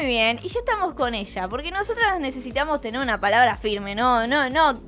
Muy 0.00 0.08
bien, 0.08 0.40
y 0.42 0.48
ya 0.48 0.60
estamos 0.60 0.94
con 0.94 1.14
ella, 1.14 1.46
porque 1.46 1.70
nosotras 1.70 2.18
necesitamos 2.20 2.80
tener 2.80 3.02
una 3.02 3.20
palabra 3.20 3.58
firme, 3.58 3.94
no, 3.94 4.26
no, 4.26 4.48
no 4.48 4.80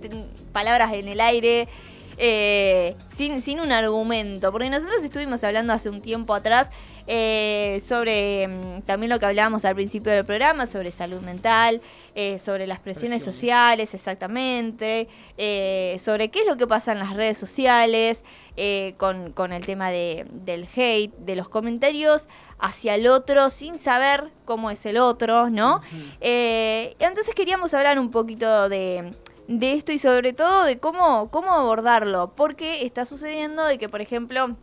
palabras 0.52 0.94
en 0.94 1.06
el 1.06 1.20
aire, 1.20 1.68
eh, 2.16 2.96
sin, 3.14 3.42
sin 3.42 3.60
un 3.60 3.72
argumento, 3.72 4.50
porque 4.52 4.70
nosotros 4.70 5.04
estuvimos 5.04 5.44
hablando 5.44 5.74
hace 5.74 5.90
un 5.90 6.00
tiempo 6.00 6.34
atrás 6.34 6.70
eh, 7.06 7.82
sobre 7.86 8.48
mm, 8.48 8.82
también 8.82 9.10
lo 9.10 9.18
que 9.18 9.26
hablábamos 9.26 9.64
al 9.64 9.74
principio 9.74 10.12
del 10.12 10.24
programa, 10.24 10.66
sobre 10.66 10.90
salud 10.92 11.20
mental, 11.20 11.82
eh, 12.14 12.38
sobre 12.38 12.66
las 12.66 12.78
presiones, 12.80 13.22
Presiones. 13.22 13.36
sociales, 13.36 13.94
exactamente, 13.94 15.08
eh, 15.36 15.98
sobre 16.00 16.30
qué 16.30 16.40
es 16.40 16.46
lo 16.46 16.56
que 16.56 16.66
pasa 16.66 16.92
en 16.92 17.00
las 17.00 17.14
redes 17.14 17.36
sociales, 17.36 18.24
eh, 18.56 18.94
con, 18.98 19.32
con 19.32 19.52
el 19.52 19.66
tema 19.66 19.90
de, 19.90 20.26
del 20.30 20.68
hate, 20.74 21.12
de 21.18 21.36
los 21.36 21.48
comentarios 21.48 22.28
hacia 22.62 22.94
el 22.94 23.08
otro 23.08 23.50
sin 23.50 23.76
saber 23.76 24.30
cómo 24.44 24.70
es 24.70 24.86
el 24.86 24.96
otro, 24.96 25.50
¿no? 25.50 25.82
Eh, 26.20 26.94
entonces 27.00 27.34
queríamos 27.34 27.74
hablar 27.74 27.98
un 27.98 28.12
poquito 28.12 28.68
de, 28.68 29.14
de 29.48 29.72
esto 29.72 29.90
y 29.90 29.98
sobre 29.98 30.32
todo 30.32 30.62
de 30.62 30.78
cómo, 30.78 31.28
cómo 31.30 31.52
abordarlo, 31.52 32.32
porque 32.36 32.86
está 32.86 33.04
sucediendo 33.04 33.64
de 33.64 33.78
que, 33.78 33.88
por 33.88 34.00
ejemplo, 34.00 34.56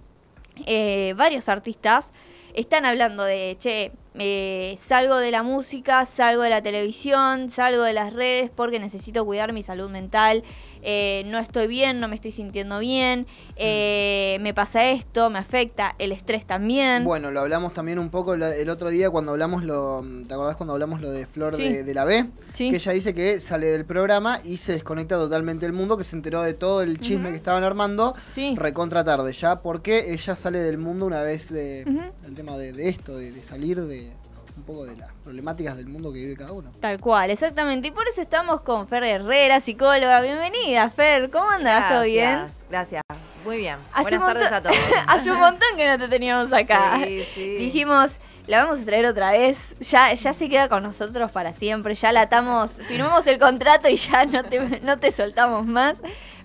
eh, 0.65 1.13
varios 1.17 1.49
artistas 1.49 2.13
están 2.53 2.85
hablando 2.85 3.25
de, 3.25 3.57
che, 3.59 3.91
eh, 4.17 4.77
salgo 4.79 5.17
de 5.17 5.31
la 5.31 5.43
música, 5.43 6.05
salgo 6.05 6.41
de 6.41 6.49
la 6.49 6.61
televisión, 6.61 7.49
salgo 7.49 7.83
de 7.83 7.93
las 7.93 8.13
redes 8.13 8.49
porque 8.49 8.79
necesito 8.79 9.25
cuidar 9.25 9.51
mi 9.51 9.61
salud 9.61 9.89
mental, 9.89 10.43
eh, 10.81 11.23
no 11.27 11.37
estoy 11.39 11.67
bien, 11.67 11.99
no 11.99 12.07
me 12.07 12.15
estoy 12.15 12.31
sintiendo 12.31 12.79
bien, 12.79 13.27
eh, 13.55 14.37
me 14.41 14.53
pasa 14.53 14.89
esto, 14.89 15.29
me 15.29 15.39
afecta, 15.39 15.95
el 15.99 16.11
estrés 16.11 16.45
también. 16.45 17.03
Bueno, 17.03 17.31
lo 17.31 17.41
hablamos 17.41 17.73
también 17.73 17.99
un 17.99 18.09
poco 18.09 18.33
el 18.33 18.69
otro 18.69 18.89
día 18.89 19.09
cuando 19.09 19.31
hablamos 19.31 19.63
lo. 19.63 20.03
¿Te 20.27 20.33
acordás 20.33 20.55
cuando 20.55 20.73
hablamos 20.73 21.01
lo 21.01 21.11
de 21.11 21.25
Flor 21.25 21.55
Sí. 21.55 21.67
de, 21.69 21.83
de 21.83 21.93
la 21.93 22.05
B? 22.05 22.25
Sí. 22.53 22.69
Que 22.69 22.77
ella 22.77 22.91
dice 22.93 23.13
que 23.13 23.39
sale 23.39 23.67
del 23.67 23.85
programa 23.85 24.39
y 24.43 24.57
se 24.57 24.73
desconecta 24.73 25.15
totalmente 25.15 25.65
del 25.65 25.73
mundo, 25.73 25.97
que 25.97 26.03
se 26.03 26.15
enteró 26.15 26.41
de 26.41 26.53
todo 26.53 26.81
el 26.81 26.99
chisme 26.99 27.29
que 27.31 27.35
estaban 27.35 27.63
armando 27.63 28.15
Sí. 28.31 28.55
recontra 28.57 29.03
tarde 29.03 29.33
ya, 29.33 29.61
porque 29.61 30.13
ella 30.13 30.35
sale 30.35 30.59
del 30.59 30.77
mundo 30.77 31.05
una 31.05 31.21
vez 31.21 31.49
de, 31.51 31.81
el 32.25 32.35
tema 32.35 32.57
de, 32.57 32.73
de 32.73 32.89
esto, 32.89 33.17
de, 33.17 33.31
de 33.31 33.43
salir 33.43 33.81
de 33.81 34.11
un 34.59 34.65
poco 34.65 34.85
de 34.85 34.95
las 34.97 35.09
problemáticas 35.23 35.77
del 35.77 35.87
mundo 35.87 36.11
que 36.11 36.19
vive 36.19 36.35
cada 36.35 36.51
uno. 36.51 36.71
Tal 36.79 36.99
cual, 36.99 37.31
exactamente. 37.31 37.87
Y 37.87 37.91
por 37.91 38.07
eso 38.07 38.21
estamos 38.21 38.61
con 38.61 38.87
Fer 38.87 39.03
Herrera, 39.03 39.59
psicóloga. 39.61 40.21
Bienvenida, 40.21 40.89
Fer. 40.89 41.29
¿Cómo 41.29 41.49
andás? 41.49 41.89
¿Todo 41.89 42.03
bien? 42.03 42.45
Gracias. 42.69 43.01
Muy 43.45 43.57
bien. 43.57 43.77
Hace 43.93 44.17
Buenas 44.17 44.33
tardes 44.33 44.51
a 44.51 44.55
montón- 44.61 44.73
todos. 44.73 45.03
Hace 45.07 45.31
un 45.31 45.39
montón 45.39 45.69
que 45.77 45.85
no 45.87 45.97
te 45.97 46.07
teníamos 46.09 46.51
acá. 46.51 46.99
Sí, 47.03 47.23
sí. 47.33 47.55
Dijimos, 47.55 48.17
la 48.47 48.63
vamos 48.65 48.79
a 48.81 48.85
traer 48.85 49.05
otra 49.05 49.31
vez. 49.31 49.75
Ya, 49.79 50.13
ya 50.13 50.33
se 50.33 50.49
queda 50.49 50.67
con 50.67 50.83
nosotros 50.83 51.31
para 51.31 51.53
siempre. 51.53 51.95
Ya 51.95 52.11
la 52.11 52.21
atamos, 52.21 52.73
firmamos 52.87 53.25
el 53.27 53.39
contrato 53.39 53.87
y 53.87 53.95
ya 53.95 54.25
no 54.25 54.43
te, 54.43 54.81
no 54.81 54.99
te 54.99 55.11
soltamos 55.13 55.65
más. 55.65 55.95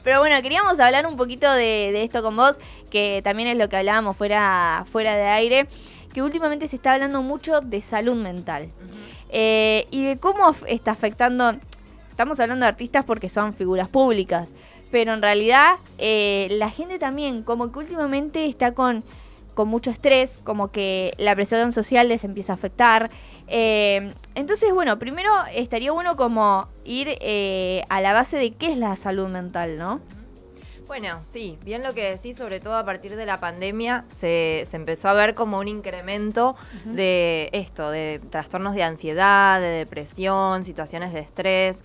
Pero 0.04 0.20
bueno, 0.20 0.40
queríamos 0.42 0.78
hablar 0.80 1.06
un 1.06 1.16
poquito 1.16 1.50
de, 1.52 1.90
de 1.92 2.02
esto 2.04 2.22
con 2.22 2.36
vos, 2.36 2.60
que 2.90 3.22
también 3.24 3.48
es 3.48 3.56
lo 3.56 3.68
que 3.70 3.76
hablábamos 3.78 4.16
fuera, 4.16 4.84
fuera 4.86 5.16
de 5.16 5.26
aire, 5.26 5.66
que 6.14 6.22
últimamente 6.22 6.66
se 6.68 6.76
está 6.76 6.94
hablando 6.94 7.20
mucho 7.22 7.60
de 7.60 7.82
salud 7.82 8.14
mental. 8.14 8.70
Eh, 9.28 9.86
y 9.90 10.04
de 10.04 10.16
cómo 10.16 10.54
está 10.66 10.92
afectando, 10.92 11.54
estamos 12.08 12.38
hablando 12.40 12.64
de 12.64 12.68
artistas 12.68 13.04
porque 13.04 13.28
son 13.28 13.52
figuras 13.52 13.88
públicas, 13.88 14.50
pero 14.92 15.12
en 15.12 15.20
realidad 15.20 15.74
eh, 15.98 16.46
la 16.52 16.70
gente 16.70 17.00
también 17.00 17.42
como 17.42 17.72
que 17.72 17.80
últimamente 17.80 18.46
está 18.46 18.74
con, 18.74 19.02
con 19.54 19.66
mucho 19.66 19.90
estrés, 19.90 20.38
como 20.44 20.70
que 20.70 21.14
la 21.18 21.34
presión 21.34 21.72
social 21.72 22.08
les 22.08 22.22
empieza 22.22 22.52
a 22.52 22.54
afectar. 22.54 23.10
Eh, 23.48 24.14
entonces, 24.36 24.72
bueno, 24.72 25.00
primero 25.00 25.32
estaría 25.52 25.90
bueno 25.90 26.14
como 26.16 26.68
ir 26.84 27.08
a 27.88 28.00
la 28.00 28.12
base 28.12 28.36
de 28.36 28.52
qué 28.52 28.70
es 28.70 28.78
la 28.78 28.94
salud 28.94 29.26
mental, 29.26 29.78
¿no? 29.78 30.00
Bueno, 30.86 31.22
sí, 31.24 31.58
bien 31.64 31.82
lo 31.82 31.94
que 31.94 32.10
decís, 32.10 32.36
sobre 32.36 32.60
todo 32.60 32.76
a 32.76 32.84
partir 32.84 33.16
de 33.16 33.24
la 33.24 33.40
pandemia, 33.40 34.04
se, 34.08 34.64
se 34.66 34.76
empezó 34.76 35.08
a 35.08 35.14
ver 35.14 35.34
como 35.34 35.58
un 35.58 35.66
incremento 35.66 36.56
de 36.84 37.48
esto, 37.52 37.90
de 37.90 38.20
trastornos 38.30 38.74
de 38.74 38.82
ansiedad, 38.82 39.60
de 39.60 39.68
depresión, 39.68 40.62
situaciones 40.62 41.14
de 41.14 41.20
estrés. 41.20 41.80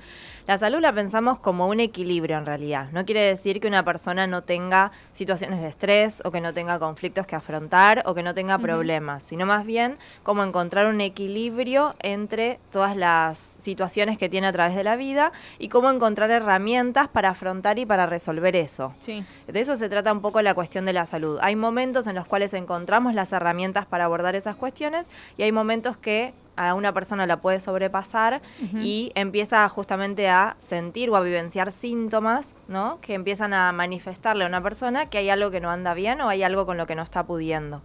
La 0.50 0.58
salud 0.58 0.80
la 0.80 0.92
pensamos 0.92 1.38
como 1.38 1.68
un 1.68 1.80
equilibrio 1.80 2.36
en 2.36 2.44
realidad. 2.44 2.88
No 2.92 3.06
quiere 3.06 3.22
decir 3.22 3.62
que 3.62 3.68
una 3.68 3.86
persona 3.86 4.26
no 4.26 4.42
tenga 4.42 4.92
situaciones 5.14 5.62
de 5.62 5.68
estrés 5.68 6.24
o 6.26 6.32
que 6.32 6.42
no 6.42 6.56
tenga 6.56 6.80
conflictos 6.80 7.28
que 7.28 7.36
afrontar 7.36 8.02
o 8.08 8.16
que 8.16 8.24
no 8.24 8.34
tenga 8.34 8.58
problemas, 8.58 9.22
sino 9.22 9.46
más 9.46 9.64
bien 9.64 10.00
como 10.24 10.44
encontrar 10.44 10.88
un 10.88 11.02
equilibrio 11.02 11.94
entre 12.00 12.60
todas 12.72 12.98
las 12.98 13.54
situaciones 13.60 14.18
que 14.18 14.28
tiene 14.28 14.48
a 14.48 14.52
través 14.52 14.76
de 14.76 14.84
la 14.84 14.96
vida 14.96 15.34
y 15.60 15.70
cómo 15.70 15.92
encontrar 15.92 16.32
herramientas 16.32 17.10
para 17.10 17.30
afrontar 17.30 17.78
y 17.78 17.86
para 17.86 18.08
resolver 18.08 18.56
eso. 18.56 18.96
Sí. 18.98 19.24
De 19.48 19.60
eso 19.60 19.76
se 19.76 19.88
trata 19.88 20.12
un 20.12 20.22
poco 20.22 20.42
la 20.42 20.56
cuestión 20.56 20.84
de 20.84 20.94
la 20.94 21.06
salud. 21.06 21.38
Hay 21.44 21.56
momentos 21.56 22.08
en 22.08 22.16
los 22.16 22.26
cuales 22.26 22.56
encontramos 22.56 23.14
las 23.14 23.32
herramientas 23.34 23.86
para 23.86 24.06
abordar 24.06 24.36
esas 24.36 24.56
cuestiones 24.56 25.06
y 25.38 25.44
hay 25.44 25.52
momentos 25.52 25.96
que 25.96 26.34
a 26.62 26.74
una 26.74 26.92
persona 26.94 27.26
la 27.26 27.38
puede 27.38 27.62
sobrepasar 27.62 28.42
y 28.74 29.14
empieza 29.16 29.68
justamente 29.70 30.28
a 30.28 30.58
sentir 30.60 31.10
o 31.10 31.16
a 31.16 31.22
vivenciar 31.22 31.72
síntomas, 31.72 32.52
¿no? 32.68 33.00
Que 33.00 33.14
empiezan 33.14 33.54
a 33.54 33.72
manifestarle 33.72 34.44
a 34.44 34.48
una 34.48 34.62
persona 34.62 35.06
que 35.06 35.20
hay 35.20 35.30
algo 35.30 35.52
que 35.52 35.62
no 35.62 35.70
anda 35.72 35.94
bien 35.94 36.20
o 36.20 36.28
hay 36.28 36.44
algo 36.44 36.66
con 36.66 36.76
lo 36.76 36.86
que 36.86 36.96
no 36.96 37.02
está 37.04 37.24
pudiendo. 37.24 37.82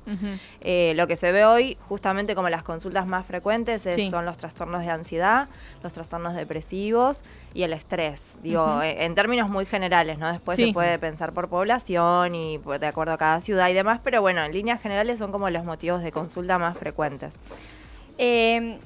Eh, 0.61 0.93
lo 0.97 1.07
que 1.07 1.15
se 1.15 1.31
ve 1.31 1.45
hoy, 1.45 1.79
justamente 1.89 2.35
como 2.35 2.49
las 2.49 2.65
consultas 2.65 3.07
más 3.07 3.25
frecuentes, 3.27 3.87
es- 3.87 3.95
Sí. 3.95 4.11
son 4.11 4.27
los 4.27 4.37
trastornos 4.39 4.81
de 4.81 4.91
ansiedad, 4.91 5.47
los 5.85 5.93
trastornos 5.93 6.35
depresivos 6.35 7.23
y 7.55 7.63
el 7.63 7.73
estrés. 7.73 8.39
Digo, 8.43 8.83
eh, 8.83 9.05
en 9.05 9.15
términos 9.15 9.49
muy 9.49 9.67
generales, 9.67 10.19
¿no? 10.19 10.33
Después 10.33 10.57
Sí. 10.57 10.67
se 10.67 10.73
puede 10.73 10.99
pensar 10.99 11.33
por 11.33 11.49
población 11.49 12.35
y 12.35 12.59
pues, 12.59 12.81
de 12.81 12.89
acuerdo 12.89 13.13
a 13.13 13.19
cada 13.19 13.41
ciudad 13.41 13.69
y 13.69 13.73
demás, 13.75 14.01
pero 14.03 14.21
bueno, 14.21 14.43
en 14.43 14.53
líneas 14.53 14.83
generales 14.83 15.21
son 15.21 15.31
como 15.31 15.49
los 15.49 15.65
motivos 15.65 16.03
de 16.03 16.11
consulta 16.11 16.59
más 16.59 16.77
frecuentes. 16.77 17.33
Eh, 18.19 18.79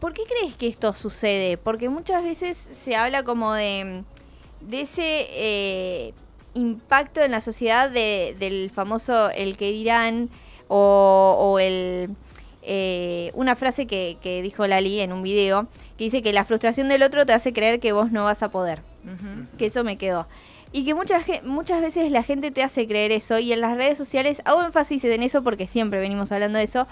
¿Por 0.00 0.12
qué 0.12 0.22
crees 0.28 0.56
que 0.56 0.66
esto 0.66 0.92
sucede? 0.92 1.56
Porque 1.56 1.88
muchas 1.88 2.22
veces 2.22 2.56
se 2.56 2.94
habla 2.94 3.22
como 3.22 3.54
de, 3.54 4.02
de 4.60 4.80
ese 4.82 5.26
eh, 5.30 6.12
impacto 6.52 7.22
en 7.22 7.30
la 7.30 7.40
sociedad 7.40 7.90
de- 7.90 8.36
del 8.38 8.70
famoso 8.70 9.30
el 9.30 9.56
que 9.56 9.70
dirán 9.72 10.28
o, 10.68 11.36
o 11.38 11.58
el... 11.58 12.10
eh, 12.62 13.30
una 13.34 13.56
frase 13.56 13.86
que, 13.86 14.18
que 14.20 14.42
dijo 14.42 14.66
Lali 14.66 15.00
en 15.00 15.12
un 15.12 15.22
video 15.22 15.68
que 15.96 16.04
dice 16.04 16.22
que 16.22 16.32
la 16.34 16.44
frustración 16.44 16.88
del 16.88 17.02
otro 17.02 17.24
te 17.24 17.32
hace 17.32 17.52
creer 17.54 17.80
que 17.80 17.92
vos 17.92 18.10
no 18.12 18.24
vas 18.24 18.42
a 18.42 18.50
poder. 18.50 18.82
Que 19.58 19.66
eso 19.66 19.84
me 19.84 19.96
quedó. 19.96 20.26
Y 20.72 20.84
que 20.84 20.92
muchas, 20.94 21.24
muchas 21.44 21.80
veces 21.80 22.10
la 22.10 22.22
gente 22.24 22.50
te 22.50 22.62
hace 22.62 22.86
creer 22.88 23.12
eso 23.12 23.38
y 23.38 23.52
en 23.52 23.60
las 23.60 23.76
redes 23.76 23.96
sociales, 23.96 24.42
hago 24.44 24.62
énfasis 24.64 25.04
en 25.04 25.22
eso 25.22 25.42
porque 25.42 25.66
siempre 25.68 26.00
venimos 26.00 26.32
hablando 26.32 26.58
de 26.58 26.64
eso, 26.64 26.88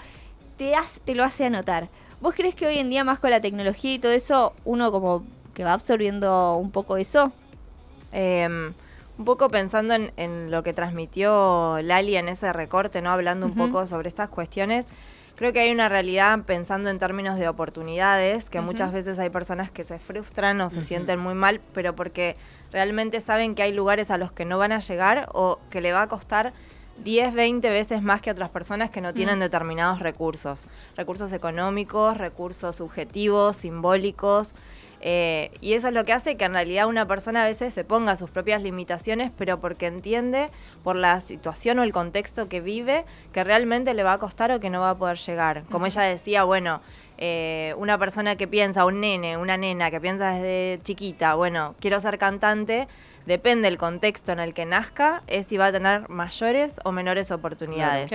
te, 0.57 0.75
hace- 0.75 0.99
te 1.01 1.15
lo 1.15 1.23
hace 1.23 1.45
anotar. 1.45 1.89
¿Vos 2.21 2.35
crees 2.35 2.55
que 2.55 2.65
hoy 2.67 2.77
en 2.79 2.89
día 2.89 3.03
más 3.03 3.19
con 3.19 3.29
la 3.31 3.41
tecnología 3.41 3.93
y 3.93 3.99
todo 3.99 4.11
eso, 4.13 4.53
uno 4.65 4.91
como 4.91 5.23
que 5.53 5.63
va 5.63 5.73
absorbiendo 5.73 6.55
un 6.57 6.71
poco 6.71 6.97
eso? 6.97 7.31
Eh, 8.11 8.71
un 9.17 9.25
poco 9.25 9.49
pensando 9.49 9.93
en, 9.93 10.11
en 10.17 10.49
lo 10.49 10.63
que 10.63 10.73
transmitió 10.73 11.79
Lali 11.81 12.15
en 12.15 12.29
ese 12.29 12.51
recorte, 12.51 13.01
¿no? 13.01 13.11
Hablando 13.11 13.45
un 13.45 13.53
poco 13.53 13.85
sobre 13.87 14.07
estas 14.09 14.29
cuestiones. 14.29 14.87
Creo 15.35 15.51
que 15.53 15.59
hay 15.61 15.71
una 15.71 15.89
realidad 15.89 16.39
pensando 16.45 16.89
en 16.89 16.99
términos 16.99 17.37
de 17.39 17.47
oportunidades, 17.47 18.49
que 18.49 18.59
muchas 18.65 18.91
veces 18.93 19.19
hay 19.19 19.29
personas 19.29 19.71
que 19.71 19.83
se 19.83 19.97
frustran 19.99 20.61
o 20.61 20.69
se 20.69 20.77
sienten 20.83 21.19
muy 21.19 21.33
mal, 21.33 21.59
pero 21.73 21.95
porque 21.95 22.35
realmente 22.71 23.19
saben 23.19 23.55
que 23.55 23.63
hay 23.63 23.73
lugares 23.73 24.09
a 24.11 24.17
los 24.17 24.31
que 24.31 24.45
no 24.45 24.57
van 24.59 24.71
a 24.71 24.79
llegar 24.79 25.29
o 25.33 25.59
que 25.69 25.81
le 25.81 25.91
va 25.91 26.03
a 26.03 26.07
costar 26.07 26.53
10, 26.97 27.33
20 27.33 27.69
veces 27.69 28.01
más 28.01 28.21
que 28.21 28.31
otras 28.31 28.49
personas 28.49 28.89
que 28.89 29.01
no 29.01 29.13
tienen 29.13 29.37
Mm. 29.39 29.41
determinados 29.41 29.99
recursos. 29.99 30.59
Recursos 30.95 31.33
económicos, 31.33 32.17
recursos 32.17 32.75
subjetivos, 32.75 33.55
simbólicos. 33.57 34.51
eh, 35.05 35.51
y 35.59 35.73
eso 35.73 35.89
es 35.89 35.93
lo 35.93 36.05
que 36.05 36.13
hace 36.13 36.37
que 36.37 36.45
en 36.45 36.53
realidad 36.53 36.87
una 36.87 37.05
persona 37.05 37.41
a 37.41 37.45
veces 37.45 37.73
se 37.73 37.83
ponga 37.83 38.15
sus 38.15 38.29
propias 38.29 38.63
limitaciones, 38.63 39.31
pero 39.37 39.59
porque 39.59 39.87
entiende 39.87 40.49
por 40.81 40.95
la 40.95 41.19
situación 41.19 41.77
o 41.79 41.83
el 41.83 41.91
contexto 41.91 42.47
que 42.47 42.61
vive 42.61 43.03
que 43.33 43.43
realmente 43.43 43.93
le 43.93 44.03
va 44.03 44.13
a 44.13 44.17
costar 44.17 44.53
o 44.53 44.61
que 44.61 44.69
no 44.69 44.79
va 44.79 44.91
a 44.91 44.95
poder 44.97 45.17
llegar. 45.17 45.63
Como 45.69 45.87
ella 45.87 46.03
decía, 46.03 46.45
bueno, 46.45 46.79
eh, 47.17 47.75
una 47.77 47.97
persona 47.97 48.37
que 48.37 48.47
piensa, 48.47 48.85
un 48.85 49.01
nene, 49.01 49.35
una 49.35 49.57
nena 49.57 49.91
que 49.91 49.99
piensa 49.99 50.31
desde 50.35 50.79
chiquita, 50.83 51.35
bueno, 51.35 51.75
quiero 51.81 51.99
ser 51.99 52.17
cantante, 52.17 52.87
depende 53.25 53.69
del 53.69 53.77
contexto 53.77 54.31
en 54.31 54.39
el 54.39 54.53
que 54.53 54.65
nazca, 54.65 55.23
es 55.27 55.47
si 55.47 55.57
va 55.57 55.67
a 55.67 55.71
tener 55.71 56.09
mayores 56.09 56.79
o 56.83 56.91
menores 56.91 57.31
oportunidades. 57.31 58.11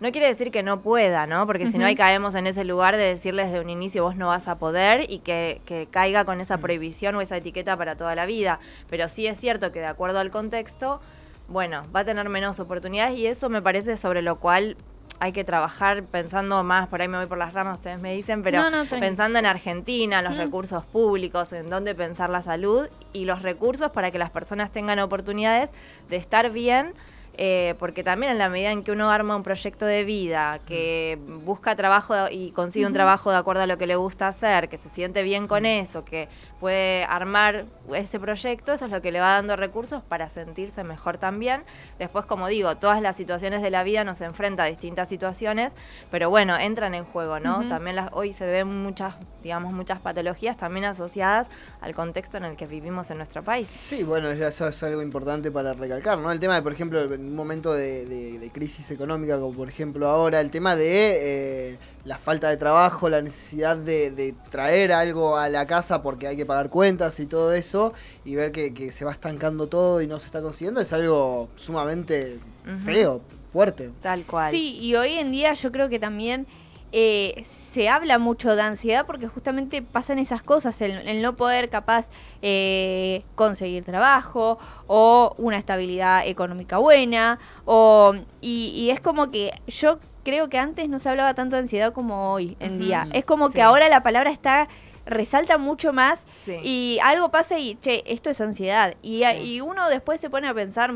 No 0.00 0.12
quiere 0.12 0.28
decir 0.28 0.50
que 0.50 0.62
no 0.62 0.80
pueda, 0.80 1.26
¿no? 1.26 1.46
Porque 1.46 1.66
si 1.66 1.76
no, 1.76 1.84
ahí 1.84 1.94
caemos 1.94 2.34
en 2.34 2.46
ese 2.46 2.64
lugar 2.64 2.96
de 2.96 3.02
decirles 3.02 3.48
desde 3.48 3.60
un 3.60 3.68
inicio 3.68 4.02
vos 4.02 4.16
no 4.16 4.28
vas 4.28 4.48
a 4.48 4.58
poder 4.58 5.10
y 5.10 5.18
que, 5.18 5.60
que 5.66 5.88
caiga 5.90 6.24
con 6.24 6.40
esa 6.40 6.56
prohibición 6.56 7.14
o 7.16 7.20
esa 7.20 7.36
etiqueta 7.36 7.76
para 7.76 7.96
toda 7.96 8.14
la 8.14 8.24
vida. 8.24 8.60
Pero 8.88 9.08
sí 9.10 9.26
es 9.26 9.38
cierto 9.38 9.72
que 9.72 9.80
de 9.80 9.86
acuerdo 9.86 10.18
al 10.18 10.30
contexto, 10.30 11.02
bueno, 11.48 11.82
va 11.94 12.00
a 12.00 12.04
tener 12.04 12.28
menos 12.30 12.60
oportunidades 12.60 13.18
y 13.18 13.26
eso 13.26 13.50
me 13.50 13.60
parece 13.60 13.98
sobre 13.98 14.22
lo 14.22 14.36
cual 14.36 14.76
hay 15.18 15.32
que 15.32 15.44
trabajar 15.44 16.04
pensando 16.04 16.62
más, 16.62 16.88
por 16.88 17.02
ahí 17.02 17.08
me 17.08 17.18
voy 17.18 17.26
por 17.26 17.36
las 17.38 17.52
ramas, 17.52 17.78
ustedes 17.78 18.00
me 18.00 18.14
dicen, 18.14 18.42
pero 18.42 18.62
No, 18.62 18.70
no, 18.70 18.86
tranqui. 18.86 19.00
pensando 19.00 19.38
en 19.38 19.46
Argentina, 19.46 20.18
en 20.20 20.24
los 20.24 20.34
Mm. 20.34 20.38
recursos 20.40 20.84
públicos, 20.86 21.52
en 21.52 21.68
dónde 21.68 21.94
pensar 21.94 22.30
la 22.30 22.42
salud 22.42 22.88
y 23.12 23.24
los 23.26 23.42
recursos 23.42 23.90
para 23.90 24.10
que 24.10 24.18
las 24.18 24.30
personas 24.30 24.70
tengan 24.72 24.98
oportunidades 24.98 25.72
de 26.08 26.16
estar 26.16 26.50
bien. 26.50 26.94
eh, 27.42 27.74
porque 27.78 28.02
también 28.02 28.32
en 28.32 28.38
la 28.38 28.48
medida 28.50 28.70
en 28.72 28.82
que 28.82 28.90
uno 28.92 29.10
arma 29.10 29.34
un 29.36 29.44
proyecto 29.44 29.86
de 29.86 30.02
vida, 30.04 30.58
que 30.66 31.16
busca 31.44 31.74
trabajo 31.76 32.28
y 32.30 32.50
consigue 32.50 32.84
un 32.86 32.92
trabajo 32.92 33.30
de 33.30 33.36
acuerdo 33.38 33.62
a 33.62 33.66
lo 33.66 33.78
que 33.78 33.86
le 33.86 33.94
gusta 33.96 34.26
hacer, 34.28 34.68
que 34.68 34.76
se 34.76 34.88
siente 34.90 35.22
bien 35.22 35.46
con 35.46 35.64
eso, 35.64 36.04
que 36.04 36.28
puede 36.60 37.04
armar 37.04 37.64
ese 37.94 38.20
proyecto, 38.20 38.72
eso 38.74 38.84
es 38.84 38.90
lo 38.90 39.00
que 39.02 39.10
le 39.10 39.18
va 39.20 39.30
dando 39.32 39.56
recursos 39.56 40.02
para 40.02 40.28
sentirse 40.28 40.84
mejor 40.84 41.18
también. 41.18 41.64
Después, 41.98 42.26
como 42.26 42.46
digo, 42.48 42.76
todas 42.76 43.00
las 43.02 43.16
situaciones 43.16 43.62
de 43.62 43.70
la 43.70 43.82
vida 43.82 44.04
nos 44.04 44.20
enfrenta 44.20 44.64
a 44.64 44.66
distintas 44.66 45.08
situaciones, 45.08 45.74
pero 46.10 46.30
bueno, 46.30 46.56
entran 46.58 46.94
en 46.94 47.04
juego, 47.04 47.40
¿no? 47.40 47.66
También 47.68 47.96
las, 47.96 48.10
hoy 48.12 48.32
se 48.32 48.46
ven 48.46 48.68
muchas, 48.68 49.14
digamos, 49.42 49.72
muchas 49.72 49.98
patologías 50.00 50.56
también 50.56 50.84
asociadas 50.84 51.48
al 51.80 51.94
contexto 51.94 52.36
en 52.36 52.44
el 52.44 52.56
que 52.56 52.66
vivimos 52.66 53.10
en 53.10 53.16
nuestro 53.16 53.42
país. 53.42 53.68
Sí, 53.80 54.02
bueno, 54.02 54.32
ya 54.34 54.48
eso 54.48 54.68
es 54.68 54.82
algo 54.82 55.02
importante 55.02 55.50
para 55.50 55.72
recalcar, 55.72 56.18
¿no? 56.18 56.30
El 56.30 56.38
tema 56.40 56.54
de, 56.56 56.62
por 56.62 56.72
ejemplo, 56.72 57.00
en 57.02 57.20
un 57.24 57.34
momento 57.34 57.72
de, 57.72 58.04
de- 58.04 58.38
de 58.38 58.50
crisis 58.50 58.90
económica, 58.90 59.38
como 59.38 59.56
por 59.56 59.68
ejemplo 59.68 60.08
ahora, 60.10 60.40
el 60.40 60.50
tema 60.50 60.76
de 60.76 61.70
eh, 61.72 61.78
la 62.04 62.16
falta 62.16 62.48
de 62.48 62.56
trabajo, 62.56 63.08
la 63.08 63.20
necesidad 63.20 63.76
de, 63.76 64.10
de 64.10 64.34
traer 64.50 64.92
algo 64.92 65.36
a 65.36 65.48
la 65.48 65.66
casa 65.66 66.02
porque 66.02 66.26
hay 66.26 66.36
que 66.36 66.46
pagar 66.46 66.70
cuentas 66.70 67.20
y 67.20 67.26
todo 67.26 67.52
eso, 67.52 67.92
y 68.24 68.34
ver 68.36 68.52
que, 68.52 68.72
que 68.72 68.90
se 68.90 69.04
va 69.04 69.12
estancando 69.12 69.66
todo 69.66 70.00
y 70.00 70.06
no 70.06 70.18
se 70.18 70.26
está 70.26 70.40
consiguiendo, 70.40 70.80
es 70.80 70.92
algo 70.92 71.48
sumamente 71.56 72.38
feo, 72.84 73.20
fuerte. 73.52 73.90
Tal 74.00 74.24
cual. 74.24 74.50
Sí, 74.50 74.78
y 74.80 74.94
hoy 74.94 75.14
en 75.14 75.30
día 75.30 75.52
yo 75.52 75.70
creo 75.72 75.88
que 75.88 75.98
también 75.98 76.46
eh, 76.92 77.44
se 77.46 77.88
habla 77.88 78.18
mucho 78.18 78.56
de 78.56 78.62
ansiedad 78.62 79.04
porque 79.06 79.28
justamente 79.28 79.82
pasan 79.82 80.18
esas 80.18 80.42
cosas, 80.42 80.80
el, 80.80 81.06
el 81.06 81.20
no 81.20 81.36
poder 81.36 81.68
capaz 81.68 82.08
eh, 82.42 83.24
conseguir 83.34 83.84
trabajo 83.84 84.58
o 84.86 85.34
una 85.36 85.58
estabilidad 85.58 86.26
económica 86.26 86.78
buena, 86.78 87.38
o, 87.66 88.14
y, 88.40 88.72
y 88.74 88.90
es 88.90 89.00
como 89.00 89.30
que 89.30 89.52
yo 89.68 89.98
creo 90.24 90.48
que 90.48 90.58
antes 90.58 90.88
no 90.88 90.98
se 90.98 91.08
hablaba 91.08 91.34
tanto 91.34 91.56
de 91.56 91.62
ansiedad 91.62 91.92
como 91.92 92.32
hoy 92.32 92.56
en 92.60 92.78
día. 92.78 93.08
Es 93.12 93.24
como 93.24 93.48
Sí. 93.48 93.54
que 93.54 93.62
ahora 93.62 93.88
la 93.88 94.02
palabra 94.02 94.30
está 94.30 94.68
resalta 95.06 95.58
mucho 95.58 95.92
más 95.92 96.26
Sí. 96.34 96.56
y 96.62 96.98
algo 97.02 97.30
pasa 97.30 97.58
y, 97.58 97.74
che, 97.76 98.02
esto 98.06 98.30
es 98.30 98.40
ansiedad. 98.40 98.94
Y, 99.02 99.24
Sí. 99.24 99.36
y 99.42 99.60
uno 99.60 99.88
después 99.88 100.20
se 100.20 100.30
pone 100.30 100.46
a 100.48 100.54
pensar, 100.54 100.94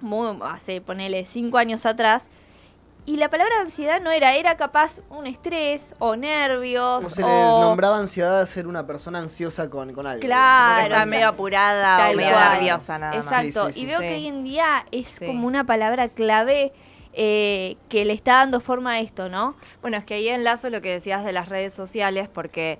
muy, 0.00 0.38
hace, 0.42 0.80
ponele, 0.80 1.24
cinco 1.26 1.58
años 1.58 1.84
atrás, 1.84 2.30
y 3.06 3.16
la 3.18 3.28
palabra 3.28 3.56
ansiedad 3.60 4.00
no 4.00 4.10
era, 4.10 4.34
era 4.34 4.56
capaz 4.56 5.00
un 5.10 5.26
estrés 5.26 5.94
o 5.98 6.16
nervios 6.16 7.04
O 7.04 7.10
se 7.10 7.20
le 7.20 7.28
nombraba 7.28 7.98
ansiedad 7.98 8.40
a 8.40 8.46
ser 8.46 8.66
una 8.66 8.86
persona 8.86 9.18
ansiosa 9.18 9.68
con, 9.68 9.92
con 9.92 10.06
algo. 10.06 10.20
Claro, 10.20 10.82
está 10.84 11.04
medio 11.04 11.28
apurada 11.28 11.98
tal 11.98 12.14
o 12.14 12.16
medio 12.16 12.38
nerviosa 12.38 12.98
nada 12.98 13.16
más. 13.16 13.24
Exacto, 13.26 13.66
Sí, 13.68 13.72
sí, 13.74 13.80
y 13.80 13.82
sí, 13.84 13.90
veo 13.90 14.00
sí. 14.00 14.06
que 14.06 14.14
hoy 14.14 14.26
en 14.26 14.44
día 14.44 14.86
es 14.90 15.08
Sí. 15.08 15.26
como 15.26 15.46
una 15.46 15.64
palabra 15.64 16.08
clave 16.08 16.72
eh, 17.16 17.76
que 17.88 18.04
le 18.04 18.12
está 18.12 18.34
dando 18.34 18.60
forma 18.60 18.92
a 18.92 19.00
esto, 19.00 19.28
¿no? 19.28 19.56
Bueno, 19.80 19.96
es 19.96 20.04
que 20.04 20.14
ahí 20.14 20.28
enlazo 20.28 20.70
lo 20.70 20.82
que 20.82 20.90
decías 20.90 21.24
de 21.24 21.32
las 21.32 21.48
redes 21.48 21.72
sociales, 21.72 22.28
porque 22.28 22.78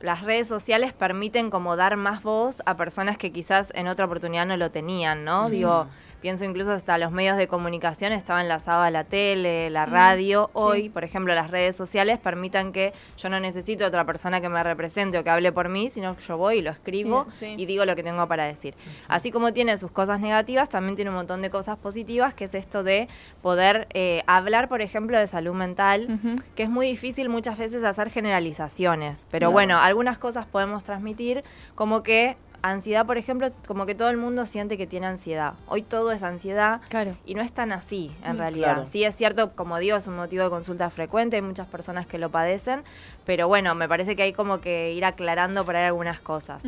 las 0.00 0.22
redes 0.22 0.48
sociales 0.48 0.92
permiten 0.92 1.50
como 1.50 1.76
dar 1.76 1.96
más 1.96 2.22
voz 2.22 2.62
a 2.66 2.76
personas 2.76 3.18
que 3.18 3.32
quizás 3.32 3.72
en 3.74 3.88
otra 3.88 4.06
oportunidad 4.06 4.46
no 4.46 4.56
lo 4.56 4.70
tenían, 4.70 5.24
¿no? 5.24 5.44
Sí. 5.44 5.56
Digo, 5.56 5.86
pienso 6.24 6.46
incluso 6.46 6.72
hasta 6.72 6.96
los 6.96 7.12
medios 7.12 7.36
de 7.36 7.48
comunicación 7.48 8.14
estaban 8.14 8.44
enlazados 8.44 8.86
a 8.86 8.90
la 8.90 9.04
tele, 9.04 9.68
la 9.68 9.84
Mm, 9.84 9.90
radio. 9.92 10.46
sí. 10.46 10.50
Hoy, 10.54 10.88
por 10.88 11.04
ejemplo, 11.04 11.34
las 11.34 11.50
redes 11.50 11.76
sociales 11.76 12.18
permitan 12.18 12.72
que 12.72 12.94
yo 13.18 13.28
no 13.28 13.38
necesito 13.40 13.84
otra 13.84 14.06
persona 14.06 14.40
que 14.40 14.48
me 14.48 14.62
represente 14.62 15.18
o 15.18 15.22
que 15.22 15.28
hable 15.28 15.52
por 15.52 15.68
mí, 15.68 15.90
sino 15.90 16.16
que 16.16 16.22
yo 16.22 16.38
voy 16.38 16.60
y 16.60 16.62
lo 16.62 16.70
escribo 16.70 17.26
Sí, 17.32 17.40
sí. 17.40 17.54
y 17.58 17.66
digo 17.66 17.84
lo 17.84 17.94
que 17.94 18.02
tengo 18.02 18.26
para 18.26 18.44
decir. 18.46 18.74
Así 19.06 19.30
como 19.30 19.52
tiene 19.52 19.76
sus 19.76 19.90
cosas 19.90 20.18
negativas, 20.18 20.70
también 20.70 20.96
tiene 20.96 21.10
un 21.10 21.16
montón 21.16 21.42
de 21.42 21.50
cosas 21.50 21.76
positivas, 21.76 22.32
que 22.32 22.44
es 22.44 22.54
esto 22.54 22.82
de 22.82 23.06
poder 23.42 23.86
eh, 23.92 24.22
hablar, 24.26 24.70
por 24.70 24.80
ejemplo, 24.80 25.18
de 25.18 25.26
salud 25.26 25.52
mental 25.52 26.18
que 26.54 26.62
es 26.62 26.70
muy 26.70 26.86
difícil 26.86 27.28
muchas 27.28 27.58
veces 27.58 27.84
hacer 27.84 28.08
generalizaciones, 28.08 29.26
pero 29.30 29.50
bueno, 29.50 29.78
algunas 29.78 30.18
cosas 30.18 30.46
podemos 30.46 30.84
transmitir, 30.84 31.44
como 31.74 32.02
que 32.02 32.38
ansiedad, 32.70 33.04
por 33.04 33.18
ejemplo, 33.18 33.48
como 33.66 33.84
que 33.86 33.94
todo 33.94 34.08
el 34.10 34.16
mundo 34.16 34.46
siente 34.46 34.78
que 34.78 34.86
tiene 34.86 35.06
ansiedad. 35.06 35.54
Hoy 35.68 35.82
todo 35.82 36.12
es 36.12 36.22
ansiedad 36.22 36.80
Claro. 36.88 37.16
y 37.26 37.34
no 37.34 37.42
es 37.42 37.52
tan 37.52 37.72
así, 37.72 38.16
en 38.24 38.36
Mm. 38.36 38.38
realidad. 38.38 38.74
Claro. 38.74 38.86
Sí 38.90 39.04
es 39.04 39.14
cierto, 39.16 39.52
como 39.54 39.78
digo, 39.78 39.96
es 39.96 40.06
un 40.06 40.16
motivo 40.16 40.44
de 40.44 40.50
consulta 40.50 40.88
frecuente, 40.90 41.36
hay 41.36 41.42
muchas 41.42 41.66
personas 41.66 42.06
que 42.06 42.16
lo 42.18 42.30
padecen, 42.30 42.82
pero 43.26 43.48
bueno, 43.48 43.74
me 43.74 43.88
parece 43.88 44.16
que 44.16 44.22
hay 44.22 44.32
como 44.32 44.60
que 44.60 44.92
ir 44.92 45.04
aclarando 45.04 45.64
por 45.64 45.76
ahí 45.76 45.84
algunas 45.84 46.20
cosas. 46.20 46.64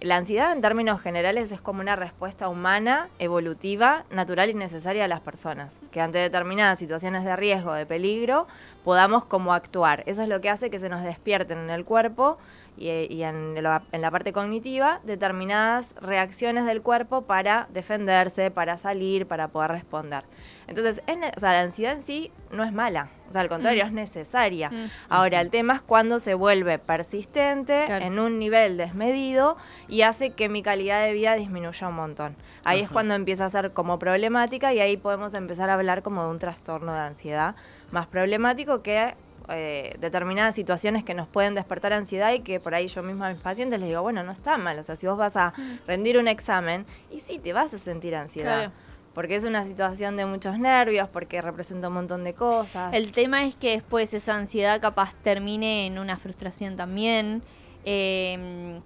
La 0.00 0.16
ansiedad 0.16 0.52
en 0.52 0.60
términos 0.60 1.00
generales 1.00 1.50
es 1.52 1.60
como 1.60 1.80
una 1.80 1.96
respuesta 1.96 2.48
humana, 2.48 3.08
evolutiva, 3.18 4.04
natural 4.10 4.50
y 4.50 4.54
necesaria 4.54 5.04
a 5.04 5.08
las 5.08 5.20
personas, 5.20 5.78
que 5.92 6.00
ante 6.00 6.18
determinadas 6.18 6.78
situaciones 6.78 7.24
de 7.24 7.36
riesgo, 7.36 7.72
de 7.74 7.84
peligro, 7.86 8.46
podamos 8.82 9.24
como 9.24 9.52
actuar. 9.54 10.02
Eso 10.06 10.22
es 10.22 10.28
lo 10.28 10.40
que 10.40 10.50
hace 10.50 10.70
que 10.70 10.78
se 10.78 10.88
nos 10.88 11.02
despierten 11.02 11.58
en 11.58 11.70
el 11.70 11.84
cuerpo 11.84 12.38
y, 12.76 12.88
y 12.90 13.22
en, 13.22 13.62
la, 13.62 13.82
en 13.92 14.00
la 14.00 14.10
parte 14.10 14.32
cognitiva 14.32 15.00
determinadas 15.04 15.94
reacciones 16.00 16.66
del 16.66 16.82
cuerpo 16.82 17.22
para 17.22 17.68
defenderse, 17.72 18.50
para 18.50 18.76
salir, 18.78 19.26
para 19.26 19.48
poder 19.48 19.70
responder. 19.72 20.24
Entonces, 20.66 21.02
es 21.06 21.16
o 21.36 21.40
sea, 21.40 21.52
la 21.52 21.60
ansiedad 21.60 21.92
en 21.92 22.02
sí 22.02 22.30
no 22.50 22.64
es 22.64 22.72
mala, 22.72 23.10
o 23.28 23.32
sea, 23.32 23.42
al 23.42 23.48
contrario, 23.48 23.84
Mm. 23.84 23.88
es 23.88 23.92
necesaria. 23.92 24.70
Mm. 24.70 24.90
Ahora, 25.08 25.40
el 25.40 25.50
tema 25.50 25.74
es 25.74 25.82
cuando 25.82 26.18
se 26.18 26.34
vuelve 26.34 26.78
persistente 26.78 27.84
Claro. 27.86 28.04
en 28.04 28.18
un 28.18 28.38
nivel 28.38 28.76
desmedido 28.76 29.56
y 29.88 30.02
hace 30.02 30.30
que 30.30 30.48
mi 30.48 30.62
calidad 30.62 31.04
de 31.04 31.12
vida 31.12 31.34
disminuya 31.34 31.88
un 31.88 31.94
montón. 31.96 32.36
Ahí 32.64 32.80
es 32.80 32.90
cuando 32.90 33.14
empieza 33.14 33.44
a 33.44 33.50
ser 33.50 33.72
como 33.72 33.98
problemática 33.98 34.72
y 34.72 34.80
ahí 34.80 34.96
podemos 34.96 35.34
empezar 35.34 35.68
a 35.70 35.74
hablar 35.74 36.02
como 36.02 36.24
de 36.24 36.30
un 36.30 36.38
trastorno 36.38 36.92
de 36.94 37.00
ansiedad 37.00 37.54
más 37.90 38.06
problemático 38.06 38.82
que 38.82 39.14
eh, 39.48 39.96
determinadas 40.00 40.54
situaciones 40.54 41.04
que 41.04 41.14
nos 41.14 41.28
pueden 41.28 41.54
despertar 41.54 41.92
ansiedad 41.92 42.32
y 42.32 42.40
que 42.40 42.60
por 42.60 42.74
ahí 42.74 42.88
yo 42.88 43.02
misma 43.02 43.28
a 43.28 43.32
mis 43.32 43.42
pacientes 43.42 43.78
les 43.80 43.88
digo, 43.88 44.02
bueno, 44.02 44.22
no 44.22 44.32
está 44.32 44.56
mal, 44.58 44.78
o 44.78 44.82
sea, 44.82 44.96
si 44.96 45.06
vos 45.06 45.18
vas 45.18 45.36
a 45.36 45.52
rendir 45.86 46.18
un 46.18 46.28
examen 46.28 46.86
y 47.10 47.20
sí 47.20 47.38
te 47.38 47.52
vas 47.52 47.72
a 47.74 47.78
sentir 47.78 48.14
ansiedad. 48.16 48.56
Claro. 48.56 48.72
Porque 49.14 49.36
es 49.36 49.44
una 49.44 49.64
situación 49.64 50.16
de 50.16 50.26
muchos 50.26 50.58
nervios, 50.58 51.08
porque 51.08 51.40
representa 51.40 51.86
un 51.86 51.94
montón 51.94 52.24
de 52.24 52.34
cosas. 52.34 52.92
El 52.92 53.12
tema 53.12 53.44
es 53.44 53.54
que 53.54 53.70
después 53.70 54.12
esa 54.12 54.34
ansiedad 54.34 54.80
capaz 54.80 55.14
termine 55.22 55.86
en 55.86 55.98
una 56.00 56.16
frustración 56.18 56.76
también, 56.76 57.42
eh, 57.84 58.80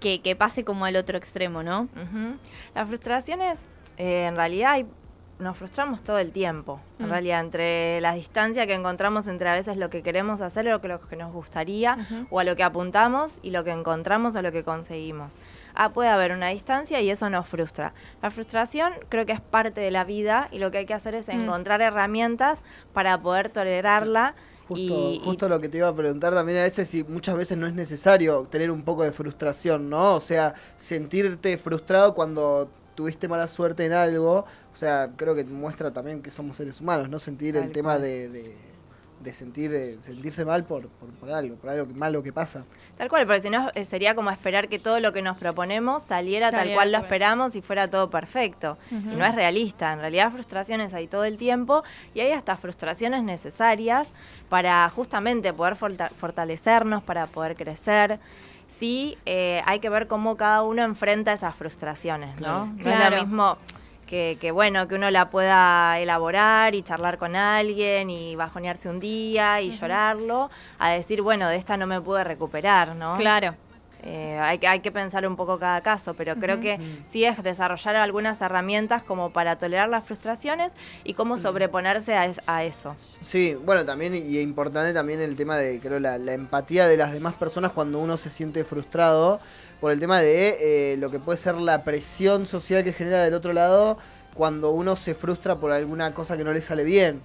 que, 0.00 0.20
que 0.20 0.36
pase 0.36 0.64
como 0.64 0.84
al 0.84 0.96
otro 0.96 1.16
extremo, 1.16 1.62
¿no? 1.62 1.88
Las 2.74 2.88
frustraciones, 2.88 3.60
eh, 3.96 4.26
en 4.26 4.36
realidad, 4.36 4.72
hay- 4.72 4.86
nos 5.40 5.56
frustramos 5.56 6.02
todo 6.02 6.18
el 6.18 6.32
tiempo. 6.32 6.80
En 6.98 7.06
Mm. 7.06 7.10
realidad, 7.10 7.40
entre 7.40 8.00
la 8.00 8.12
distancia 8.14 8.66
que 8.66 8.74
encontramos 8.74 9.26
entre 9.26 9.48
a 9.48 9.54
veces 9.54 9.76
lo 9.76 9.90
que 9.90 10.02
queremos 10.02 10.40
hacer, 10.40 10.64
lo 10.66 10.80
que, 10.80 10.88
lo 10.88 11.00
que 11.00 11.16
nos 11.16 11.32
gustaría, 11.32 11.96
o 12.30 12.38
a 12.40 12.44
lo 12.44 12.54
que 12.56 12.62
apuntamos, 12.62 13.38
y 13.42 13.50
lo 13.50 13.64
que 13.64 13.70
encontramos 13.72 14.36
o 14.36 14.42
lo 14.42 14.52
que 14.52 14.62
conseguimos. 14.62 15.34
Ah, 15.74 15.90
puede 15.90 16.08
haber 16.10 16.32
una 16.32 16.48
distancia 16.48 17.00
y 17.00 17.10
eso 17.10 17.30
nos 17.30 17.46
frustra. 17.48 17.94
La 18.22 18.30
frustración 18.30 18.92
creo 19.08 19.24
que 19.24 19.32
es 19.32 19.40
parte 19.40 19.80
de 19.80 19.90
la 19.90 20.04
vida 20.04 20.48
y 20.50 20.58
lo 20.58 20.70
que 20.70 20.78
hay 20.78 20.86
que 20.86 20.94
hacer 20.94 21.14
es 21.14 21.28
Mm. 21.28 21.32
encontrar 21.42 21.80
herramientas 21.80 22.60
para 22.92 23.20
poder 23.22 23.48
tolerarla. 23.50 24.34
Justo, 24.68 25.10
y, 25.10 25.16
y- 25.16 25.20
justo 25.24 25.48
lo 25.48 25.60
que 25.60 25.68
te 25.68 25.78
iba 25.78 25.88
a 25.88 25.94
preguntar 25.94 26.32
también 26.32 26.58
a 26.58 26.62
veces 26.62 26.88
si 26.88 27.02
muchas 27.02 27.34
veces 27.36 27.58
no 27.58 27.66
es 27.66 27.74
necesario 27.74 28.46
tener 28.50 28.70
un 28.70 28.82
poco 28.82 29.02
de 29.02 29.10
frustración, 29.12 29.90
¿no? 29.90 30.14
O 30.14 30.20
sea, 30.20 30.54
sentirte 30.76 31.56
frustrado 31.58 32.14
cuando 32.14 32.68
tuviste 32.94 33.28
mala 33.28 33.48
suerte 33.48 33.84
en 33.86 33.92
algo, 33.92 34.40
o 34.72 34.76
sea, 34.76 35.10
creo 35.16 35.34
que 35.34 35.44
muestra 35.44 35.90
también 35.90 36.22
que 36.22 36.30
somos 36.30 36.56
seres 36.56 36.80
humanos, 36.80 37.08
¿no? 37.08 37.18
Sentir 37.18 37.56
el 37.56 37.70
tema 37.72 37.98
de, 37.98 38.28
de, 38.28 38.56
de 39.20 39.34
sentir 39.34 39.72
eh, 39.74 39.98
sentirse 40.00 40.44
mal 40.46 40.64
por, 40.64 40.88
por, 40.88 41.10
por 41.10 41.30
algo, 41.30 41.56
por 41.56 41.68
algo 41.70 41.86
que- 41.86 41.94
malo 41.94 42.22
que 42.22 42.32
pasa. 42.32 42.64
Tal 42.96 43.08
cual, 43.10 43.26
porque 43.26 43.42
si 43.42 43.50
no 43.50 43.70
eh, 43.74 43.84
sería 43.84 44.14
como 44.14 44.30
esperar 44.30 44.68
que 44.68 44.78
todo 44.78 44.98
lo 45.00 45.12
que 45.12 45.20
nos 45.22 45.36
proponemos 45.38 46.02
saliera, 46.02 46.50
tal 46.50 46.72
cual 46.74 46.92
lo 46.92 46.98
esperamos 46.98 47.54
y 47.54 47.60
fuera 47.62 47.88
todo 47.88 48.08
perfecto. 48.10 48.78
Y 48.90 48.94
no 49.16 49.24
es 49.26 49.34
realista. 49.34 49.92
En 49.92 50.00
realidad 50.00 50.30
frustraciones 50.32 50.94
hay 50.94 51.06
todo 51.06 51.24
el 51.24 51.36
tiempo 51.36 51.82
y 52.14 52.20
hay 52.20 52.32
hasta 52.32 52.56
frustraciones 52.56 53.22
necesarias 53.22 54.10
para 54.48 54.88
justamente 54.88 55.52
poder 55.52 55.76
forta- 55.76 56.08
fortalecernos, 56.16 57.02
para 57.02 57.26
poder 57.26 57.56
crecer. 57.56 58.18
Sí, 58.70 59.18
eh, 59.26 59.62
hay 59.66 59.80
que 59.80 59.90
ver 59.90 60.06
cómo 60.06 60.36
cada 60.36 60.62
uno 60.62 60.82
enfrenta 60.82 61.32
esas 61.32 61.54
frustraciones, 61.54 62.40
¿no? 62.40 62.72
Claro. 62.78 62.98
No 62.98 63.04
es 63.04 63.10
lo 63.10 63.16
mismo 63.26 63.58
que, 64.06 64.38
que, 64.40 64.52
bueno, 64.52 64.88
que 64.88 64.94
uno 64.94 65.10
la 65.10 65.28
pueda 65.28 65.98
elaborar 65.98 66.74
y 66.74 66.82
charlar 66.82 67.18
con 67.18 67.36
alguien 67.36 68.10
y 68.10 68.36
bajonearse 68.36 68.88
un 68.88 69.00
día 69.00 69.60
y 69.60 69.70
llorarlo, 69.70 70.50
a 70.78 70.90
decir, 70.90 71.20
bueno, 71.20 71.48
de 71.48 71.56
esta 71.56 71.76
no 71.76 71.86
me 71.86 72.00
pude 72.00 72.24
recuperar, 72.24 72.96
¿no? 72.96 73.16
Claro. 73.18 73.54
Eh, 74.02 74.38
hay, 74.40 74.58
que- 74.58 74.66
hay 74.68 74.80
que 74.80 74.90
pensar 74.90 75.26
un 75.26 75.36
poco 75.36 75.58
cada 75.58 75.80
caso, 75.82 76.14
pero 76.14 76.34
creo 76.36 76.60
que 76.60 76.78
sí 77.06 77.24
es 77.24 77.42
desarrollar 77.42 77.96
algunas 77.96 78.40
herramientas 78.40 79.02
como 79.02 79.30
para 79.30 79.56
tolerar 79.56 79.88
las 79.88 80.04
frustraciones 80.04 80.72
y 81.04 81.14
cómo 81.14 81.36
sobreponerse 81.36 82.14
a, 82.14 82.24
es- 82.26 82.40
a 82.46 82.64
eso. 82.64 82.96
Sí, 83.22 83.54
bueno, 83.64 83.84
también 83.84 84.14
y 84.14 84.38
es 84.38 84.42
importante 84.42 84.92
también 84.94 85.20
el 85.20 85.36
tema 85.36 85.56
de, 85.56 85.80
creo, 85.80 86.00
la, 86.00 86.18
la 86.18 86.32
empatía 86.32 86.86
de 86.86 86.96
las 86.96 87.12
demás 87.12 87.34
personas 87.34 87.72
cuando 87.72 87.98
uno 87.98 88.16
se 88.16 88.30
siente 88.30 88.64
frustrado 88.64 89.40
por 89.80 89.92
el 89.92 90.00
tema 90.00 90.20
de 90.20 90.92
eh, 90.92 90.96
lo 90.96 91.10
que 91.10 91.18
puede 91.18 91.38
ser 91.38 91.54
la 91.56 91.84
presión 91.84 92.46
social 92.46 92.84
que 92.84 92.92
genera 92.92 93.22
del 93.24 93.34
otro 93.34 93.52
lado 93.52 93.98
cuando 94.34 94.70
uno 94.70 94.94
se 94.96 95.14
frustra 95.14 95.56
por 95.56 95.72
alguna 95.72 96.14
cosa 96.14 96.36
que 96.36 96.44
no 96.44 96.52
le 96.52 96.60
sale 96.62 96.84
bien. 96.84 97.20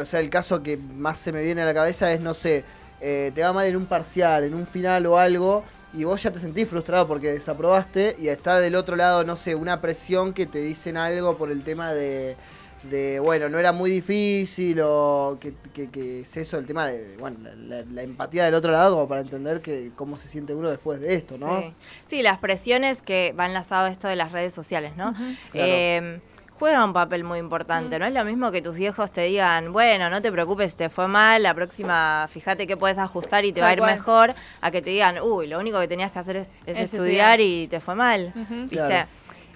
O 0.00 0.04
sea, 0.04 0.20
el 0.20 0.28
caso 0.30 0.62
que 0.62 0.76
más 0.76 1.18
se 1.18 1.32
me 1.32 1.42
viene 1.42 1.62
a 1.62 1.64
la 1.64 1.74
cabeza 1.74 2.12
es, 2.12 2.20
no 2.20 2.34
sé, 2.34 2.64
eh, 3.00 3.32
te 3.34 3.42
va 3.42 3.52
mal 3.52 3.66
en 3.66 3.76
un 3.76 3.86
parcial, 3.86 4.44
en 4.44 4.54
un 4.54 4.66
final 4.66 5.06
o 5.06 5.18
algo, 5.18 5.64
y 5.92 6.04
vos 6.04 6.22
ya 6.22 6.30
te 6.30 6.38
sentís 6.38 6.68
frustrado 6.68 7.06
porque 7.08 7.32
desaprobaste, 7.32 8.16
y 8.18 8.28
está 8.28 8.60
del 8.60 8.74
otro 8.76 8.96
lado, 8.96 9.24
no 9.24 9.36
sé, 9.36 9.54
una 9.54 9.80
presión 9.80 10.32
que 10.32 10.46
te 10.46 10.60
dicen 10.60 10.96
algo 10.96 11.36
por 11.36 11.50
el 11.50 11.62
tema 11.64 11.92
de, 11.92 12.36
de 12.84 13.20
bueno, 13.20 13.48
no 13.48 13.58
era 13.58 13.72
muy 13.72 13.90
difícil, 13.90 14.80
o 14.82 15.36
que, 15.40 15.52
que- 15.74 15.90
que 15.90 16.20
es 16.20 16.36
eso, 16.36 16.56
el 16.58 16.66
tema 16.66 16.86
de, 16.86 17.16
bueno, 17.18 17.38
la, 17.42 17.54
la- 17.80 17.84
la 17.92 18.02
empatía 18.02 18.44
del 18.44 18.54
otro 18.54 18.70
lado, 18.72 18.94
como 18.94 19.08
para 19.08 19.20
entender 19.20 19.60
que 19.60 19.90
cómo 19.96 20.16
se 20.16 20.28
siente 20.28 20.54
uno 20.54 20.70
después 20.70 21.00
de 21.00 21.14
esto, 21.14 21.36
¿no? 21.38 21.60
Sí. 21.60 21.74
Sí, 22.06 22.22
las 22.22 22.38
presiones 22.38 23.02
que 23.02 23.34
va 23.38 23.46
enlazado 23.46 23.86
a 23.86 23.90
esto 23.90 24.08
de 24.08 24.16
las 24.16 24.32
redes 24.32 24.54
sociales, 24.54 24.96
¿no? 24.96 25.14
Eh, 25.54 26.20
juega 26.60 26.84
un 26.84 26.92
papel 26.92 27.24
muy 27.24 27.38
importante. 27.38 27.98
No 27.98 28.04
es 28.04 28.12
lo 28.12 28.22
mismo 28.24 28.52
que 28.52 28.60
tus 28.60 28.76
viejos 28.76 29.10
te 29.10 29.22
digan, 29.22 29.72
bueno, 29.72 30.10
no 30.10 30.20
te 30.20 30.30
preocupes 30.30 30.76
te 30.76 30.90
fue 30.90 31.08
mal, 31.08 31.42
la 31.42 31.54
próxima 31.54 32.26
fíjate 32.28 32.66
que 32.66 32.76
puedes 32.76 32.98
ajustar 32.98 33.44
y 33.46 33.52
te 33.52 33.62
va 33.62 33.68
a 33.68 33.72
ir 33.72 33.78
cual. 33.78 33.94
mejor, 33.94 34.34
a 34.60 34.70
que 34.70 34.82
te 34.82 34.90
digan, 34.90 35.18
uy, 35.22 35.46
lo 35.46 35.58
único 35.58 35.80
que 35.80 35.88
tenías 35.88 36.12
que 36.12 36.18
hacer 36.18 36.36
es, 36.36 36.48
es 36.66 36.76
Es 36.76 36.92
estudiar 36.92 37.40
estudiar. 37.40 37.40
y 37.40 37.66
te 37.68 37.80
fue 37.80 37.94
mal. 37.94 38.32
¿Viste? 38.36 38.76
Claro. 38.76 39.08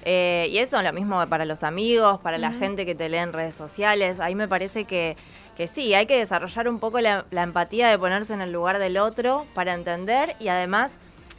Eh, 0.06 0.48
y 0.50 0.58
eso 0.58 0.82
lo 0.82 0.92
mismo 0.94 1.26
para 1.28 1.44
los 1.44 1.62
amigos, 1.62 2.20
para 2.20 2.38
la 2.38 2.52
gente 2.52 2.84
que 2.86 2.94
te 2.94 3.08
lee 3.10 3.18
en 3.18 3.32
redes 3.34 3.54
sociales. 3.54 4.18
Ahí 4.20 4.34
me 4.34 4.48
parece 4.48 4.84
que, 4.84 5.16
que 5.56 5.66
sí, 5.66 5.92
hay 5.94 6.06
que 6.06 6.18
desarrollar 6.18 6.68
un 6.68 6.78
poco 6.78 7.00
la, 7.00 7.26
la 7.30 7.42
empatía 7.42 7.88
de 7.88 7.98
ponerse 7.98 8.32
en 8.34 8.40
el 8.40 8.50
lugar 8.52 8.78
del 8.78 8.96
otro 8.96 9.46
para 9.54 9.72
entender 9.74 10.36
y 10.40 10.48
además, 10.48 10.96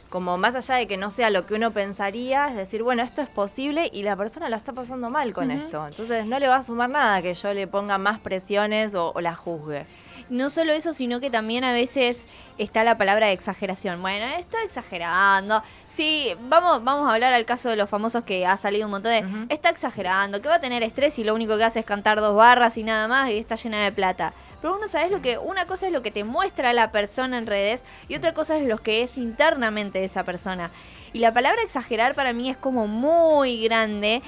como 0.08 0.38
más 0.38 0.54
allá 0.54 0.76
de 0.76 0.86
que 0.86 0.96
no 0.96 1.10
sea 1.10 1.30
lo 1.30 1.46
que 1.46 1.54
uno 1.54 1.72
pensaría, 1.72 2.48
es 2.48 2.56
decir, 2.56 2.82
bueno, 2.82 3.02
esto 3.02 3.22
es 3.22 3.28
posible 3.28 3.90
y 3.92 4.02
la 4.02 4.16
persona 4.16 4.48
la 4.48 4.56
está 4.56 4.72
pasando 4.72 5.10
mal 5.10 5.32
con 5.32 5.50
esto. 5.50 5.86
Entonces 5.86 6.26
no 6.26 6.38
le 6.38 6.48
va 6.48 6.56
a 6.56 6.62
sumar 6.62 6.90
nada 6.90 7.22
que 7.22 7.34
yo 7.34 7.52
le 7.52 7.66
ponga 7.66 7.98
más 7.98 8.20
presiones 8.20 8.94
o, 8.94 9.12
o 9.14 9.20
la 9.20 9.34
juzgue. 9.34 9.86
No 10.28 10.50
solo 10.50 10.72
eso, 10.72 10.92
sino 10.92 11.20
que 11.20 11.30
también 11.30 11.62
a 11.62 11.72
veces 11.72 12.26
está 12.58 12.82
la 12.82 12.98
palabra 12.98 13.28
de 13.28 13.32
exageración. 13.32 14.02
Bueno, 14.02 14.26
estoy 14.38 14.64
exagerando. 14.64 15.62
Sí, 15.86 16.34
vamos, 16.48 16.82
vamos 16.82 17.08
a 17.08 17.14
hablar 17.14 17.32
al 17.32 17.44
caso 17.44 17.68
de 17.68 17.76
los 17.76 17.88
famosos 17.88 18.24
que 18.24 18.44
ha 18.44 18.56
salido 18.56 18.86
un 18.86 18.90
montón 18.90 19.12
de... 19.12 19.54
Está 19.54 19.68
exagerando, 19.68 20.42
que 20.42 20.48
va 20.48 20.56
a 20.56 20.60
tener 20.60 20.82
estrés 20.82 21.18
y 21.20 21.24
lo 21.24 21.34
único 21.34 21.56
que 21.56 21.64
hace 21.64 21.80
es 21.80 21.86
cantar 21.86 22.20
dos 22.20 22.34
barras 22.34 22.76
y 22.76 22.82
nada 22.82 23.06
más 23.06 23.30
y 23.30 23.38
está 23.38 23.54
llena 23.54 23.84
de 23.84 23.92
plata. 23.92 24.32
Pero 24.66 24.78
uno 24.78 24.88
sabes 24.88 25.12
lo 25.12 25.22
que... 25.22 25.38
Una 25.38 25.64
cosa 25.68 25.86
es 25.86 25.92
lo 25.92 26.02
que 26.02 26.10
te 26.10 26.24
muestra 26.24 26.72
la 26.72 26.90
persona 26.90 27.38
en 27.38 27.46
redes 27.46 27.84
y 28.08 28.16
otra 28.16 28.34
cosa 28.34 28.56
es 28.56 28.64
lo 28.64 28.78
que 28.78 29.02
es 29.02 29.16
internamente 29.16 30.04
esa 30.04 30.24
persona. 30.24 30.72
Y 31.12 31.20
la 31.20 31.32
palabra 31.32 31.62
exagerar 31.62 32.16
para 32.16 32.32
mí 32.32 32.50
es 32.50 32.56
como 32.56 32.88
muy 32.88 33.62
grande 33.62 34.22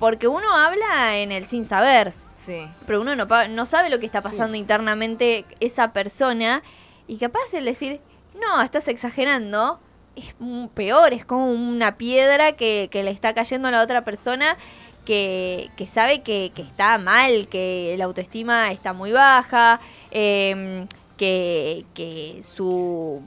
porque 0.00 0.26
uno 0.26 0.52
habla 0.52 1.16
en 1.18 1.30
el 1.30 1.46
sin 1.46 1.64
saber 1.64 2.12
Sí. 2.34 2.66
pero 2.88 3.02
uno 3.02 3.14
no, 3.14 3.26
no 3.50 3.66
sabe 3.66 3.88
lo 3.88 4.00
que 4.00 4.06
está 4.06 4.20
pasando 4.20 4.56
internamente 4.56 5.44
esa 5.60 5.92
persona 5.92 6.64
y 7.06 7.18
capaz 7.18 7.54
el 7.54 7.64
decir, 7.64 8.00
no, 8.34 8.60
estás 8.62 8.88
exagerando, 8.88 9.78
es 10.16 10.34
peor, 10.74 11.12
es 11.12 11.24
como 11.24 11.52
una 11.52 11.96
piedra 11.96 12.52
que, 12.56 12.88
que 12.90 13.04
le 13.04 13.12
está 13.12 13.32
cayendo 13.32 13.68
a 13.68 13.70
la 13.70 13.80
otra 13.80 14.04
persona 14.04 14.56
que, 15.04 15.70
que 15.76 15.86
sabe 15.86 16.22
que, 16.22 16.52
que 16.54 16.62
está 16.62 16.98
mal, 16.98 17.48
que 17.48 17.94
la 17.98 18.04
autoestima 18.04 18.70
está 18.72 18.92
muy 18.92 19.12
baja, 19.12 19.80
em, 20.10 20.86
que, 21.16 21.84
que 21.94 22.42
su 22.42 23.22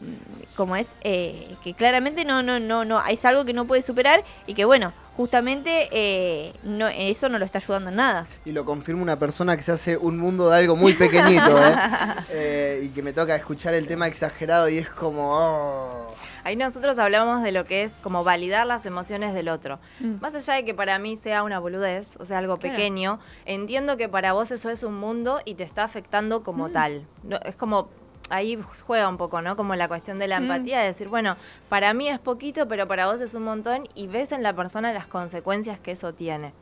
como 0.56 0.76
es 0.76 0.96
eh, 1.02 1.56
que 1.64 1.74
claramente 1.74 2.26
no 2.26 2.44
no 2.44 2.60
no 2.60 2.84
no 2.84 3.06
es 3.06 3.24
algo 3.24 3.46
que 3.46 3.54
no 3.54 3.66
puede 3.66 3.82
superar 3.82 4.24
y 4.46 4.56
que 4.56 4.66
bueno 4.66 4.92
justamente 5.16 5.88
eh, 5.92 6.54
no 6.64 6.88
eso 6.90 7.30
no 7.30 7.40
lo 7.40 7.46
está 7.46 7.60
ayudando 7.60 7.90
en 7.90 7.96
nada 7.96 8.28
Y 8.44 8.52
lo 8.52 8.66
confirma 8.66 9.02
una 9.02 9.18
persona 9.18 9.56
que 9.56 9.64
se 9.64 9.72
hace 9.72 9.98
un 9.98 10.18
mundo 10.18 10.50
de 10.50 10.58
algo 10.58 10.76
muy 10.76 10.94
pequeñito, 10.94 11.58
¿eh? 11.58 11.76
Eh, 12.30 12.82
y 12.84 12.90
que 12.90 13.02
me 13.02 13.14
toca 13.14 13.36
escuchar 13.36 13.74
el 13.74 13.88
tema 13.88 14.08
exagerado 14.08 14.68
y 14.70 14.78
es 14.78 14.90
como... 14.90 15.32
oh. 15.34 16.08
Ahí 16.48 16.56
nosotros 16.56 16.98
hablamos 16.98 17.44
de 17.44 17.52
lo 17.52 17.66
que 17.66 17.84
es 17.84 17.96
como 18.02 18.24
validar 18.24 18.66
las 18.66 18.86
emociones 18.86 19.34
del 19.34 19.50
otro. 19.50 19.80
Mm. 20.00 20.22
Más 20.22 20.34
allá 20.34 20.54
de 20.54 20.64
que 20.64 20.74
para 20.74 20.98
mí 20.98 21.18
sea 21.18 21.44
una 21.44 21.60
boludez, 21.60 22.16
o 22.22 22.24
sea, 22.26 22.38
algo 22.38 22.56
Claro. 22.56 22.74
pequeño, 22.74 23.20
entiendo 23.44 23.98
que 23.98 24.08
para 24.08 24.32
vos 24.32 24.52
eso 24.52 24.70
es 24.70 24.82
un 24.84 24.96
mundo 24.98 25.42
y 25.44 25.56
te 25.56 25.66
está 25.66 25.84
afectando 25.84 26.44
como 26.44 26.70
Mm. 26.70 26.72
tal. 26.72 27.06
No, 27.24 27.36
es 27.44 27.58
como, 27.58 27.90
ahí 28.30 28.60
juega 28.86 29.08
un 29.08 29.18
poco, 29.18 29.42
¿no? 29.42 29.56
Como 29.56 29.76
la 29.76 29.88
cuestión 29.88 30.20
de 30.20 30.28
la 30.28 30.40
Mm. 30.40 30.44
empatía, 30.44 30.80
de 30.80 30.88
decir, 30.88 31.08
bueno, 31.08 31.36
para 31.70 31.94
mí 31.94 32.10
es 32.10 32.20
poquito, 32.20 32.68
pero 32.68 32.88
para 32.88 33.08
vos 33.08 33.22
es 33.22 33.34
un 33.34 33.44
montón 33.44 33.88
y 33.96 34.08
ves 34.08 34.32
en 34.32 34.44
la 34.44 34.54
persona 34.54 34.92
las 34.94 35.08
consecuencias 35.08 35.80
que 35.80 35.92
eso 35.92 36.14
tiene. 36.14 36.54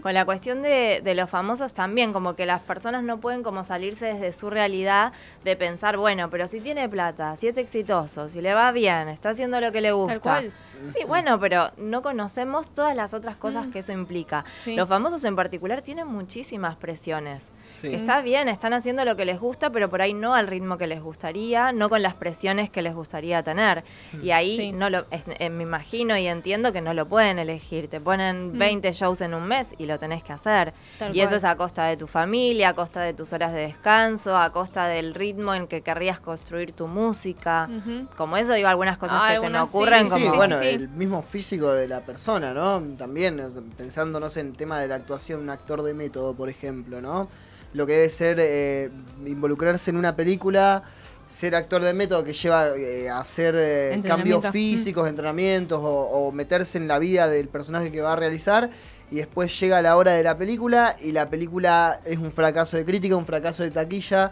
Con 0.00 0.14
la 0.14 0.24
cuestión 0.24 0.62
de, 0.62 1.00
de 1.02 1.14
los 1.16 1.28
famosos 1.28 1.72
también, 1.72 2.12
como 2.12 2.36
que 2.36 2.46
las 2.46 2.60
personas 2.62 3.02
no 3.02 3.18
pueden 3.18 3.42
como 3.42 3.64
salirse 3.64 4.06
desde 4.06 4.32
su 4.32 4.48
realidad 4.48 5.12
de 5.42 5.56
pensar, 5.56 5.96
bueno, 5.96 6.30
pero 6.30 6.46
si 6.46 6.60
tiene 6.60 6.88
plata, 6.88 7.34
si 7.34 7.48
es 7.48 7.56
exitoso, 7.58 8.28
si 8.28 8.40
le 8.40 8.54
va 8.54 8.70
bien, 8.70 9.08
está 9.08 9.30
haciendo 9.30 9.60
lo 9.60 9.72
que 9.72 9.80
le 9.80 9.90
gusta. 9.90 10.12
Tal 10.14 10.22
cual. 10.22 10.52
Sí, 10.96 11.04
bueno, 11.04 11.40
pero 11.40 11.72
no 11.78 12.00
conocemos 12.02 12.68
todas 12.68 12.94
las 12.94 13.12
otras 13.12 13.36
cosas 13.36 13.66
Mm. 13.66 13.70
que 13.72 13.78
eso 13.80 13.90
implica. 13.90 14.44
Sí. 14.60 14.76
Los 14.76 14.88
famosos 14.88 15.24
en 15.24 15.34
particular 15.34 15.82
tienen 15.82 16.06
muchísimas 16.06 16.76
presiones. 16.76 17.46
Sí. 17.76 17.90
Que 17.90 17.96
está 17.96 18.20
bien, 18.22 18.48
están 18.48 18.72
haciendo 18.72 19.04
lo 19.04 19.16
que 19.16 19.24
les 19.24 19.38
gusta, 19.38 19.70
pero 19.70 19.88
por 19.90 20.02
ahí 20.02 20.14
no 20.14 20.34
al 20.34 20.46
ritmo 20.46 20.78
que 20.78 20.86
les 20.86 21.00
gustaría, 21.02 21.72
no 21.72 21.88
con 21.88 22.02
las 22.02 22.14
presiones 22.14 22.70
que 22.70 22.82
les 22.82 22.94
gustaría 22.94 23.42
tener. 23.42 23.84
Y 24.22 24.30
ahí 24.30 24.56
Sí. 24.56 24.72
no 24.72 24.90
lo, 24.90 25.04
es- 25.10 25.24
eh, 25.38 25.50
me 25.50 25.62
imagino 25.64 26.16
y 26.16 26.26
entiendo 26.26 26.72
que 26.72 26.80
no 26.80 26.94
lo 26.94 27.06
pueden 27.06 27.38
elegir. 27.38 27.88
Te 27.88 28.00
ponen 28.00 28.54
Mm. 28.54 28.58
20 28.58 28.92
shows 28.92 29.20
en 29.20 29.34
un 29.34 29.44
mes 29.46 29.68
y 29.78 29.86
lo 29.86 29.98
tenés 29.98 30.22
que 30.24 30.32
hacer. 30.32 30.72
Tal 30.98 31.14
y 31.14 31.20
eso 31.20 31.36
es 31.36 31.44
a 31.44 31.56
costa 31.56 31.84
de 31.84 31.96
tu 31.96 32.06
familia, 32.06 32.70
a 32.70 32.74
costa 32.74 33.00
de 33.02 33.12
tus 33.14 33.32
horas 33.32 33.52
de 33.52 33.60
descanso, 33.60 34.36
a 34.36 34.50
costa 34.52 34.88
del 34.88 35.14
ritmo 35.14 35.54
en 35.54 35.66
que 35.66 35.82
querrías 35.82 36.18
construir 36.20 36.72
tu 36.72 36.86
música. 36.86 37.68
Como 38.16 38.36
eso 38.36 38.52
digo 38.54 38.68
algunas 38.68 38.98
cosas 38.98 39.18
Ah, 39.20 39.34
que 39.34 39.40
se 39.40 39.50
me 39.50 39.60
ocurren 39.60 40.04
Sí, 40.06 40.10
como 40.10 40.30
sí, 40.30 40.36
bueno, 40.36 40.58
sí. 40.60 40.66
el 40.68 40.88
mismo 40.88 41.22
físico 41.22 41.72
de 41.72 41.88
la 41.88 42.00
persona, 42.00 42.54
¿no? 42.54 42.80
También, 42.96 43.38
o 43.40 43.50
sea, 43.50 43.60
pensando, 43.76 44.18
no 44.20 44.30
sé, 44.30 44.40
en 44.40 44.48
el 44.48 44.56
tema 44.56 44.78
de 44.78 44.88
la 44.88 44.94
actuación, 44.96 45.40
un 45.40 45.50
actor 45.50 45.82
de 45.82 45.92
método, 45.94 46.34
por 46.34 46.48
ejemplo, 46.48 47.00
¿no? 47.00 47.28
Lo 47.76 47.86
que 47.86 47.92
debe 47.92 48.08
ser 48.08 48.38
eh, 48.40 48.90
involucrarse 49.26 49.90
en 49.90 49.98
una 49.98 50.16
película, 50.16 50.82
ser 51.28 51.54
actor 51.54 51.82
de 51.82 51.92
método 51.92 52.24
que 52.24 52.32
lleva 52.32 52.74
eh, 52.74 53.10
a 53.10 53.18
hacer 53.18 53.54
eh, 53.54 54.00
cambios 54.02 54.46
físicos, 54.50 55.06
entrenamientos, 55.06 55.78
o, 55.82 55.84
o 55.84 56.32
meterse 56.32 56.78
en 56.78 56.88
la 56.88 56.98
vida 56.98 57.28
del 57.28 57.48
personaje 57.48 57.92
que 57.92 58.00
va 58.00 58.14
a 58.14 58.16
realizar, 58.16 58.70
y 59.10 59.16
después 59.16 59.60
llega 59.60 59.82
la 59.82 59.98
hora 59.98 60.12
de 60.12 60.22
la 60.22 60.38
película, 60.38 60.96
y 61.00 61.12
la 61.12 61.28
película 61.28 62.00
es 62.06 62.16
un 62.16 62.32
fracaso 62.32 62.78
de 62.78 62.86
crítica, 62.86 63.14
un 63.14 63.26
fracaso 63.26 63.62
de 63.62 63.70
taquilla. 63.70 64.30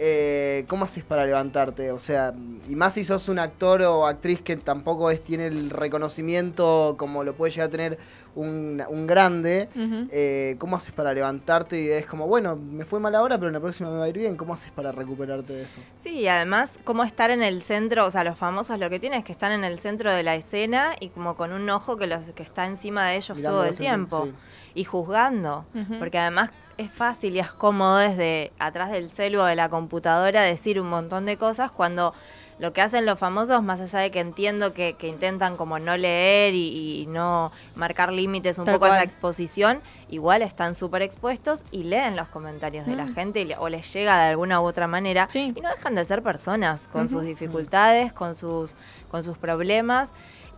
Eh, 0.00 0.64
¿Cómo 0.68 0.84
haces 0.84 1.02
para 1.02 1.26
levantarte? 1.26 1.90
O 1.90 1.98
sea, 1.98 2.32
y 2.68 2.76
más 2.76 2.94
si 2.94 3.02
sos 3.02 3.28
un 3.28 3.40
actor 3.40 3.82
o 3.82 4.06
actriz 4.06 4.40
que 4.40 4.56
tampoco 4.56 5.10
es, 5.10 5.24
tiene 5.24 5.48
el 5.48 5.70
reconocimiento 5.70 6.94
como 6.96 7.24
lo 7.24 7.34
puede 7.34 7.50
llegar 7.50 7.66
a 7.66 7.70
tener 7.72 7.98
un, 8.34 8.82
un 8.88 9.06
grande, 9.06 9.68
eh, 10.10 10.56
¿cómo 10.58 10.76
haces 10.76 10.92
para 10.92 11.12
levantarte? 11.12 11.80
Y 11.80 11.88
es 11.88 12.06
como, 12.06 12.26
bueno, 12.26 12.56
me 12.56 12.84
fue 12.84 13.00
mal 13.00 13.14
ahora, 13.14 13.36
pero 13.36 13.48
en 13.48 13.54
la 13.54 13.60
próxima 13.60 13.90
me 13.90 13.98
va 13.98 14.04
a 14.04 14.08
ir 14.08 14.18
bien. 14.18 14.36
¿Cómo 14.36 14.54
haces 14.54 14.70
para 14.70 14.92
recuperarte 14.92 15.52
de 15.52 15.62
eso? 15.62 15.80
Sí, 15.96 16.10
y 16.10 16.28
además, 16.28 16.78
como 16.84 17.04
estar 17.04 17.30
en 17.30 17.42
el 17.42 17.62
centro, 17.62 18.06
o 18.06 18.10
sea, 18.10 18.24
los 18.24 18.38
famosos 18.38 18.78
lo 18.78 18.90
que 18.90 19.00
tienen 19.00 19.20
es 19.20 19.24
que 19.24 19.32
están 19.32 19.52
en 19.52 19.64
el 19.64 19.78
centro 19.78 20.12
de 20.12 20.22
la 20.22 20.34
escena 20.34 20.94
y 21.00 21.08
como 21.08 21.36
con 21.36 21.52
un 21.52 21.68
ojo 21.70 21.96
que, 21.96 22.06
los, 22.06 22.24
que 22.34 22.42
está 22.42 22.66
encima 22.66 23.06
de 23.08 23.16
ellos 23.16 23.36
Mirando 23.36 23.58
todo 23.58 23.66
el 23.66 23.76
tiempo. 23.76 24.28
Y 24.74 24.84
juzgando. 24.84 25.64
Porque 25.98 26.18
además 26.18 26.50
es 26.76 26.90
fácil 26.90 27.34
y 27.34 27.40
es 27.40 27.50
cómodo 27.50 27.96
desde 27.96 28.52
atrás 28.58 28.90
del 28.92 29.10
celu 29.10 29.40
o 29.40 29.44
de 29.44 29.56
la 29.56 29.68
computadora 29.68 30.42
decir 30.42 30.80
un 30.80 30.88
montón 30.88 31.26
de 31.26 31.36
cosas 31.36 31.72
cuando 31.72 32.14
lo 32.58 32.72
que 32.72 32.80
hacen 32.82 33.06
los 33.06 33.18
famosos, 33.18 33.62
más 33.62 33.80
allá 33.80 34.00
de 34.00 34.10
que 34.10 34.20
entiendo 34.20 34.72
que, 34.74 34.94
que 34.94 35.06
intentan 35.08 35.56
como 35.56 35.78
no 35.78 35.96
leer 35.96 36.54
y, 36.54 37.02
y 37.02 37.06
no 37.06 37.52
marcar 37.76 38.12
límites 38.12 38.58
un 38.58 38.64
Tal 38.64 38.74
poco 38.74 38.86
a 38.86 38.88
esa 38.88 38.96
cual. 38.98 39.04
exposición, 39.06 39.80
igual 40.08 40.42
están 40.42 40.74
súper 40.74 41.02
expuestos 41.02 41.64
y 41.70 41.84
leen 41.84 42.16
los 42.16 42.26
comentarios 42.28 42.84
de 42.86 42.96
la 42.96 43.04
Mm. 43.04 43.14
gente 43.14 43.40
y 43.40 43.44
le- 43.44 43.56
o 43.58 43.68
les 43.68 43.92
llega 43.92 44.18
de 44.22 44.30
alguna 44.30 44.60
u 44.60 44.64
otra 44.64 44.86
manera 44.88 45.26
Sí. 45.30 45.52
y 45.54 45.60
no 45.60 45.70
dejan 45.70 45.94
de 45.94 46.04
ser 46.04 46.22
personas 46.22 46.88
con 46.90 47.08
sus 47.08 47.22
dificultades, 47.22 48.12
con 48.12 48.34
sus, 48.34 48.72
con 49.10 49.22
sus 49.22 49.38
problemas. 49.38 50.10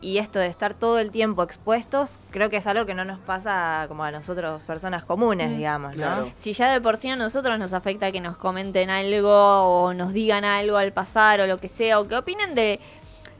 Y 0.03 0.19
esto 0.19 0.39
de 0.39 0.47
estar 0.47 0.75
todo 0.75 0.99
el 0.99 1.11
tiempo 1.11 1.43
expuestos, 1.43 2.17
creo 2.31 2.49
que 2.49 2.57
es 2.57 2.67
algo 2.67 2.87
que 2.87 2.95
no 2.95 3.05
nos 3.05 3.19
pasa 3.19 3.85
como 3.89 4.03
a 4.05 4.11
nosotros, 4.11 4.63
personas 4.63 5.05
comunes, 5.05 5.51
Mm. 5.51 5.57
digamos, 5.57 5.91
¿no? 5.97 6.03
Claro. 6.03 6.33
Si 6.37 6.53
ya 6.55 6.73
de 6.73 6.81
por 6.81 6.97
sí 6.97 7.09
a 7.11 7.17
nosotros 7.17 7.59
nos 7.59 7.73
afecta 7.75 8.11
que 8.11 8.21
nos 8.21 8.37
comenten 8.39 8.89
algo 8.89 9.31
o 9.31 9.93
nos 9.93 10.13
digan 10.13 10.45
algo 10.45 10.77
al 10.79 10.93
pasar 10.93 11.41
o 11.41 11.47
lo 11.47 11.59
que 11.61 11.69
sea, 11.69 12.01
o 12.01 12.09
que 12.09 12.17
opinen 12.17 12.55
de, 12.55 12.81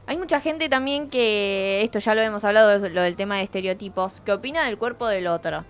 hay 0.07 0.17
mucha 0.17 0.39
gente 0.41 0.67
también 0.67 1.09
que, 1.09 1.81
esto 1.83 1.99
ya 1.99 2.15
lo 2.15 2.21
hemos 2.21 2.43
hablado, 2.43 2.77
lo 2.89 3.01
del 3.01 3.15
tema 3.15 3.37
de 3.37 3.43
estereotipos, 3.43 4.19
que 4.21 4.33
opina 4.33 4.65
del 4.65 4.77
cuerpo 4.77 5.07
del 5.07 5.27
otro. 5.27 5.63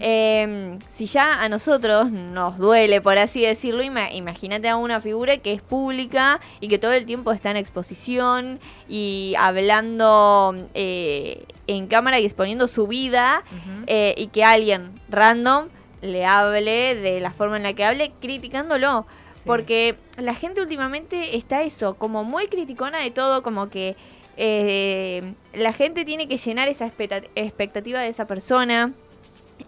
Eh, 0.00 0.78
si 0.88 1.06
ya 1.06 1.42
a 1.42 1.48
nosotros 1.48 2.10
nos 2.12 2.58
duele, 2.58 3.00
por 3.00 3.18
así 3.18 3.40
decirlo, 3.40 3.82
ima- 3.82 4.12
imagínate 4.12 4.68
a 4.68 4.76
una 4.76 5.00
figura 5.00 5.38
que 5.38 5.52
es 5.52 5.62
pública 5.62 6.38
y 6.60 6.68
que 6.68 6.78
todo 6.78 6.92
el 6.92 7.04
tiempo 7.04 7.32
está 7.32 7.50
en 7.50 7.56
exposición 7.56 8.60
y 8.88 9.34
hablando 9.38 10.54
eh, 10.74 11.44
en 11.66 11.86
cámara 11.88 12.20
y 12.20 12.24
exponiendo 12.24 12.68
su 12.68 12.86
vida 12.86 13.42
eh, 13.86 14.14
y 14.16 14.28
que 14.28 14.44
alguien 14.44 15.00
random 15.08 15.68
le 16.02 16.24
hable 16.24 16.94
de 16.94 17.20
la 17.20 17.32
forma 17.32 17.56
en 17.56 17.64
la 17.64 17.72
que 17.72 17.84
hable, 17.84 18.12
criticándolo. 18.20 19.06
Porque 19.48 19.96
la 20.18 20.34
gente 20.34 20.60
últimamente 20.60 21.36
está 21.36 21.62
eso, 21.62 21.94
como 21.94 22.22
muy 22.22 22.46
criticona 22.48 23.00
de 23.00 23.10
todo, 23.10 23.42
como 23.42 23.70
que 23.70 23.96
eh, 24.36 25.34
la 25.54 25.72
gente 25.72 26.04
tiene 26.04 26.28
que 26.28 26.36
llenar 26.36 26.68
esa 26.68 26.86
expecta- 26.86 27.26
expectativa 27.34 27.98
de 28.00 28.08
esa 28.08 28.26
persona. 28.26 28.92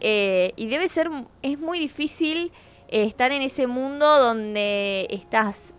eh, 0.00 0.52
y 0.54 0.66
debe 0.66 0.86
ser, 0.88 1.10
es 1.42 1.58
muy 1.58 1.78
difícil 1.80 2.52
eh, 2.88 3.04
estar 3.04 3.32
en 3.32 3.42
ese 3.42 3.66
mundo 3.66 4.06
donde 4.18 5.08
estás, 5.10 5.74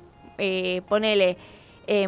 ponele, 0.89 1.38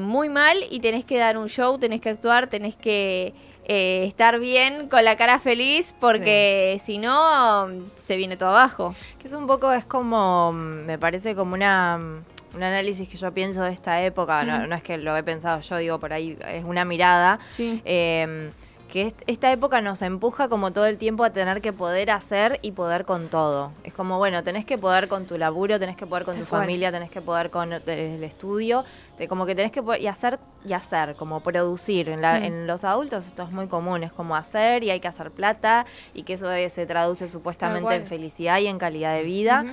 muy 0.01 0.27
mal 0.29 0.57
y 0.69 0.79
tenés 0.79 1.05
que 1.05 1.17
dar 1.17 1.37
un 1.37 1.47
show, 1.47 1.77
tenés 1.77 2.01
que 2.01 2.09
actuar, 2.09 2.47
tenés 2.47 2.75
que 2.75 3.33
eh, 3.65 4.03
estar 4.05 4.39
bien 4.39 4.89
con 4.89 5.03
la 5.05 5.15
cara 5.15 5.39
feliz, 5.39 5.95
porque 5.99 6.79
si 6.83 6.97
no, 6.97 7.67
se 7.95 8.15
viene 8.17 8.35
todo 8.37 8.49
abajo. 8.49 8.93
Que 9.19 9.27
es 9.27 9.33
un 9.33 9.47
poco, 9.47 9.71
es 9.71 9.85
como, 9.85 10.51
mm, 10.51 10.85
me 10.85 10.97
parece 10.99 11.33
como 11.35 11.53
una, 11.53 11.97
mm, 11.97 12.23
un 12.55 12.63
análisis 12.63 13.07
que 13.09 13.17
yo 13.17 13.31
pienso 13.33 13.63
de 13.63 13.71
esta 13.71 14.01
época, 14.03 14.43
no, 14.43 14.67
no 14.67 14.75
es 14.75 14.83
que 14.83 14.97
lo 14.97 15.15
he 15.17 15.23
pensado 15.23 15.61
yo, 15.61 15.77
digo, 15.77 15.99
por 15.99 16.13
ahí 16.13 16.37
es 16.47 16.63
una 16.63 16.85
mirada, 16.85 17.39
Sí. 17.49 17.81
eh, 17.85 18.51
que 18.93 19.07
est- 19.07 19.23
esta 19.25 19.51
época 19.51 19.81
nos 19.81 20.03
empuja 20.03 20.47
como 20.49 20.71
todo 20.71 20.85
el 20.85 20.99
tiempo 20.99 21.23
a 21.23 21.31
tener 21.31 21.61
que 21.61 21.73
poder 21.73 22.11
hacer 22.11 22.59
y 22.61 22.73
poder 22.73 23.05
con 23.05 23.27
todo. 23.27 23.71
Es 23.83 23.91
como, 23.91 24.19
bueno, 24.19 24.43
tenés 24.43 24.65
que 24.65 24.77
poder 24.77 25.07
con 25.07 25.25
tu 25.25 25.35
laburo, 25.39 25.79
tenés 25.79 25.97
que 25.97 26.05
poder 26.05 26.25
con 26.25 26.35
Tal 26.35 26.43
tu 26.43 26.49
cual. 26.51 26.61
familia, 26.61 26.91
tenés 26.91 27.09
que 27.09 27.19
poder 27.19 27.49
con 27.49 27.73
el 27.73 28.23
estudio, 28.23 28.85
te- 29.17 29.27
como 29.27 29.47
que 29.47 29.55
tenés 29.55 29.71
que 29.71 29.81
poder, 29.81 29.99
y 29.99 30.05
hacer 30.05 30.37
y 30.63 30.73
hacer, 30.73 31.15
como 31.15 31.39
producir. 31.41 32.07
En, 32.09 32.21
la- 32.21 32.39
Mm. 32.39 32.43
en 32.43 32.67
los 32.67 32.83
adultos 32.83 33.25
esto 33.25 33.41
es 33.41 33.51
muy 33.51 33.65
común, 33.65 34.03
es 34.03 34.13
como 34.13 34.35
hacer 34.35 34.83
y 34.83 34.91
hay 34.91 34.99
que 34.99 35.07
hacer 35.07 35.31
plata 35.31 35.87
y 36.13 36.21
que 36.21 36.33
eso 36.33 36.51
eh, 36.51 36.69
se 36.69 36.85
traduce 36.85 37.27
supuestamente 37.27 37.95
en 37.95 38.05
felicidad 38.05 38.59
y 38.59 38.67
en 38.67 38.77
calidad 38.77 39.15
de 39.15 39.23
vida. 39.23 39.65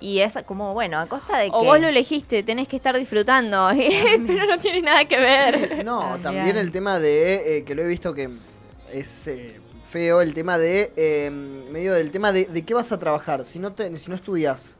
Y 0.00 0.20
es 0.20 0.36
como, 0.46 0.72
bueno, 0.74 0.98
a 0.98 1.06
costa 1.06 1.38
de 1.38 1.50
O 1.52 1.60
que... 1.60 1.66
vos 1.66 1.80
lo 1.80 1.86
elegiste, 1.88 2.42
tenés 2.42 2.66
que 2.66 2.76
estar 2.76 2.98
disfrutando, 2.98 3.68
pero 4.26 4.46
no 4.46 4.58
tiene 4.58 4.80
nada 4.80 5.04
que 5.04 5.18
ver. 5.18 5.84
No, 5.84 6.00
También. 6.00 6.22
también 6.22 6.56
el 6.56 6.72
tema 6.72 6.98
de, 6.98 7.58
eh, 7.58 7.64
que 7.64 7.74
lo 7.74 7.82
he 7.82 7.86
visto 7.86 8.12
que 8.12 8.28
es 8.92 9.26
eh, 9.28 9.60
feo, 9.90 10.20
el 10.20 10.34
tema 10.34 10.58
de, 10.58 10.92
eh, 10.96 11.30
medio 11.30 11.94
del 11.94 12.10
tema 12.10 12.32
de, 12.32 12.46
de 12.46 12.62
qué 12.64 12.74
vas 12.74 12.92
a 12.92 12.98
trabajar. 12.98 13.44
Si 13.44 13.58
no, 13.58 13.72
te, 13.72 13.96
si 13.96 14.10
no 14.10 14.16
estudias, 14.16 14.76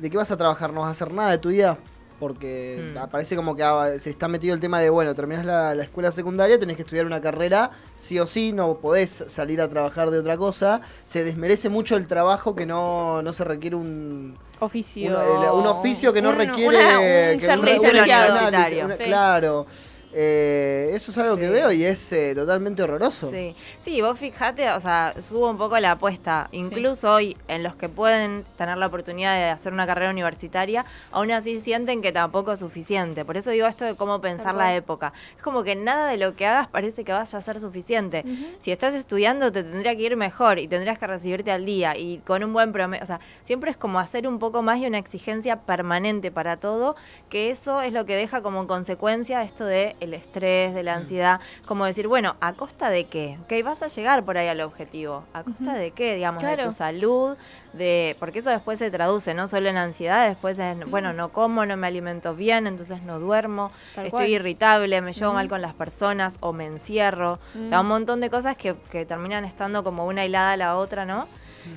¿de 0.00 0.10
qué 0.10 0.16
vas 0.16 0.30
a 0.30 0.36
trabajar? 0.36 0.72
¿No 0.72 0.80
vas 0.80 0.88
a 0.88 0.90
hacer 0.92 1.12
nada 1.12 1.30
de 1.30 1.38
tu 1.38 1.48
vida? 1.50 1.78
Porque 2.20 2.92
Mm. 2.96 3.10
parece 3.10 3.36
como 3.36 3.54
que 3.54 3.62
ah, 3.62 3.90
se 4.00 4.10
está 4.10 4.26
metido 4.26 4.52
el 4.52 4.60
tema 4.60 4.80
de, 4.80 4.90
bueno, 4.90 5.14
terminás 5.14 5.44
la, 5.44 5.72
la 5.76 5.84
escuela 5.84 6.10
secundaria, 6.10 6.58
tenés 6.58 6.74
que 6.74 6.82
estudiar 6.82 7.06
una 7.06 7.20
carrera, 7.20 7.70
sí 7.94 8.18
o 8.18 8.26
sí, 8.26 8.52
no 8.52 8.78
podés 8.78 9.22
salir 9.28 9.60
a 9.60 9.68
trabajar 9.68 10.10
de 10.10 10.18
otra 10.18 10.36
cosa. 10.36 10.80
Se 11.04 11.22
desmerece 11.22 11.68
mucho 11.68 11.96
el 11.96 12.08
trabajo 12.08 12.56
que 12.56 12.66
no, 12.66 13.22
no 13.22 13.32
se 13.32 13.44
requiere 13.44 13.76
un, 13.76 14.36
Oficio. 14.58 15.10
el- 15.20 15.50
un 15.52 15.66
oficio 15.68 16.12
que 16.12 16.20
no 16.20 16.30
Un- 16.30 16.36
requiere 16.38 16.76
una- 16.76 16.98
un 16.98 17.38
que 17.38 17.40
ser 17.40 17.50
un- 17.56 17.60
una- 17.64 17.72
licenciado. 17.72 18.32
una- 18.32 18.48
Universitario. 18.48 18.84
una- 18.86 18.96
Sí. 18.96 19.04
Claro. 19.04 19.66
Eh, 20.12 20.90
eso 20.94 21.10
es 21.10 21.18
algo 21.18 21.36
que 21.36 21.48
veo 21.48 21.70
y 21.70 21.84
es 21.84 22.12
eh, 22.12 22.34
totalmente 22.34 22.82
horroroso. 22.82 23.30
Sí. 23.30 23.54
sí, 23.80 24.00
vos 24.00 24.18
fijate, 24.18 24.70
o 24.70 24.80
sea, 24.80 25.14
subo 25.20 25.50
un 25.50 25.58
poco 25.58 25.78
la 25.78 25.92
apuesta. 25.92 26.48
Incluso 26.52 27.12
hoy, 27.12 27.36
en 27.48 27.62
los 27.62 27.74
que 27.74 27.88
pueden 27.88 28.44
tener 28.56 28.78
la 28.78 28.86
oportunidad 28.86 29.34
de 29.34 29.50
hacer 29.50 29.72
una 29.72 29.86
carrera 29.86 30.10
universitaria, 30.10 30.84
aún 31.12 31.30
así 31.30 31.60
sienten 31.60 32.00
que 32.00 32.12
tampoco 32.12 32.52
es 32.52 32.60
suficiente. 32.60 33.24
Por 33.24 33.36
eso 33.36 33.50
digo 33.50 33.66
esto 33.66 33.84
de 33.84 33.94
cómo 33.96 34.20
pensar 34.20 34.54
la 34.54 34.74
época. 34.74 35.12
Es 35.36 35.42
como 35.42 35.62
que 35.62 35.76
nada 35.76 36.10
de 36.10 36.16
lo 36.16 36.34
que 36.34 36.46
hagas 36.46 36.68
parece 36.68 37.04
que 37.04 37.12
vaya 37.12 37.38
a 37.38 37.42
ser 37.42 37.60
suficiente. 37.60 38.24
Si 38.60 38.72
estás 38.72 38.94
estudiando, 38.94 39.52
te 39.52 39.62
tendría 39.62 39.94
que 39.94 40.02
ir 40.02 40.16
mejor 40.16 40.58
y 40.58 40.68
tendrías 40.68 40.98
que 40.98 41.06
recibirte 41.06 41.52
al 41.52 41.64
día 41.64 41.96
y 41.96 42.18
con 42.18 42.42
un 42.42 42.52
buen 42.52 42.72
promedio. 42.72 43.02
O 43.02 43.06
sea, 43.06 43.20
siempre 43.44 43.70
es 43.70 43.76
como 43.76 43.98
hacer 43.98 44.26
un 44.26 44.38
poco 44.38 44.62
más 44.62 44.78
y 44.78 44.86
una 44.86 44.98
exigencia 44.98 45.60
permanente 45.60 46.30
para 46.30 46.56
todo, 46.56 46.96
que 47.28 47.50
eso 47.50 47.82
es 47.82 47.92
lo 47.92 48.06
que 48.06 48.16
deja 48.16 48.42
como 48.42 48.66
consecuencia 48.66 49.42
esto 49.42 49.64
de 49.64 49.96
el 50.00 50.14
estrés, 50.14 50.74
de 50.74 50.82
la 50.82 50.94
ansiedad. 50.94 51.40
Como 51.66 51.84
decir, 51.84 52.06
bueno, 52.08 52.36
¿a 52.40 52.52
costa 52.52 52.90
de 52.90 53.04
qué? 53.04 53.38
Ok, 53.44 53.64
vas 53.64 53.82
a 53.82 53.88
llegar 53.88 54.24
por 54.24 54.38
ahí 54.38 54.48
al 54.48 54.60
objetivo. 54.60 55.24
¿A 55.32 55.42
costa 55.42 55.74
de 55.74 55.90
qué? 55.92 56.14
Digamos, 56.14 56.42
de 56.42 56.56
tu 56.56 56.72
salud, 56.72 57.36
de. 57.72 58.16
Porque 58.20 58.40
eso 58.40 58.50
después 58.50 58.78
se 58.78 58.90
traduce, 58.90 59.34
no 59.34 59.48
solo 59.48 59.68
en 59.68 59.76
ansiedad, 59.76 60.26
después 60.28 60.58
en, 60.58 60.90
bueno, 60.90 61.12
no 61.12 61.30
como, 61.30 61.64
no 61.66 61.76
me 61.76 61.86
alimento 61.86 62.34
bien, 62.34 62.66
entonces 62.66 63.02
no 63.02 63.18
duermo, 63.18 63.70
Tal 63.94 64.06
estoy 64.06 64.18
cual. 64.18 64.28
irritable, 64.30 65.00
me 65.00 65.12
llevo 65.12 65.32
mal 65.32 65.48
con 65.48 65.62
las 65.62 65.74
personas 65.74 66.36
o 66.40 66.52
me 66.52 66.66
encierro. 66.66 67.38
O 67.54 67.68
sea, 67.68 67.78
Mm. 67.78 67.82
un 67.82 67.88
montón 67.88 68.20
de 68.20 68.30
cosas 68.30 68.56
que, 68.56 68.74
que 68.90 69.04
terminan 69.06 69.44
estando 69.44 69.82
como 69.84 70.06
una 70.06 70.24
hilada 70.24 70.52
a 70.52 70.56
la 70.56 70.76
otra, 70.76 71.04
¿no? 71.04 71.26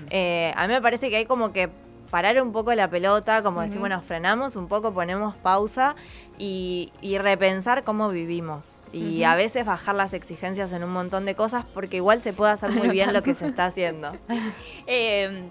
Eh, 0.09 0.53
a 0.55 0.67
mí 0.67 0.73
me 0.73 0.81
parece 0.81 1.09
que 1.09 1.17
hay 1.17 1.25
como 1.25 1.51
que 1.51 1.69
parar 2.11 2.39
un 2.41 2.51
poco 2.51 2.73
la 2.75 2.89
pelota, 2.89 3.41
como 3.41 3.61
Ujú. 3.61 3.79
bueno, 3.79 4.01
frenamos 4.01 4.55
un 4.55 4.67
poco, 4.67 4.93
ponemos 4.93 5.35
pausa 5.37 5.95
y, 6.37 6.91
y 7.01 7.17
repensar 7.17 7.83
cómo 7.83 8.09
vivimos. 8.09 8.75
Y 8.93 9.23
a 9.23 9.35
veces 9.35 9.65
bajar 9.65 9.95
las 9.95 10.13
exigencias 10.13 10.73
en 10.73 10.83
un 10.83 10.91
montón 10.91 11.23
de 11.25 11.33
cosas 11.33 11.63
porque 11.73 11.95
igual 11.97 12.21
se 12.21 12.33
puede 12.33 12.51
hacer 12.51 12.71
muy 12.71 12.89
bien 12.89 13.13
lo 13.13 13.23
que 13.23 13.33
se 13.33 13.47
está 13.47 13.65
haciendo. 13.65 14.11
Eh, 14.87 15.49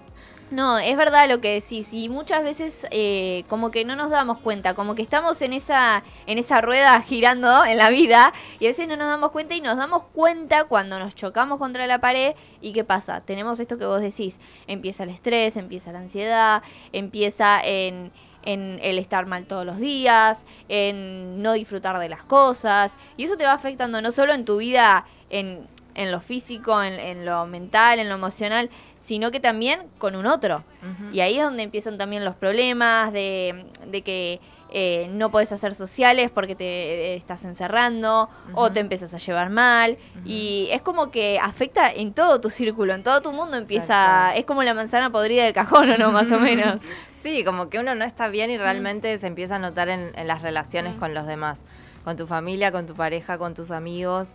no, 0.51 0.77
es 0.77 0.97
verdad 0.97 1.29
lo 1.29 1.39
que 1.39 1.53
decís 1.53 1.93
y 1.93 2.09
muchas 2.09 2.43
veces 2.43 2.85
eh, 2.91 3.45
como 3.47 3.71
que 3.71 3.85
no 3.85 3.95
nos 3.95 4.09
damos 4.09 4.39
cuenta, 4.39 4.73
como 4.73 4.95
que 4.95 5.01
estamos 5.01 5.41
en 5.41 5.53
esa 5.53 6.03
en 6.27 6.37
esa 6.37 6.61
rueda 6.61 7.01
girando 7.01 7.63
en 7.65 7.77
la 7.77 7.89
vida 7.89 8.33
y 8.59 8.65
a 8.65 8.69
veces 8.69 8.87
no 8.87 8.97
nos 8.97 9.07
damos 9.07 9.31
cuenta 9.31 9.55
y 9.55 9.61
nos 9.61 9.77
damos 9.77 10.03
cuenta 10.03 10.65
cuando 10.65 10.99
nos 10.99 11.15
chocamos 11.15 11.57
contra 11.57 11.87
la 11.87 11.99
pared 11.99 12.35
y 12.59 12.73
qué 12.73 12.83
pasa, 12.83 13.21
tenemos 13.21 13.59
esto 13.59 13.77
que 13.77 13.85
vos 13.85 14.01
decís, 14.01 14.39
empieza 14.67 15.03
el 15.03 15.09
estrés, 15.09 15.55
empieza 15.57 15.91
la 15.91 15.99
ansiedad, 15.99 16.63
empieza 16.91 17.61
en 17.63 18.11
en 18.43 18.79
el 18.81 18.97
estar 18.97 19.25
mal 19.27 19.45
todos 19.45 19.65
los 19.65 19.77
días, 19.77 20.45
en 20.67 21.41
no 21.41 21.53
disfrutar 21.53 21.99
de 21.99 22.09
las 22.09 22.23
cosas 22.23 22.91
y 23.17 23.25
eso 23.25 23.37
te 23.37 23.45
va 23.45 23.53
afectando 23.53 24.01
no 24.01 24.11
solo 24.11 24.33
en 24.33 24.45
tu 24.45 24.57
vida 24.57 25.05
en, 25.29 25.67
en 25.95 26.11
lo 26.11 26.21
físico, 26.21 26.81
en, 26.81 26.99
en 26.99 27.25
lo 27.25 27.45
mental, 27.45 27.99
en 27.99 28.09
lo 28.09 28.15
emocional, 28.15 28.69
sino 29.01 29.31
que 29.31 29.39
también 29.41 29.81
con 29.97 30.15
un 30.15 30.25
otro. 30.25 30.63
Y 31.11 31.19
ahí 31.19 31.37
es 31.37 31.43
donde 31.43 31.63
empiezan 31.63 31.97
también 31.97 32.23
los 32.23 32.35
problemas 32.35 33.11
de, 33.11 33.65
de 33.87 34.01
que 34.03 34.39
eh, 34.73 35.09
no 35.11 35.31
puedes 35.31 35.51
hacer 35.51 35.75
sociales 35.75 36.31
porque 36.31 36.55
te 36.55 36.63
eh, 36.63 37.15
estás 37.15 37.43
encerrando 37.43 38.29
o 38.53 38.71
te 38.71 38.79
empiezas 38.79 39.13
a 39.13 39.17
llevar 39.17 39.49
mal. 39.49 39.97
Y 40.23 40.69
es 40.71 40.81
como 40.81 41.11
que 41.11 41.39
afecta 41.41 41.91
en 41.91 42.13
todo 42.13 42.39
tu 42.39 42.49
círculo, 42.49 42.93
en 42.93 43.03
todo 43.03 43.21
tu 43.21 43.33
mundo 43.33 43.57
empieza... 43.57 44.33
Es 44.35 44.45
como 44.45 44.63
la 44.63 44.73
manzana 44.73 45.11
podrida 45.11 45.43
del 45.43 45.53
cajón, 45.53 45.89
¿o 45.89 45.97
no? 45.97 46.11
Más 46.11 46.31
o 46.31 46.39
menos. 46.39 46.81
Sí, 47.21 47.43
como 47.43 47.69
que 47.69 47.77
uno 47.77 47.93
no 47.93 48.03
está 48.03 48.29
bien 48.29 48.49
y 48.49 48.57
realmente 48.57 49.15
se 49.19 49.27
empieza 49.27 49.57
a 49.57 49.59
notar 49.59 49.89
en, 49.89 50.11
en 50.15 50.27
las 50.27 50.41
relaciones 50.41 50.95
Mm. 50.95 50.99
con 50.99 51.13
los 51.13 51.27
demás, 51.27 51.59
con 52.03 52.17
tu 52.17 52.25
familia, 52.25 52.71
con 52.71 52.87
tu 52.87 52.95
pareja, 52.95 53.37
con 53.37 53.53
tus 53.53 53.69
amigos. 53.69 54.31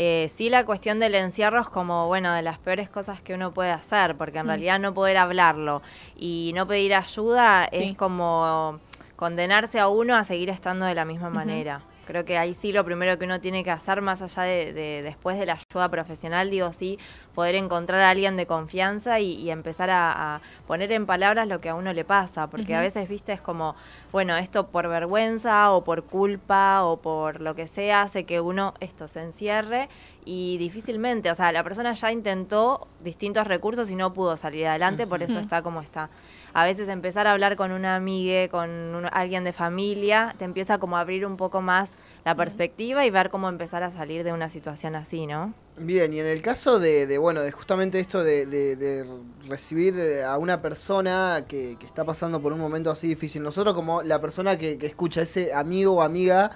Eh, 0.00 0.30
sí, 0.32 0.48
la 0.48 0.64
cuestión 0.64 1.00
del 1.00 1.16
encierro 1.16 1.60
es 1.60 1.68
como, 1.68 2.06
bueno, 2.06 2.32
de 2.32 2.40
las 2.42 2.56
peores 2.60 2.88
cosas 2.88 3.20
que 3.20 3.34
uno 3.34 3.50
puede 3.52 3.72
hacer, 3.72 4.14
porque 4.16 4.38
en 4.38 4.44
Mm. 4.44 4.48
realidad 4.48 4.78
no 4.78 4.94
poder 4.94 5.16
hablarlo 5.16 5.82
y 6.16 6.52
no 6.54 6.68
pedir 6.68 6.94
ayuda 6.94 7.66
Sí. 7.72 7.90
es 7.90 7.96
como 7.96 8.76
condenarse 9.16 9.80
a 9.80 9.88
uno 9.88 10.14
a 10.14 10.22
seguir 10.22 10.50
estando 10.50 10.86
de 10.86 10.94
la 10.94 11.04
misma 11.04 11.30
manera. 11.30 11.80
Creo 12.08 12.24
que 12.24 12.38
ahí 12.38 12.54
sí 12.54 12.72
lo 12.72 12.86
primero 12.86 13.18
que 13.18 13.26
uno 13.26 13.38
tiene 13.38 13.62
que 13.62 13.70
hacer, 13.70 14.00
más 14.00 14.22
allá 14.22 14.42
de, 14.44 14.72
de- 14.72 15.02
después 15.02 15.38
de 15.38 15.44
la 15.44 15.58
ayuda 15.70 15.90
profesional, 15.90 16.48
digo 16.50 16.72
sí, 16.72 16.98
poder 17.34 17.54
encontrar 17.54 18.00
a 18.00 18.08
alguien 18.08 18.34
de 18.38 18.46
confianza 18.46 19.20
y, 19.20 19.34
y 19.34 19.50
empezar 19.50 19.90
a, 19.90 20.36
a 20.36 20.40
poner 20.66 20.90
en 20.92 21.04
palabras 21.04 21.46
lo 21.46 21.60
que 21.60 21.68
a 21.68 21.74
uno 21.74 21.92
le 21.92 22.06
pasa, 22.06 22.46
porque 22.46 22.74
a 22.74 22.80
veces, 22.80 23.10
viste, 23.10 23.34
es 23.34 23.42
como, 23.42 23.76
bueno, 24.10 24.38
esto 24.38 24.68
por 24.68 24.88
vergüenza 24.88 25.70
o 25.72 25.84
por 25.84 26.02
culpa 26.04 26.82
o 26.84 26.96
por 26.96 27.42
lo 27.42 27.54
que 27.54 27.68
sea 27.68 28.00
hace 28.00 28.24
que 28.24 28.40
uno 28.40 28.72
esto 28.80 29.06
se 29.06 29.20
encierre 29.20 29.90
y 30.24 30.56
difícilmente, 30.56 31.30
o 31.30 31.34
sea, 31.34 31.52
la 31.52 31.62
persona 31.62 31.92
ya 31.92 32.10
intentó 32.10 32.88
distintos 33.00 33.46
recursos 33.46 33.90
y 33.90 33.96
no 33.96 34.14
pudo 34.14 34.36
salir 34.38 34.66
adelante, 34.66 35.06
por 35.06 35.22
eso 35.22 35.38
está 35.42 35.60
como 35.60 35.82
está. 35.82 36.08
A 36.54 36.64
veces 36.64 36.88
empezar 36.88 37.26
a 37.26 37.32
hablar 37.32 37.56
con 37.56 37.72
una 37.72 37.94
amiga, 37.96 38.48
con 38.48 38.70
un- 38.70 39.08
alguien 39.12 39.44
de 39.44 39.52
familia, 39.52 40.34
te 40.38 40.44
empieza 40.44 40.78
como 40.78 40.96
a 40.96 41.00
abrir 41.00 41.26
un 41.26 41.36
poco 41.36 41.60
más 41.60 41.92
la 42.24 42.34
perspectiva 42.34 43.04
y 43.06 43.10
ver 43.10 43.30
cómo 43.30 43.48
empezar 43.48 43.82
a 43.82 43.90
salir 43.90 44.24
de 44.24 44.32
una 44.32 44.48
situación 44.48 44.96
así, 44.96 45.26
¿no? 45.26 45.52
Bien, 45.76 46.12
y 46.12 46.18
en 46.18 46.26
el 46.26 46.42
caso 46.42 46.80
de, 46.80 47.06
de, 47.06 47.18
bueno, 47.18 47.40
de 47.42 47.52
justamente 47.52 48.00
esto 48.00 48.24
de, 48.24 48.46
de- 48.46 48.74
de 48.76 49.06
recibir 49.48 49.96
eh, 49.98 50.24
a 50.24 50.36
una 50.36 50.60
persona 50.60 51.44
que, 51.46 51.76
que 51.78 51.86
está 51.86 52.04
pasando 52.04 52.40
por 52.40 52.52
un 52.52 52.58
momento 52.58 52.90
así 52.90 53.06
difícil, 53.06 53.42
nosotros 53.42 53.74
como 53.74 54.02
la 54.02 54.20
persona 54.20 54.58
que, 54.58 54.76
que 54.76 54.86
escucha, 54.86 55.22
ese 55.22 55.52
amigo 55.54 55.92
o 55.94 56.02
amiga 56.02 56.50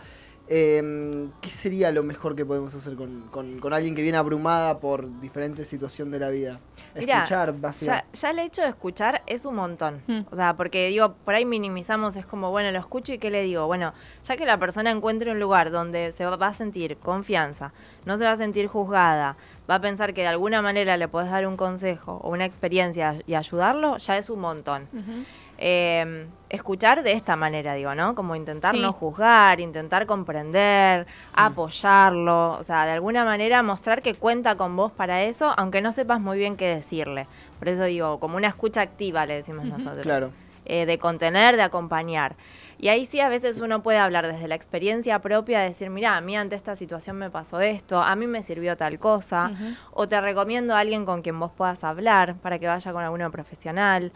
Eh, 0.49 1.29
¿Qué 1.41 1.49
sería 1.51 1.91
lo 1.93 2.03
mejor 2.03 2.35
que 2.37 2.45
podemos 2.45 2.75
hacer 2.75 2.95
con, 2.97 3.23
con- 3.31 3.59
con 3.61 3.73
alguien 3.73 3.95
que 3.95 4.03
viene 4.03 4.19
abrumada 4.19 4.77
por 4.79 5.21
diferentes 5.21 5.69
situaciones 5.69 6.13
de 6.13 6.19
la 6.19 6.31
vida? 6.31 6.59
Mirá, 6.95 7.19
Escuchar, 7.23 7.55
Ya, 7.55 7.61
básicamente. 7.61 8.07
ya 8.13 8.31
el 8.31 8.39
hecho 8.41 8.63
de 8.63 8.69
escuchar 8.69 9.23
es 9.27 9.45
un 9.47 9.55
montón. 9.55 10.03
Mm. 10.07 10.21
O 10.31 10.37
sea, 10.37 10.55
porque 10.57 10.89
digo, 10.89 11.15
por 11.25 11.35
ahí 11.35 11.45
minimizamos, 11.45 12.17
es 12.17 12.27
como, 12.27 12.51
bueno, 12.51 12.71
lo 12.71 12.79
escucho 12.79 13.13
y 13.15 13.19
¿qué 13.19 13.31
le 13.31 13.43
digo? 13.43 13.67
Bueno, 13.67 13.95
ya 14.25 14.37
que 14.37 14.45
la 14.45 14.59
persona 14.59 14.91
encuentre 14.91 15.31
un 15.31 15.41
lugar 15.41 15.71
donde 15.71 16.13
se 16.13 16.25
va, 16.27 16.37
va 16.37 16.49
a 16.49 16.55
sentir 16.55 16.97
confianza, 16.99 17.73
no 18.05 18.19
se 18.19 18.25
va 18.25 18.33
a 18.33 18.37
sentir 18.37 18.67
juzgada, 18.67 19.37
va 19.71 19.77
a 19.77 19.81
pensar 19.81 20.13
que 20.13 20.23
de 20.23 20.27
alguna 20.29 20.61
manera 20.61 20.97
le 20.97 21.09
puedes 21.09 21.31
dar 21.31 21.47
un 21.47 21.57
consejo 21.57 22.21
o 22.23 22.31
una 22.31 22.45
experiencia 22.45 23.21
y 23.27 23.35
ayudarlo, 23.35 23.97
ya 23.99 24.19
es 24.19 24.29
un 24.29 24.41
montón. 24.41 24.89
Eh, 25.65 26.27
escuchar 26.49 27.05
de 27.05 27.13
esta 27.13 27.37
manera, 27.37 27.75
digo, 27.75 27.95
¿no? 27.95 28.17
Como 28.17 28.35
intentar 28.35 28.75
Sí. 28.75 28.81
no 28.83 28.93
juzgar, 28.93 29.61
intentar 29.61 30.07
comprender, 30.07 31.07
apoyarlo, 31.35 32.59
o 32.59 32.65
sea, 32.65 32.85
de 32.85 32.91
alguna 32.91 33.25
manera 33.25 33.63
mostrar 33.63 34.03
que 34.03 34.15
cuenta 34.15 34.57
con 34.57 34.75
vos 34.75 34.91
para 34.91 35.23
eso, 35.23 35.55
aunque 35.57 35.81
no 35.81 35.93
sepas 35.93 36.21
muy 36.21 36.37
bien 36.37 36.57
qué 36.57 36.67
decirle. 36.67 37.27
Por 37.61 37.69
eso 37.69 37.85
digo, 37.85 38.19
como 38.19 38.37
una 38.37 38.49
escucha 38.49 38.81
activa 38.81 39.25
le 39.25 39.35
decimos 39.35 39.67
Ujú. 39.67 39.75
nosotros. 39.79 40.03
Claro. 40.03 40.33
Eh, 40.65 40.85
de 40.87 40.99
contener, 40.99 41.57
de 41.57 41.63
acompañar. 41.63 42.37
Y 42.79 42.89
ahí 42.89 43.05
sí 43.07 43.21
a 43.21 43.29
veces 43.29 43.59
uno 43.61 43.83
puede 43.83 43.99
hablar 43.99 44.27
desde 44.27 44.47
la 44.49 44.55
experiencia 44.55 45.19
propia, 45.21 45.61
decir, 45.61 45.91
mira, 45.91 46.17
a 46.17 46.21
mí 46.21 46.37
ante 46.37 46.55
esta 46.57 46.77
situación 46.77 47.17
me 47.17 47.31
pasó 47.31 47.61
esto, 47.61 48.01
a 48.01 48.15
mí 48.17 48.27
me 48.29 48.43
sirvió 48.43 48.77
tal 48.77 48.99
cosa, 49.01 49.51
o 49.93 50.07
te 50.07 50.21
recomiendo 50.21 50.75
a 50.75 50.81
alguien 50.81 51.05
con 51.05 51.23
quien 51.23 51.39
vos 51.39 51.51
puedas 51.57 51.83
hablar 51.85 52.37
para 52.37 52.59
que 52.61 52.67
vaya 52.69 52.93
con 52.93 53.03
alguno 53.03 53.31
profesional. 53.33 54.13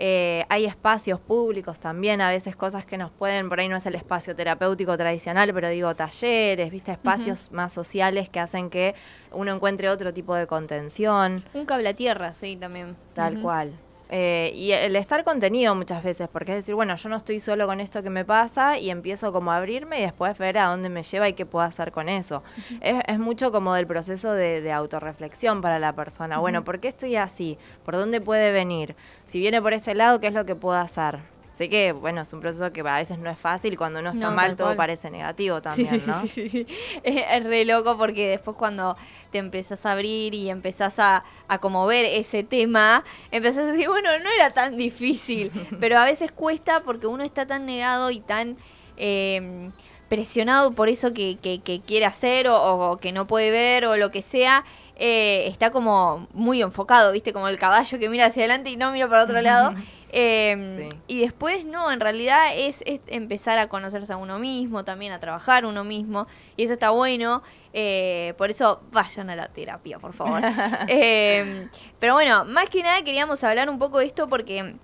Eh, 0.00 0.44
hay 0.48 0.64
espacios 0.64 1.18
públicos 1.18 1.80
también, 1.80 2.20
a 2.20 2.30
veces 2.30 2.54
cosas 2.54 2.86
que 2.86 2.96
nos 2.96 3.10
pueden, 3.10 3.48
por 3.48 3.58
ahí 3.58 3.68
no 3.68 3.76
es 3.76 3.86
el 3.86 3.96
espacio 3.96 4.36
terapéutico 4.36 4.96
tradicional, 4.96 5.52
pero 5.52 5.68
digo 5.68 5.92
talleres, 5.96 6.70
viste, 6.70 6.92
espacios 6.92 7.50
más 7.50 7.72
sociales 7.72 8.28
que 8.28 8.38
hacen 8.38 8.70
que 8.70 8.94
uno 9.32 9.52
encuentre 9.52 9.90
otro 9.90 10.14
tipo 10.14 10.36
de 10.36 10.46
contención. 10.46 11.42
Un 11.52 11.66
cable 11.66 11.88
a 11.88 11.94
tierra, 11.94 12.32
sí, 12.32 12.56
también. 12.56 12.96
Tal 13.12 13.34
Ujú. 13.34 13.42
cual. 13.42 13.72
Eh, 14.10 14.52
y 14.54 14.72
el 14.72 14.96
estar 14.96 15.22
contenido 15.22 15.74
muchas 15.74 16.02
veces, 16.02 16.28
porque 16.32 16.52
es 16.52 16.58
decir, 16.58 16.74
bueno, 16.74 16.96
yo 16.96 17.08
no 17.08 17.16
estoy 17.16 17.40
solo 17.40 17.66
con 17.66 17.80
esto 17.80 18.02
que 18.02 18.10
me 18.10 18.24
pasa 18.24 18.78
y 18.78 18.90
empiezo 18.90 19.32
como 19.32 19.52
a 19.52 19.58
abrirme 19.58 19.98
y 19.98 20.02
después 20.02 20.36
ver 20.38 20.58
a 20.58 20.66
dónde 20.68 20.88
me 20.88 21.02
lleva 21.02 21.28
y 21.28 21.34
qué 21.34 21.44
puedo 21.44 21.64
hacer 21.64 21.92
con 21.92 22.08
eso. 22.08 22.42
es, 22.80 22.96
es 23.06 23.18
mucho 23.18 23.52
como 23.52 23.74
del 23.74 23.86
proceso 23.86 24.32
de, 24.32 24.62
de 24.62 24.72
autorreflexión 24.72 25.60
para 25.60 25.78
la 25.78 25.92
persona. 25.94 26.38
Bueno, 26.38 26.64
¿por 26.64 26.80
qué 26.80 26.88
estoy 26.88 27.16
así? 27.16 27.58
¿Por 27.84 27.96
dónde 27.96 28.20
puede 28.20 28.50
venir? 28.52 28.96
Si 29.26 29.40
viene 29.40 29.60
por 29.60 29.74
este 29.74 29.94
lado, 29.94 30.20
¿qué 30.20 30.28
es 30.28 30.34
lo 30.34 30.46
que 30.46 30.54
puedo 30.54 30.78
hacer? 30.78 31.18
Sé 31.58 31.68
que, 31.68 31.90
bueno, 31.90 32.20
es 32.20 32.32
un 32.32 32.40
proceso 32.40 32.72
que 32.72 32.82
a 32.82 32.96
veces 32.98 33.18
no 33.18 33.28
es 33.28 33.36
fácil, 33.38 33.76
cuando 33.76 33.98
uno 33.98 34.10
está 34.10 34.30
No, 34.30 34.36
mal 34.36 34.54
todo 34.54 34.68
cual. 34.68 34.76
parece 34.76 35.10
negativo 35.10 35.60
también, 35.60 35.88
sí, 35.88 35.98
sí, 35.98 36.08
¿no? 36.08 36.26
sí. 36.28 36.66
Es, 37.02 37.24
es 37.32 37.42
re 37.44 37.64
loco 37.64 37.98
porque 37.98 38.28
después 38.28 38.56
cuando 38.56 38.96
te 39.32 39.38
empezás 39.38 39.84
a 39.84 39.90
abrir 39.92 40.34
y 40.34 40.50
empezás 40.50 41.00
a, 41.00 41.24
a 41.48 41.58
como 41.58 41.84
ver 41.86 42.04
ese 42.04 42.44
tema, 42.44 43.02
empezás 43.32 43.64
a 43.64 43.72
decir, 43.72 43.88
bueno, 43.88 44.08
no 44.20 44.30
era 44.36 44.50
tan 44.50 44.76
difícil, 44.76 45.50
pero 45.80 45.98
a 45.98 46.04
veces 46.04 46.30
cuesta 46.30 46.84
porque 46.84 47.08
uno 47.08 47.24
está 47.24 47.44
tan 47.44 47.66
negado 47.66 48.12
y 48.12 48.20
tan 48.20 48.56
eh, 48.96 49.70
presionado 50.08 50.72
por 50.72 50.88
eso 50.88 51.12
que, 51.12 51.38
que- 51.42 51.60
que 51.60 51.80
quiere 51.80 52.06
hacer 52.06 52.48
o, 52.48 52.56
o 52.92 52.96
que 52.98 53.12
no 53.12 53.26
puede 53.26 53.50
ver 53.50 53.84
o 53.86 53.96
lo 53.96 54.10
que 54.10 54.22
sea. 54.22 54.64
eh, 55.00 55.46
está 55.48 55.70
como 55.70 56.26
muy 56.32 56.60
enfocado, 56.60 57.12
¿viste? 57.12 57.32
Como 57.32 57.46
el 57.48 57.56
caballo 57.58 57.98
que 58.00 58.08
mira 58.08 58.26
hacia 58.26 58.42
adelante 58.42 58.70
y 58.70 58.76
no 58.76 58.90
mira 58.90 59.08
para 59.08 59.22
otro 59.24 59.40
lado. 59.40 59.72
Eh, 60.10 60.88
Sí. 60.90 60.98
Y 61.06 61.20
después, 61.20 61.64
no, 61.64 61.90
en 61.92 62.00
realidad 62.00 62.50
es, 62.54 62.82
es 62.86 63.00
empezar 63.08 63.58
a 63.58 63.68
conocerse 63.68 64.12
a 64.12 64.16
uno 64.16 64.38
mismo, 64.38 64.84
también 64.84 65.12
a 65.12 65.20
trabajar 65.20 65.64
uno 65.66 65.84
mismo, 65.84 66.26
y 66.56 66.64
eso 66.64 66.72
está 66.72 66.90
bueno. 66.90 67.42
eh, 67.74 68.34
por 68.38 68.50
eso 68.50 68.80
vayan 68.92 69.28
a 69.30 69.36
la 69.36 69.48
terapia, 69.48 69.98
por 69.98 70.12
favor. 70.14 70.42
Eh, 70.88 71.68
pero 71.98 72.14
bueno, 72.14 72.44
más 72.46 72.68
que 72.70 72.82
nada 72.82 73.02
queríamos 73.02 73.42
hablar 73.44 73.68
un 73.68 73.78
poco 73.78 73.98
de 73.98 74.06
esto 74.06 74.28
porque 74.28 74.74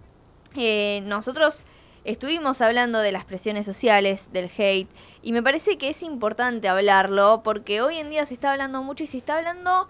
eh, 0.57 1.03
nosotros 1.05 1.65
estuvimos 2.05 2.61
hablando 2.61 2.99
de 3.01 3.13
las 3.13 3.25
presiones 3.25 3.65
sociales, 3.65 4.29
del 4.33 4.51
hate, 4.57 4.89
y 5.23 5.33
me 5.33 5.43
parece 5.43 5.79
que 5.79 5.89
es 5.89 6.03
importante 6.03 6.69
hablarlo 6.69 7.41
porque 7.43 7.81
hoy 7.81 7.99
en 7.99 8.11
día 8.11 8.25
se 8.27 8.35
está 8.35 8.53
hablando 8.53 8.83
mucho 8.83 9.05
y 9.05 9.07
se 9.07 9.17
está 9.17 9.37
hablando 9.39 9.89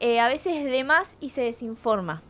eh, 0.00 0.20
a 0.20 0.28
veces 0.28 0.64
de 0.64 0.84
más 0.84 1.16
y 1.20 1.30
se 1.30 1.42
desinforma. 1.42 2.22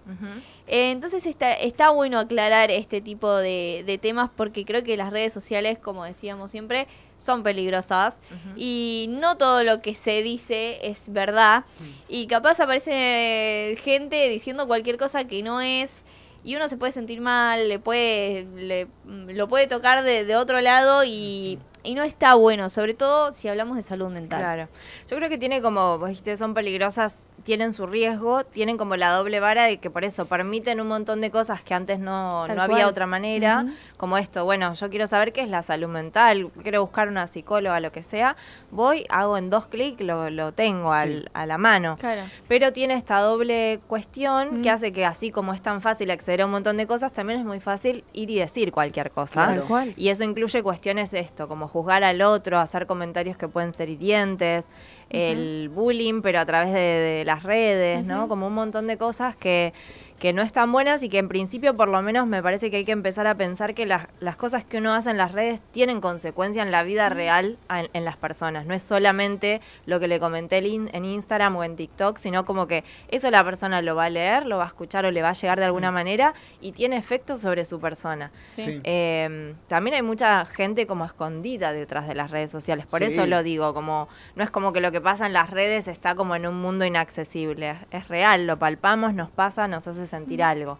Eh, 0.66 0.90
entonces 0.92 1.26
está, 1.26 1.52
está 1.54 1.90
bueno 1.90 2.18
aclarar 2.18 2.70
este 2.70 3.00
tipo 3.00 3.34
de, 3.36 3.82
de 3.86 3.98
temas 3.98 4.30
porque 4.34 4.64
creo 4.64 4.82
que 4.84 4.96
las 4.96 5.10
redes 5.10 5.32
sociales, 5.32 5.78
como 5.78 6.04
decíamos 6.04 6.50
siempre, 6.50 6.86
son 7.18 7.42
peligrosas 7.42 8.20
y 8.56 9.06
no 9.10 9.36
todo 9.36 9.62
lo 9.64 9.80
que 9.82 9.94
se 9.94 10.22
dice 10.22 10.86
es 10.86 11.10
verdad 11.12 11.64
y 12.08 12.26
capaz 12.26 12.60
aparece 12.60 13.76
gente 13.82 14.28
diciendo 14.28 14.66
cualquier 14.66 14.96
cosa 14.98 15.24
que 15.26 15.42
no 15.42 15.60
es 15.60 16.02
y 16.42 16.56
uno 16.56 16.68
se 16.68 16.76
puede 16.76 16.92
sentir 16.92 17.20
mal, 17.22 17.68
le 17.68 17.78
puede, 17.78 18.46
le- 18.56 18.88
lo 19.06 19.48
puede 19.48 19.66
tocar 19.66 20.04
de, 20.04 20.24
de 20.26 20.36
otro 20.36 20.60
lado 20.60 21.02
y, 21.04 21.58
y 21.82 21.94
no 21.94 22.02
está 22.02 22.34
bueno, 22.34 22.68
sobre 22.68 22.92
todo 22.92 23.32
si 23.32 23.48
hablamos 23.48 23.76
de 23.78 23.82
salud 23.82 24.10
mental. 24.10 24.40
Claro. 24.40 24.68
Yo 25.08 25.16
creo 25.16 25.30
que 25.30 25.38
tiene 25.38 25.62
como, 25.62 25.98
vos 25.98 26.10
dijiste, 26.10 26.36
son 26.36 26.52
peligrosas, 26.52 27.20
tienen 27.44 27.72
su 27.72 27.86
riesgo, 27.86 28.42
tienen 28.44 28.76
como 28.78 28.96
la 28.96 29.10
doble 29.10 29.38
vara 29.38 29.64
de 29.64 29.76
que 29.78 29.90
por 29.90 30.02
eso 30.04 30.26
permiten 30.26 30.80
un 30.80 30.88
montón 30.88 31.20
de 31.20 31.30
cosas 31.30 31.62
que 31.62 31.74
antes 31.74 31.98
no, 31.98 32.48
no 32.48 32.62
había 32.62 32.88
otra 32.88 33.06
manera, 33.06 33.66
como 33.96 34.16
esto, 34.18 34.44
bueno, 34.44 34.72
yo 34.74 34.90
quiero 34.90 35.06
saber 35.06 35.32
qué 35.32 35.42
es 35.42 35.48
la 35.50 35.62
salud 35.62 35.88
mental, 35.88 36.50
quiero 36.62 36.80
buscar 36.82 37.08
una 37.08 37.26
psicóloga, 37.26 37.78
lo 37.80 37.92
que 37.92 38.02
sea, 38.02 38.36
voy, 38.70 39.04
hago 39.10 39.36
en 39.38 39.50
dos 39.50 39.66
clics, 39.66 40.00
lo, 40.02 40.30
lo 40.30 40.52
tengo 40.52 40.92
al- 40.92 41.30
a 41.34 41.46
la 41.46 41.58
mano. 41.58 41.96
Claro. 41.98 42.22
Pero 42.48 42.72
tiene 42.72 42.94
esta 42.94 43.18
doble 43.20 43.78
cuestión 43.86 44.62
que 44.62 44.70
hace 44.70 44.92
que 44.92 45.04
así 45.04 45.30
como 45.30 45.52
es 45.52 45.60
tan 45.62 45.82
fácil 45.82 46.10
acceder 46.10 46.42
a 46.42 46.46
un 46.46 46.50
montón 46.52 46.76
de 46.78 46.86
cosas, 46.86 47.12
también 47.12 47.38
es 47.40 47.44
muy 47.46 47.60
fácil 47.60 48.04
ir 48.14 48.30
y 48.30 48.38
decir 48.38 48.72
cualquier 48.72 49.10
cosa. 49.10 49.46
Claro. 49.46 49.66
Cual. 49.66 49.92
Y 49.96 50.08
eso 50.08 50.24
incluye 50.24 50.62
cuestiones 50.62 51.12
esto, 51.14 51.46
como 51.46 51.68
juzgar 51.68 52.04
al 52.04 52.22
otro, 52.22 52.58
hacer 52.58 52.86
comentarios 52.86 53.36
que 53.36 53.48
pueden 53.48 53.72
ser 53.74 53.90
hirientes, 53.90 54.66
el 55.10 55.68
bullying, 55.68 56.22
pero 56.22 56.40
a 56.40 56.46
través 56.46 56.72
de, 56.72 56.80
de 56.80 57.24
las 57.34 57.42
redes, 57.42 58.04
¿no? 58.04 58.28
Como 58.28 58.46
un 58.46 58.54
montón 58.54 58.86
de 58.86 58.96
cosas 58.96 59.34
que, 59.34 59.72
que 60.18 60.32
no 60.32 60.42
están 60.42 60.72
buenas 60.72 61.02
y 61.02 61.08
que 61.08 61.18
en 61.18 61.28
principio 61.28 61.76
por 61.76 61.88
lo 61.88 62.00
menos 62.00 62.26
me 62.26 62.42
parece 62.42 62.70
que 62.70 62.78
hay 62.78 62.84
que 62.84 62.92
empezar 62.92 63.26
a 63.26 63.34
pensar 63.34 63.74
que 63.74 63.84
las, 63.84 64.06
las 64.20 64.36
cosas 64.36 64.64
que 64.64 64.78
uno 64.78 64.94
hace 64.94 65.10
en 65.10 65.18
las 65.18 65.32
redes 65.32 65.60
tienen 65.72 66.00
consecuencia 66.00 66.62
en 66.62 66.70
la 66.70 66.82
vida 66.82 67.08
real 67.10 67.58
en, 67.68 67.88
en 67.92 68.04
las 68.04 68.16
personas. 68.16 68.64
No 68.64 68.74
es 68.74 68.82
solamente 68.82 69.60
lo 69.86 70.00
que 70.00 70.08
le 70.08 70.20
comenté 70.20 70.58
in- 70.66 70.88
en 70.92 71.04
Instagram 71.04 71.56
o 71.56 71.64
en 71.64 71.76
TikTok, 71.76 72.16
sino 72.18 72.44
como 72.44 72.66
que 72.66 72.84
eso 73.08 73.30
la 73.30 73.44
persona 73.44 73.82
lo 73.82 73.96
va 73.96 74.04
a 74.06 74.10
leer, 74.10 74.46
lo 74.46 74.56
va 74.58 74.64
a 74.64 74.68
escuchar 74.68 75.04
o 75.04 75.10
le 75.10 75.20
va 75.20 75.30
a 75.30 75.32
llegar 75.34 75.58
de 75.58 75.66
alguna 75.66 75.90
manera 75.90 76.32
y 76.60 76.72
tiene 76.72 76.96
efecto 76.96 77.36
sobre 77.36 77.64
su 77.64 77.80
persona. 77.80 78.30
Sí. 78.46 78.64
Sí. 78.64 78.80
Eh, 78.84 79.54
también 79.68 79.96
hay 79.96 80.02
mucha 80.02 80.46
gente 80.46 80.86
como 80.86 81.04
escondida 81.04 81.72
detrás 81.72 82.06
de 82.08 82.14
las 82.14 82.30
redes 82.30 82.50
sociales, 82.50 82.86
por 82.86 83.00
Sí. 83.00 83.06
eso 83.06 83.26
lo 83.26 83.42
digo, 83.42 83.74
como 83.74 84.08
no 84.36 84.44
es 84.44 84.50
como 84.50 84.72
que 84.72 84.80
lo 84.80 84.90
que 84.92 85.00
pasa 85.00 85.26
en 85.26 85.32
las 85.32 85.50
redes 85.50 85.88
está 85.88 86.14
como 86.14 86.34
en 86.36 86.46
un 86.46 86.60
mundo 86.60 86.84
inaccesible, 86.84 87.76
es 87.90 88.08
real, 88.08 88.46
lo 88.46 88.58
palpamos, 88.58 89.12
nos 89.12 89.30
pasa, 89.30 89.68
nos 89.68 89.86
hace 89.86 90.03
sentir 90.06 90.42
algo. 90.42 90.78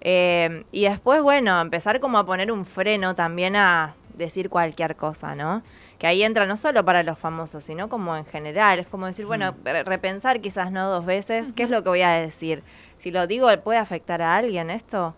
Eh, 0.00 0.64
y 0.72 0.84
después, 0.84 1.22
bueno, 1.22 1.60
empezar 1.60 2.00
como 2.00 2.18
a 2.18 2.24
poner 2.26 2.50
un 2.52 2.64
freno 2.64 3.14
también 3.14 3.56
a 3.56 3.94
decir 4.14 4.48
cualquier 4.50 4.96
cosa, 4.96 5.34
¿no? 5.34 5.62
Que 5.98 6.06
ahí 6.06 6.22
entra 6.22 6.46
no 6.46 6.56
solo 6.56 6.82
para 6.84 7.02
los 7.02 7.18
famosos, 7.18 7.64
sino 7.64 7.88
como 7.90 8.16
en 8.16 8.24
general. 8.24 8.78
Es 8.78 8.86
como 8.86 9.06
decir, 9.06 9.26
bueno, 9.26 9.54
re- 9.64 9.82
repensar 9.84 10.40
quizás 10.40 10.72
no 10.72 10.88
dos 10.88 11.04
veces, 11.04 11.52
¿qué 11.54 11.64
es 11.64 11.70
lo 11.70 11.82
que 11.82 11.90
voy 11.90 12.02
a 12.02 12.12
decir? 12.12 12.62
Si 12.98 13.10
lo 13.10 13.26
digo, 13.26 13.48
¿puede 13.62 13.78
afectar 13.78 14.22
a 14.22 14.36
alguien 14.36 14.70
esto? 14.70 15.14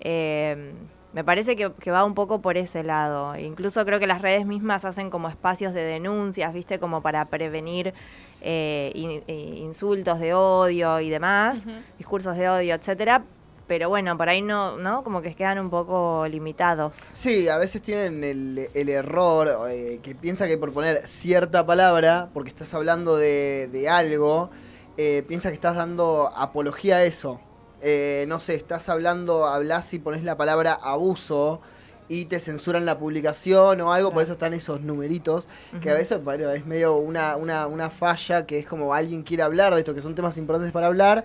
Eh, 0.00 0.72
me 1.12 1.24
parece 1.24 1.56
que, 1.56 1.70
que 1.72 1.90
va 1.90 2.04
un 2.04 2.14
poco 2.14 2.40
por 2.40 2.56
ese 2.56 2.82
lado. 2.82 3.36
Incluso 3.36 3.84
creo 3.84 3.98
que 4.00 4.06
las 4.06 4.22
redes 4.22 4.46
mismas 4.46 4.84
hacen 4.84 5.10
como 5.10 5.28
espacios 5.28 5.74
de 5.74 5.82
denuncias, 5.82 6.52
¿viste? 6.54 6.78
Como 6.78 7.02
para 7.02 7.24
prevenir 7.26 7.92
eh, 8.40 8.90
in- 8.94 9.22
eh, 9.26 9.54
insultos 9.58 10.18
de 10.20 10.34
odio 10.34 11.00
y 11.00 11.10
demás, 11.10 11.62
discursos 11.98 12.36
de 12.36 12.48
odio, 12.48 12.74
etcétera. 12.74 13.22
Pero 13.68 13.88
bueno, 13.88 14.16
por 14.18 14.28
ahí 14.28 14.42
no, 14.42 14.76
¿no? 14.76 15.04
Como 15.04 15.22
que 15.22 15.34
quedan 15.34 15.58
un 15.58 15.70
poco 15.70 16.26
limitados. 16.28 16.96
Sí, 17.14 17.48
a 17.48 17.56
veces 17.58 17.80
tienen 17.80 18.22
el, 18.24 18.68
el 18.74 18.88
error 18.88 19.48
eh, 19.70 20.00
que 20.02 20.14
piensa 20.14 20.46
que 20.46 20.58
por 20.58 20.72
poner 20.72 21.06
cierta 21.06 21.64
palabra, 21.64 22.28
porque 22.34 22.50
estás 22.50 22.74
hablando 22.74 23.16
de, 23.16 23.68
de 23.72 23.88
algo, 23.88 24.50
eh, 24.96 25.22
piensa 25.28 25.48
que 25.48 25.54
estás 25.54 25.76
dando 25.76 26.30
apología 26.34 26.96
a 26.96 27.04
eso. 27.04 27.40
Eh, 27.82 28.26
no 28.28 28.38
sé, 28.38 28.54
estás 28.54 28.88
hablando, 28.88 29.46
hablas 29.46 29.92
y 29.92 29.98
pones 29.98 30.22
la 30.22 30.36
palabra 30.36 30.72
abuso 30.72 31.60
y 32.08 32.26
te 32.26 32.38
censuran 32.38 32.84
la 32.84 32.98
publicación 32.98 33.80
o 33.80 33.92
algo, 33.92 34.12
por 34.12 34.22
eso 34.22 34.32
están 34.32 34.54
esos 34.54 34.82
numeritos, 34.82 35.48
que 35.80 35.90
a 35.90 35.94
veces 35.94 36.22
bueno, 36.22 36.50
es 36.50 36.66
medio 36.66 36.94
una, 36.96 37.36
una, 37.36 37.66
una 37.66 37.90
falla, 37.90 38.46
que 38.46 38.58
es 38.58 38.66
como 38.66 38.94
alguien 38.94 39.22
quiere 39.22 39.42
hablar 39.42 39.74
de 39.74 39.80
esto, 39.80 39.94
que 39.94 40.02
son 40.02 40.14
temas 40.14 40.36
importantes 40.36 40.72
para 40.72 40.88
hablar, 40.88 41.24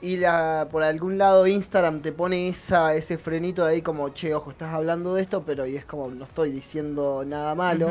y 0.00 0.16
la, 0.18 0.68
por 0.70 0.82
algún 0.82 1.16
lado 1.16 1.46
Instagram 1.46 2.00
te 2.00 2.12
pone 2.12 2.48
esa, 2.48 2.94
ese 2.94 3.16
frenito 3.16 3.64
de 3.64 3.74
ahí 3.74 3.82
como, 3.82 4.10
che, 4.10 4.34
ojo, 4.34 4.50
estás 4.50 4.74
hablando 4.74 5.14
de 5.14 5.22
esto, 5.22 5.44
pero 5.46 5.64
y 5.64 5.76
es 5.76 5.84
como, 5.84 6.08
no 6.10 6.24
estoy 6.24 6.50
diciendo 6.50 7.24
nada 7.26 7.54
malo. 7.54 7.90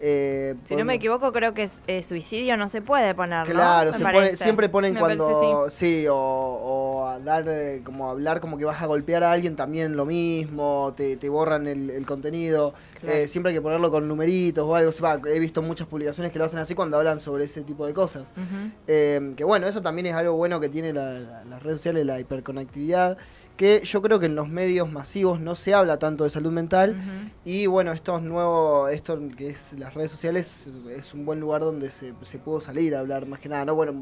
Eh, 0.00 0.54
si 0.64 0.76
no 0.76 0.84
me 0.84 0.94
equivoco, 0.94 1.32
creo 1.32 1.54
que 1.54 1.62
es, 1.62 1.80
eh, 1.86 2.02
suicidio 2.02 2.56
no 2.56 2.68
se 2.68 2.82
puede 2.82 3.14
poner. 3.14 3.46
Claro, 3.46 3.92
¿no? 3.92 3.96
se 3.96 4.04
pone, 4.04 4.36
siempre 4.36 4.68
ponen 4.68 4.94
cuando. 4.94 5.68
sí, 5.70 6.06
o, 6.08 6.14
o 6.16 7.18
dar, 7.24 7.44
eh, 7.48 7.82
como 7.84 8.10
hablar 8.10 8.40
como 8.40 8.58
que 8.58 8.64
vas 8.64 8.82
a 8.82 8.86
golpear 8.86 9.22
a 9.22 9.32
alguien 9.32 9.56
también 9.56 9.96
lo 9.96 10.04
mismo, 10.04 10.92
te, 10.96 11.16
te 11.16 11.28
borran 11.28 11.66
el, 11.66 12.04
contenido. 12.06 12.74
Eh, 13.02 13.28
siempre 13.28 13.50
hay 13.50 13.56
que 13.56 13.62
ponerlo 13.62 13.90
con 13.90 14.08
numeritos 14.08 14.64
o 14.66 14.74
algo. 14.74 14.92
he 15.26 15.38
visto 15.38 15.62
muchas 15.62 15.86
publicaciones 15.86 16.32
que 16.32 16.38
lo 16.38 16.44
hacen 16.44 16.58
así 16.58 16.74
cuando 16.74 16.96
hablan 16.96 17.20
sobre 17.20 17.44
ese 17.44 17.62
tipo 17.62 17.86
de 17.86 17.94
cosas. 17.94 18.32
que 18.86 19.44
bueno, 19.44 19.66
eso 19.66 19.82
también 19.82 20.06
es 20.06 20.14
algo 20.14 20.34
bueno 20.34 20.60
que 20.60 20.68
tiene 20.68 20.92
las 20.92 21.62
redes 21.62 21.78
sociales, 21.78 22.04
la 22.06 22.18
hiperconectividad 22.20 23.16
que 23.56 23.82
yo 23.84 24.02
creo 24.02 24.18
que 24.18 24.26
en 24.26 24.34
los 24.34 24.48
medios 24.48 24.90
masivos 24.90 25.38
no 25.40 25.54
se 25.54 25.74
habla 25.74 25.98
tanto 25.98 26.24
de 26.24 26.30
salud 26.30 26.50
mental. 26.50 26.96
Y 27.44 27.66
bueno, 27.66 27.92
estos 27.92 28.22
nuevos, 28.22 28.90
esto 28.92 29.18
que 29.36 29.48
es 29.48 29.74
las 29.78 29.94
redes 29.94 30.10
sociales 30.10 30.68
es 30.90 31.14
un 31.14 31.24
buen 31.24 31.40
lugar 31.40 31.60
donde 31.60 31.90
se, 31.90 32.14
se 32.22 32.38
pudo 32.38 32.60
salir 32.60 32.96
a 32.96 33.00
hablar 33.00 33.26
más 33.26 33.38
que 33.38 33.48
nada, 33.48 33.64
¿no? 33.64 33.74
Bueno, 33.74 33.94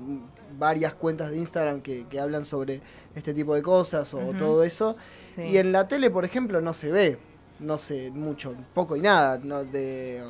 varias 0.59 0.95
cuentas 0.95 1.31
de 1.31 1.37
Instagram 1.37 1.83
que, 1.83 2.07
que 2.09 2.19
hablan 2.19 2.45
sobre 2.45 2.81
este 3.15 3.35
tipo 3.35 3.55
de 3.55 3.63
cosas 3.63 4.13
o 4.15 4.33
todo 4.39 4.65
eso. 4.65 4.97
Y 5.37 5.59
en 5.59 5.73
la 5.73 5.87
tele, 5.87 6.11
por 6.11 6.25
ejemplo, 6.25 6.61
no 6.61 6.73
se 6.73 6.91
ve, 6.91 7.19
no 7.61 7.77
sé, 7.77 8.11
mucho, 8.11 8.55
poco 8.73 8.97
y 8.97 9.01
nada, 9.01 9.39
no 9.39 9.65
de 9.65 10.23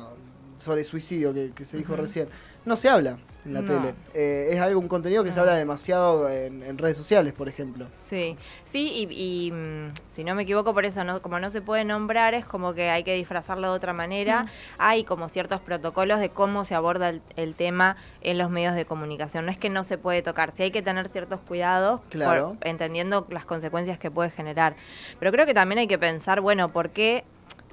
sobre 0.57 0.83
suicidio 0.83 1.33
que, 1.53 1.65
se 1.65 1.77
dijo 1.77 1.95
recién, 1.95 2.29
no 2.65 2.77
se 2.77 2.89
habla 2.89 3.17
en 3.45 3.53
la 3.53 3.61
tele. 3.61 3.93
Eh, 4.13 4.49
es 4.51 4.59
algo, 4.59 4.79
un 4.79 4.87
contenido 4.87 5.23
que 5.23 5.31
se 5.31 5.39
habla 5.39 5.55
demasiado 5.55 6.29
en, 6.29 6.77
redes 6.77 6.97
sociales, 6.97 7.33
por 7.33 7.47
ejemplo. 7.47 7.87
Sí, 7.99 8.37
sí, 8.65 9.07
y, 9.09 9.51
mm, 9.51 9.91
si 10.11 10.23
no 10.23 10.35
me 10.35 10.43
equivoco, 10.43 10.73
por 10.73 10.85
eso, 10.85 11.03
no, 11.03 11.21
como 11.21 11.39
no 11.39 11.49
se 11.49 11.61
puede 11.61 11.83
nombrar, 11.83 12.33
es 12.33 12.45
como 12.45 12.73
que 12.73 12.89
hay 12.89 13.03
que 13.03 13.13
disfrazarlo 13.15 13.69
de 13.69 13.75
otra 13.75 13.93
manera. 13.93 14.47
Hay 14.77 15.03
como 15.03 15.29
ciertos 15.29 15.61
protocolos 15.61 16.19
de 16.19 16.29
cómo 16.29 16.65
se 16.65 16.75
aborda 16.75 17.13
el, 17.35 17.53
tema 17.55 17.97
en 18.21 18.37
los 18.37 18.49
medios 18.49 18.75
de 18.75 18.85
comunicación. 18.85 19.45
No 19.45 19.51
es 19.51 19.57
que 19.57 19.69
no 19.69 19.83
se 19.83 19.97
puede 19.97 20.21
tocar, 20.21 20.53
sí 20.55 20.63
hay 20.63 20.71
que 20.71 20.81
tener 20.81 21.09
ciertos 21.09 21.39
cuidados, 21.41 22.01
claro. 22.09 22.57
entendiendo 22.61 23.27
las 23.29 23.45
consecuencias 23.45 23.99
que 23.99 24.09
puede 24.09 24.31
generar. 24.31 24.75
Pero 25.19 25.31
creo 25.31 25.45
que 25.45 25.53
también 25.53 25.79
hay 25.79 25.87
que 25.87 25.99
pensar, 25.99 26.41
bueno, 26.41 26.69
¿por 26.69 26.89
qué 26.89 27.23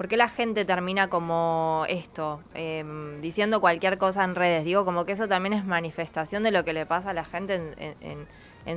¿Por 0.01 0.09
qué 0.09 0.17
la 0.17 0.31
gente 0.31 0.65
termina 0.65 1.11
como 1.11 1.85
esto, 1.91 2.41
em, 2.55 3.21
diciendo 3.21 3.61
cualquier 3.61 3.99
cosa 3.99 4.25
en 4.25 4.35
redes? 4.35 4.65
Digo, 4.65 4.87
como 4.87 5.05
que 5.05 5.13
eso 5.13 5.29
también 5.29 5.53
es 5.53 5.67
manifestación 5.67 6.43
de 6.43 6.51
lo 6.51 6.65
que 6.65 6.73
le 6.73 6.87
pasa 6.87 7.11
a 7.11 7.13
la 7.13 7.27
gente 7.27 7.57
en 7.57 7.97
en 8.01 8.27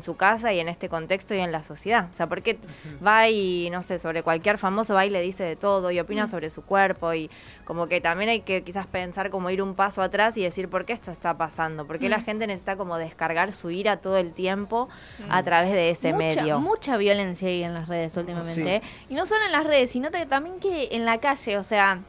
su 0.02 0.16
casa 0.16 0.54
y 0.54 0.60
en 0.60 0.70
este 0.70 0.90
contexto 0.90 1.36
y 1.36 1.40
en 1.40 1.52
la 1.52 1.64
sociedad. 1.64 2.10
O 2.12 2.16
sea, 2.16 2.28
porque 2.28 2.58
va 3.06 3.30
y, 3.30 3.70
no 3.70 3.84
sé, 3.84 4.00
sobre 4.00 4.24
cualquier 4.24 4.58
famoso 4.58 4.94
va 4.94 5.06
y 5.06 5.10
le 5.10 5.22
dice 5.22 5.44
de 5.44 5.56
todo 5.56 5.92
y 5.92 6.00
opina 6.00 6.28
sobre 6.28 6.50
su 6.50 6.64
cuerpo 6.64 7.14
y 7.14 7.30
como 7.66 7.88
que 7.88 8.02
también 8.02 8.30
hay 8.30 8.42
que 8.42 8.64
quizás 8.64 8.88
pensar 8.88 9.30
como 9.30 9.50
ir 9.50 9.62
un 9.62 9.76
paso 9.76 10.02
atrás 10.02 10.38
y 10.38 10.44
decir 10.44 10.70
por 10.70 10.86
qué 10.86 10.94
esto 10.94 11.12
está 11.12 11.38
pasando, 11.38 11.86
por 11.86 12.00
qué 12.00 12.10
la 12.10 12.22
gente 12.22 12.48
necesita 12.48 12.76
como 12.76 12.98
descargar 12.98 13.54
su 13.54 13.70
ira 13.72 13.98
todo 13.98 14.18
el 14.18 14.34
tiempo 14.34 14.90
a 15.30 15.44
través 15.44 15.72
de 15.72 15.90
ese 15.90 16.14
medio. 16.14 16.60
Mucha 16.60 16.98
violencia 16.98 17.48
hay 17.48 17.64
en 17.64 17.74
las 17.74 17.88
redes 17.88 18.16
últimamente. 18.18 18.76
¿eh? 18.76 18.82
Y 19.10 19.16
no 19.16 19.26
solo 19.26 19.46
en 19.46 19.52
las 19.52 19.66
redes, 19.66 19.92
sino 19.92 20.10
también 20.12 20.60
que 20.60 20.90
en 20.92 21.06
la 21.06 21.20
calle, 21.20 21.58
o 21.58 21.64
sea, 21.64 22.02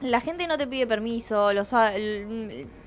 la 0.00 0.20
gente 0.20 0.46
no 0.46 0.56
te 0.56 0.66
pide 0.66 0.86
permiso, 0.86 1.52
los 1.52 1.74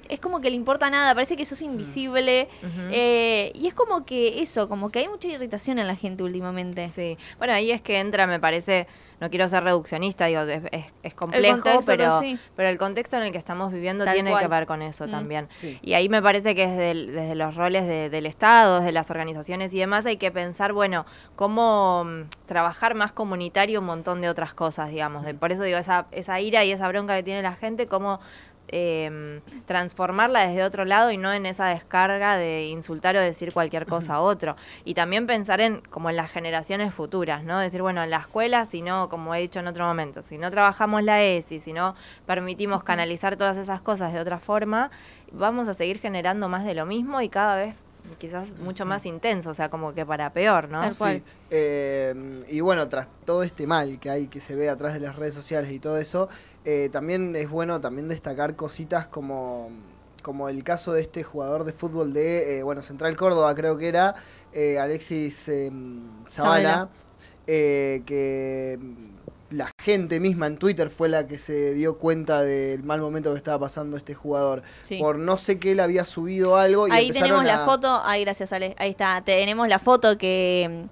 es 0.10 0.20
como 0.20 0.42
que 0.42 0.50
le 0.50 0.56
importa 0.56 0.90
nada, 0.90 1.14
parece 1.14 1.36
que 1.38 1.46
sos 1.46 1.62
invisible. 1.62 2.48
Eh, 2.92 3.52
y 3.56 3.68
es 3.68 3.74
como 3.74 4.06
que 4.06 4.42
eso, 4.42 4.68
como 4.70 4.90
que 4.90 5.00
hay 5.00 5.08
mucha 5.08 5.28
irritación 5.28 5.80
en 5.80 5.88
la 5.88 5.96
gente 5.96 6.24
últimamente. 6.24 6.88
Sí. 6.88 7.18
Bueno, 7.38 7.54
ahí 7.54 7.72
es 7.72 7.82
que 7.82 8.00
entra, 8.00 8.28
me 8.28 8.40
parece, 8.40 8.88
no 9.20 9.30
quiero 9.30 9.48
ser 9.48 9.64
reduccionista, 9.64 10.26
digo, 10.26 10.42
es, 10.42 11.14
complejo, 11.14 11.80
pero, 11.86 12.22
pero 12.56 12.70
el 12.70 12.78
contexto 12.78 13.18
en 13.18 13.24
el 13.24 13.32
que 13.32 13.38
estamos 13.38 13.72
viviendo 13.72 14.06
tiene 14.06 14.34
que 14.38 14.48
ver 14.48 14.66
con 14.66 14.82
eso 14.82 15.08
mm. 15.08 15.12
también. 15.12 15.48
Y 15.82 15.94
ahí 15.94 16.10
me 16.10 16.22
parece 16.22 16.56
que 16.56 16.68
desde, 16.68 17.36
los 17.36 17.56
roles 17.56 17.88
del 17.88 18.26
Estado, 18.26 18.80
desde 18.80 18.92
las 18.92 19.10
organizaciones 19.10 19.74
y 19.74 19.80
demás, 19.80 20.06
hay 20.06 20.18
que 20.18 20.32
pensar, 20.32 20.74
bueno, 20.74 21.06
cómo 21.36 22.04
mm, 22.06 22.46
trabajar 22.46 22.96
más 22.96 23.12
comunitario 23.12 23.80
un 23.80 23.86
montón 23.86 24.22
de 24.22 24.30
otras 24.30 24.54
cosas, 24.54 24.90
digamos. 24.90 25.26
por 25.40 25.52
eso 25.52 25.64
digo, 25.64 25.78
esa, 25.78 26.08
esa 26.12 26.40
ira 26.40 26.64
y 26.64 26.72
esa 26.72 26.88
bronca 26.88 27.16
que 27.16 27.24
tiene 27.24 27.42
la 27.42 27.56
gente, 27.56 27.88
cómo 27.88 28.20
eh, 28.68 29.42
transformarla 29.66 30.48
desde 30.48 30.64
otro 30.64 30.86
lado 30.86 31.12
y 31.12 31.18
no 31.18 31.32
en 31.34 31.46
esa 31.46 31.68
descarga 31.68 32.38
de 32.38 32.66
insultar 32.66 33.16
o 33.16 33.22
decir 33.22 33.54
cualquier 33.54 33.86
cosa 33.86 34.16
a 34.16 34.22
otro. 34.22 34.56
Y 34.86 34.94
también 34.94 35.28
pensar 35.28 35.62
en 35.62 35.82
como 35.82 36.10
en 36.10 36.16
las 36.16 36.32
generaciones 36.32 36.94
futuras, 36.94 37.44
¿no? 37.44 37.60
Decir, 37.60 37.82
bueno, 37.82 38.04
en 38.04 38.10
la 38.10 38.18
escuela, 38.18 38.66
si 38.66 38.82
no, 38.82 39.10
como 39.10 39.36
he 39.36 39.42
dicho 39.42 39.60
en 39.60 39.68
otro 39.68 39.86
momento, 39.86 40.22
si 40.22 40.38
no 40.38 40.50
trabajamos 40.52 41.04
la 41.04 41.22
ESI, 41.24 41.60
si 41.60 41.74
no 41.74 41.96
permitimos 42.26 42.84
canalizar 42.84 43.38
todas 43.38 43.58
esas 43.58 43.82
cosas 43.82 44.14
de 44.14 44.20
otra 44.20 44.40
forma, 44.40 44.92
vamos 45.32 45.68
a 45.68 45.74
seguir 45.74 46.00
generando 46.00 46.50
más 46.50 46.66
de 46.66 46.74
lo 46.74 46.86
mismo 46.86 47.22
y 47.22 47.30
cada 47.30 47.56
vez 47.56 47.76
quizás 48.18 48.58
mucho 48.60 48.86
más 48.86 49.06
intenso, 49.06 49.52
o 49.52 49.54
sea, 49.54 49.70
como 49.70 49.94
que 49.94 50.06
para 50.06 50.32
peor, 50.32 50.70
¿no? 50.70 50.90
Sí. 50.92 51.24
Eh, 51.50 52.44
y 52.50 52.60
bueno, 52.60 52.88
tras 52.90 53.08
todo 53.26 53.44
este 53.44 53.66
mal 53.66 54.00
que 54.00 54.10
hay, 54.10 54.28
que 54.28 54.40
se 54.40 54.56
ve 54.56 54.70
atrás 54.70 54.94
de 54.94 55.00
las 55.00 55.16
redes 55.16 55.34
sociales 55.34 55.72
y 55.72 55.80
todo 55.80 55.98
eso, 55.98 56.30
eh, 56.66 56.90
también 56.92 57.36
es 57.36 57.50
bueno 57.50 57.82
también 57.82 58.08
destacar 58.08 58.56
cositas 58.56 59.08
como, 59.08 59.70
como 60.22 60.50
el 60.50 60.64
caso 60.64 60.94
de 60.94 61.02
este 61.02 61.24
jugador 61.24 61.64
de 61.66 61.74
fútbol 61.74 62.14
de, 62.14 62.60
eh, 62.60 62.64
bueno, 62.64 62.82
Central 62.82 63.16
Córdoba 63.16 63.54
creo 63.56 63.78
que 63.78 63.88
era, 63.88 64.16
eh, 64.54 64.80
Alexis 64.80 65.50
em, 65.50 66.02
Zavala, 66.30 66.90
que 67.46 68.80
la 69.50 69.70
gente 69.80 70.20
misma 70.20 70.48
en 70.48 70.58
Twitter 70.58 70.90
fue 70.90 71.10
la 71.10 71.28
que 71.28 71.38
se 71.38 71.74
dio 71.74 71.98
cuenta 72.00 72.42
del 72.42 72.84
mal 72.84 73.02
momento 73.02 73.32
que 73.32 73.38
estaba 73.38 73.60
pasando 73.60 73.98
este 73.98 74.16
jugador. 74.16 74.64
Por 75.00 75.20
no 75.20 75.38
sé 75.38 75.60
qué 75.60 75.74
él 75.74 75.80
había 75.80 76.06
subido 76.06 76.58
algo. 76.58 76.88
Y 76.88 76.92
ahí 76.92 77.12
tenemos 77.12 77.46
la 77.46 77.60
foto, 77.60 78.02
ahí 78.04 78.24
gracias 78.24 78.52
Ale, 78.54 78.76
ahí 78.80 78.90
está, 78.90 79.22
tenemos 79.24 79.68
la 79.68 79.80
foto 79.80 80.18
que 80.18 80.88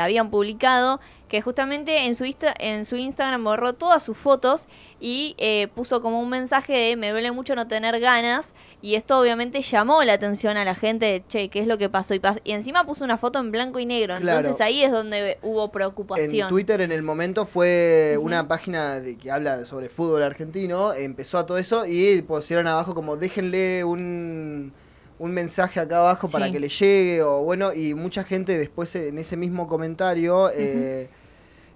habían 0.00 0.30
publicado 0.30 1.00
que 1.32 1.40
justamente 1.40 2.04
en 2.04 2.14
su, 2.14 2.24
en 2.58 2.84
su 2.84 2.96
Instagram 2.96 3.42
borró 3.42 3.72
todas 3.72 4.02
sus 4.02 4.18
fotos 4.18 4.68
y 5.00 5.34
eh, 5.38 5.66
puso 5.68 6.02
como 6.02 6.20
un 6.20 6.28
mensaje 6.28 6.74
de 6.74 6.96
me 6.96 7.10
duele 7.10 7.32
mucho 7.32 7.54
no 7.54 7.66
tener 7.66 7.98
ganas 8.00 8.52
y 8.82 8.96
esto 8.96 9.18
obviamente 9.18 9.62
llamó 9.62 10.04
la 10.04 10.12
atención 10.12 10.58
a 10.58 10.66
la 10.66 10.74
gente 10.74 11.06
de, 11.06 11.24
che, 11.26 11.48
¿qué 11.48 11.60
es 11.60 11.66
lo 11.66 11.78
que 11.78 11.88
pasó? 11.88 12.14
Y, 12.14 12.20
y 12.44 12.52
encima 12.52 12.84
puso 12.84 13.02
una 13.02 13.16
foto 13.16 13.38
en 13.38 13.50
blanco 13.50 13.78
y 13.78 13.86
negro, 13.86 14.14
entonces 14.14 14.60
ahí 14.60 14.84
es 14.84 14.92
donde 14.92 15.38
hubo 15.40 15.72
preocupación. 15.72 16.48
En 16.48 16.50
Twitter 16.50 16.82
en 16.82 16.92
el 16.92 17.02
momento 17.02 17.46
fue 17.46 18.18
una 18.20 18.46
página 18.46 19.00
de, 19.00 19.16
que 19.16 19.30
habla 19.30 19.64
sobre 19.64 19.88
fútbol 19.88 20.22
argentino, 20.22 20.92
empezó 20.92 21.38
a 21.38 21.46
todo 21.46 21.56
eso 21.56 21.86
y 21.86 22.20
pusieron 22.20 22.66
abajo 22.66 22.94
como 22.94 23.16
déjenle 23.16 23.84
un 23.84 24.74
un 25.22 25.32
mensaje 25.32 25.78
acá 25.78 25.98
abajo 25.98 26.28
para 26.28 26.50
que 26.50 26.58
le 26.58 26.68
llegue 26.68 27.22
o 27.22 27.42
bueno 27.44 27.72
y 27.72 27.94
mucha 27.94 28.24
gente 28.24 28.58
después 28.58 28.92
en 28.96 29.18
ese 29.18 29.36
mismo 29.36 29.68
comentario 29.68 30.50
eh, 30.50 31.08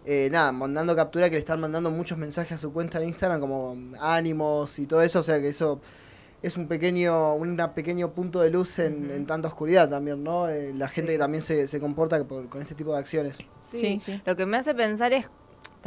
eh, 0.04 0.28
nada, 0.32 0.50
mandando 0.50 0.96
captura 0.96 1.28
que 1.30 1.36
le 1.36 1.40
están 1.40 1.60
mandando 1.60 1.92
muchos 1.92 2.18
mensajes 2.18 2.52
a 2.52 2.58
su 2.58 2.72
cuenta 2.72 2.98
de 2.98 3.06
Instagram 3.06 3.38
como 3.38 3.76
ánimos 4.00 4.80
y 4.80 4.86
todo 4.86 5.00
eso, 5.00 5.20
o 5.20 5.22
sea 5.22 5.40
que 5.40 5.48
eso 5.48 5.80
es 6.42 6.56
un 6.56 6.66
pequeño, 6.66 7.34
un 7.36 7.56
pequeño 7.72 8.12
punto 8.12 8.40
de 8.40 8.50
luz 8.50 8.80
en, 8.80 9.26
tanta 9.26 9.46
oscuridad 9.46 9.88
también, 9.88 10.24
¿no? 10.24 10.48
Eh, 10.48 10.72
la 10.74 10.88
gente 10.88 11.12
que 11.12 11.18
también 11.18 11.42
se, 11.42 11.68
se 11.68 11.80
comporta 11.80 12.24
con 12.24 12.62
este 12.62 12.74
tipo 12.74 12.92
de 12.92 12.98
acciones. 12.98 13.38
Sí, 13.72 14.00
sí, 14.00 14.20
Lo 14.24 14.36
que 14.36 14.46
me 14.46 14.56
hace 14.56 14.74
pensar 14.74 15.12
es 15.12 15.28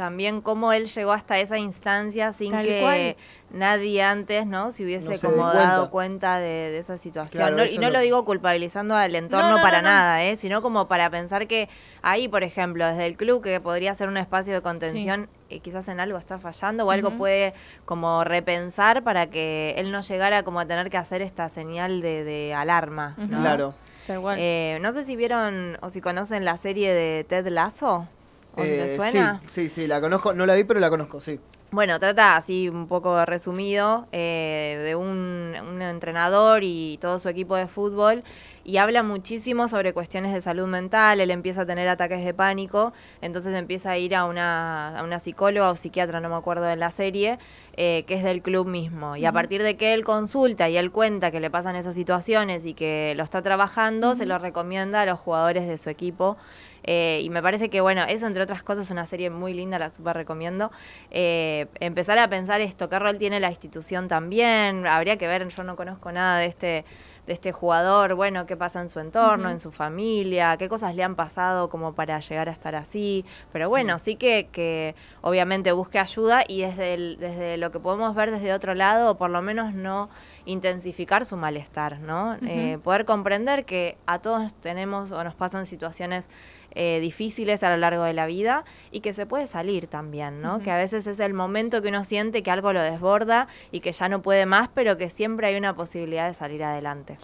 también 0.00 0.40
cómo 0.40 0.72
él 0.72 0.86
llegó 0.86 1.12
hasta 1.12 1.38
esa 1.38 1.58
instancia 1.58 2.32
sin 2.32 2.52
que 2.52 3.18
nadie 3.50 4.02
antes, 4.02 4.46
¿no? 4.46 4.72
Si 4.72 4.82
hubiese 4.82 5.18
como 5.18 5.46
dado 5.52 5.90
cuenta 5.90 6.38
de, 6.38 6.78
esa 6.78 6.96
situación. 6.96 7.54
y 7.70 7.76
no 7.76 7.90
lo... 7.90 8.00
digo 8.00 8.24
culpabilizando 8.24 8.96
al 8.96 9.14
entorno 9.14 9.60
para 9.60 9.82
nada, 9.82 10.24
¿eh? 10.24 10.36
Sino 10.36 10.62
como 10.62 10.88
para 10.88 11.10
pensar 11.10 11.46
que 11.46 11.68
ahí, 12.00 12.28
por 12.28 12.44
ejemplo, 12.44 12.86
desde 12.86 13.04
el 13.04 13.18
club, 13.18 13.42
que 13.42 13.60
podría 13.60 13.92
ser 13.92 14.08
un 14.08 14.16
espacio 14.16 14.54
de 14.54 14.62
contención, 14.62 15.28
eh, 15.50 15.60
quizás 15.60 15.86
en 15.88 16.00
algo 16.00 16.16
está 16.16 16.38
fallando 16.38 16.86
o 16.86 16.90
algo 16.90 17.10
puede 17.18 17.52
como 17.84 18.24
repensar 18.24 19.02
para 19.02 19.26
que 19.26 19.74
él 19.76 19.92
no 19.92 20.00
llegara 20.00 20.44
como 20.44 20.60
a 20.60 20.66
tener 20.66 20.88
que 20.88 20.96
hacer 20.96 21.20
esta 21.20 21.50
señal 21.50 22.00
de, 22.00 22.54
alarma. 22.56 23.16
Claro. 23.28 23.74
Eh, 24.08 24.78
no 24.80 24.92
sé 24.92 25.04
si 25.04 25.14
vieron 25.14 25.76
o 25.82 25.90
si 25.90 26.00
conocen 26.00 26.46
la 26.46 26.56
serie 26.56 26.94
de 26.94 27.24
Ted 27.24 27.46
Lasso. 27.48 28.08
Eh, 28.56 28.94
suena? 28.96 29.40
Sí, 29.46 29.62
sí, 29.62 29.68
sí, 29.68 29.86
la 29.86 30.00
conozco, 30.00 30.32
no 30.32 30.46
la 30.46 30.54
vi, 30.54 30.64
pero 30.64 30.80
la 30.80 30.90
conozco, 30.90 31.20
sí. 31.20 31.38
Bueno, 31.72 32.00
trata 32.00 32.36
así 32.36 32.68
un 32.68 32.88
poco 32.88 33.24
resumido 33.24 34.08
eh, 34.10 34.80
de 34.82 34.96
un, 34.96 35.54
entrenador 35.80 36.64
y 36.64 36.98
todo 37.00 37.20
su 37.20 37.28
equipo 37.28 37.54
de 37.54 37.68
fútbol 37.68 38.24
y 38.70 38.78
habla 38.78 39.02
muchísimo 39.02 39.66
sobre 39.66 39.92
cuestiones 39.92 40.32
de 40.32 40.40
salud 40.40 40.68
mental, 40.68 41.20
él 41.20 41.32
empieza 41.32 41.62
a 41.62 41.66
tener 41.66 41.88
ataques 41.88 42.24
de 42.24 42.32
pánico, 42.32 42.92
entonces 43.20 43.52
empieza 43.56 43.90
a 43.90 43.98
ir 43.98 44.14
a 44.14 44.26
una, 44.26 44.96
a 44.96 45.02
una 45.02 45.18
psicóloga 45.18 45.70
o 45.70 45.74
psiquiatra, 45.74 46.20
no 46.20 46.28
me 46.28 46.36
acuerdo 46.36 46.62
de 46.62 46.76
la 46.76 46.92
serie, 46.92 47.40
eh, 47.76 48.04
que 48.06 48.14
es 48.14 48.22
del 48.22 48.42
club 48.42 48.68
mismo. 48.68 49.16
Y 49.16 49.26
a 49.26 49.32
partir 49.32 49.64
de 49.64 49.76
que 49.76 49.92
él 49.92 50.04
consulta 50.04 50.68
y 50.68 50.76
él 50.76 50.92
cuenta 50.92 51.32
que 51.32 51.40
le 51.40 51.50
pasan 51.50 51.74
esas 51.74 51.96
situaciones 51.96 52.64
y 52.64 52.74
que 52.74 53.14
lo 53.16 53.24
está 53.24 53.42
trabajando, 53.42 54.14
se 54.14 54.24
lo 54.24 54.38
recomienda 54.38 55.00
a 55.00 55.06
los 55.06 55.18
jugadores 55.18 55.66
de 55.66 55.76
su 55.76 55.90
equipo. 55.90 56.36
Eh, 56.84 57.20
y 57.24 57.30
me 57.30 57.42
parece 57.42 57.70
que, 57.70 57.80
bueno, 57.80 58.04
eso 58.08 58.28
entre 58.28 58.42
otras 58.44 58.62
cosas 58.62 58.86
es 58.86 58.90
una 58.92 59.04
serie 59.04 59.30
muy 59.30 59.52
linda, 59.52 59.80
la 59.80 59.90
super 59.90 60.16
recomiendo. 60.16 60.70
Eh, 61.10 61.66
empezar 61.80 62.18
a 62.18 62.28
pensar 62.28 62.60
esto, 62.60 62.88
qué 62.88 63.00
rol 63.00 63.18
tiene 63.18 63.40
la 63.40 63.50
institución 63.50 64.06
también, 64.06 64.86
habría 64.86 65.16
que 65.16 65.26
ver, 65.26 65.48
yo 65.48 65.64
no 65.64 65.74
conozco 65.74 66.12
nada 66.12 66.38
de 66.38 66.46
este 66.46 66.84
de 67.30 67.34
este 67.34 67.52
jugador, 67.52 68.16
bueno, 68.16 68.44
qué 68.44 68.56
pasa 68.56 68.80
en 68.80 68.88
su 68.88 68.98
entorno, 68.98 69.50
en 69.50 69.60
su 69.60 69.70
familia, 69.70 70.56
qué 70.56 70.68
cosas 70.68 70.96
le 70.96 71.04
han 71.04 71.14
pasado 71.14 71.68
como 71.68 71.92
para 71.92 72.18
llegar 72.18 72.48
a 72.48 72.50
estar 72.50 72.74
así. 72.74 73.24
Pero 73.52 73.68
bueno, 73.68 74.00
sí 74.00 74.16
que, 74.16 74.48
que 74.50 74.96
obviamente 75.20 75.70
busque 75.70 76.00
ayuda 76.00 76.42
y 76.48 76.62
desde, 76.62 76.96
desde 77.18 77.56
lo 77.56 77.70
que 77.70 77.78
podemos 77.78 78.16
ver 78.16 78.32
desde 78.32 78.52
otro 78.52 78.74
lado, 78.74 79.12
o 79.12 79.16
por 79.16 79.30
lo 79.30 79.42
menos 79.42 79.74
no 79.74 80.10
intensificar 80.44 81.24
su 81.24 81.36
malestar, 81.36 82.00
¿no? 82.00 82.36
Eh, 82.42 82.78
poder 82.82 83.04
comprender 83.04 83.64
que 83.64 83.96
a 84.06 84.18
todos 84.18 84.52
tenemos 84.54 85.12
o 85.12 85.22
nos 85.22 85.36
pasan 85.36 85.66
situaciones 85.66 86.28
eh, 86.72 87.00
difíciles 87.00 87.62
a 87.62 87.70
lo 87.70 87.76
largo 87.76 88.04
de 88.04 88.12
la 88.12 88.26
vida 88.26 88.64
y 88.90 89.00
que 89.00 89.12
se 89.12 89.26
puede 89.26 89.46
salir 89.46 89.86
también, 89.86 90.40
¿no? 90.40 90.60
Que 90.60 90.70
a 90.70 90.76
veces 90.76 91.06
es 91.06 91.18
el 91.20 91.34
momento 91.34 91.82
que 91.82 91.88
uno 91.88 92.04
siente 92.04 92.42
que 92.42 92.50
algo 92.50 92.72
lo 92.72 92.80
desborda 92.80 93.48
y 93.72 93.80
que 93.80 93.92
ya 93.92 94.08
no 94.08 94.22
puede 94.22 94.46
más, 94.46 94.68
pero 94.72 94.96
que 94.96 95.10
siempre 95.10 95.48
hay 95.48 95.56
una 95.56 95.74
posibilidad 95.74 96.28
de 96.28 96.34
salir 96.34 96.62
adelante. 96.62 97.16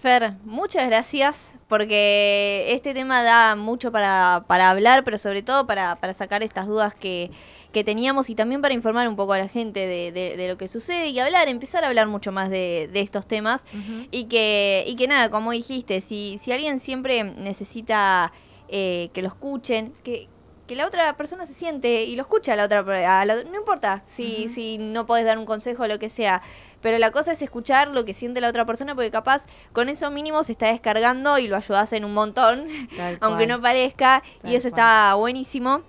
Fer, 0.00 0.34
muchas 0.44 0.86
gracias 0.86 1.52
porque 1.68 2.66
este 2.68 2.94
tema 2.94 3.22
da 3.22 3.56
mucho 3.56 3.90
para, 3.90 4.44
para 4.46 4.70
hablar, 4.70 5.04
pero 5.04 5.18
sobre 5.18 5.42
todo 5.42 5.66
para, 5.66 5.96
para 5.96 6.12
sacar 6.12 6.42
estas 6.42 6.66
dudas 6.66 6.94
que, 6.94 7.30
que, 7.72 7.82
teníamos 7.82 8.30
y 8.30 8.34
también 8.34 8.60
para 8.60 8.74
informar 8.74 9.08
un 9.08 9.16
poco 9.16 9.32
a 9.32 9.38
la 9.38 9.48
gente 9.48 9.86
de, 9.86 10.12
de, 10.12 10.48
lo 10.48 10.58
que 10.58 10.68
sucede 10.68 11.08
y 11.08 11.18
hablar, 11.18 11.48
empezar 11.48 11.82
a 11.82 11.88
hablar 11.88 12.06
mucho 12.06 12.30
más 12.30 12.50
de, 12.50 12.88
de 12.92 13.00
estos 13.00 13.26
temas 13.26 13.64
y, 14.10 14.24
que, 14.24 14.84
y 14.86 14.96
que 14.96 15.08
nada, 15.08 15.30
como 15.30 15.50
dijiste, 15.50 16.00
si, 16.02 16.38
si 16.38 16.52
alguien 16.52 16.78
siempre 16.78 17.24
necesita 17.24 18.32
eh, 18.68 19.10
que 19.12 19.22
lo 19.22 19.28
escuchen, 19.28 19.94
que, 20.02 20.28
que 20.66 20.74
la 20.74 20.86
otra 20.86 21.16
persona 21.16 21.46
se 21.46 21.54
siente 21.54 22.04
y 22.04 22.16
lo 22.16 22.22
escucha 22.22 22.52
a 22.52 22.56
la 22.56 22.64
otra 22.64 22.80
a 23.20 23.24
no 23.24 23.56
importa 23.56 24.02
si, 24.06 24.48
si 24.48 24.78
no 24.78 25.06
podés 25.06 25.24
dar 25.24 25.38
un 25.38 25.46
consejo 25.46 25.84
o 25.84 25.86
lo 25.86 25.98
que 25.98 26.08
sea 26.08 26.42
pero 26.80 26.98
la 26.98 27.10
cosa 27.10 27.32
es 27.32 27.42
escuchar 27.42 27.88
lo 27.88 28.04
que 28.04 28.14
siente 28.14 28.40
la 28.40 28.48
otra 28.48 28.64
persona 28.64 28.94
porque 28.94 29.10
capaz 29.10 29.46
con 29.72 29.88
eso 29.88 30.10
mínimo 30.10 30.42
se 30.44 30.52
está 30.52 30.68
descargando 30.68 31.38
y 31.38 31.48
lo 31.48 31.56
ayudas 31.56 31.92
en 31.92 32.04
un 32.04 32.14
montón 32.14 32.66
aunque 33.20 33.46
no 33.46 33.60
parezca 33.60 34.22
y 34.44 34.54
eso 34.54 34.68
está 34.68 35.14
buenísimo. 35.14 35.82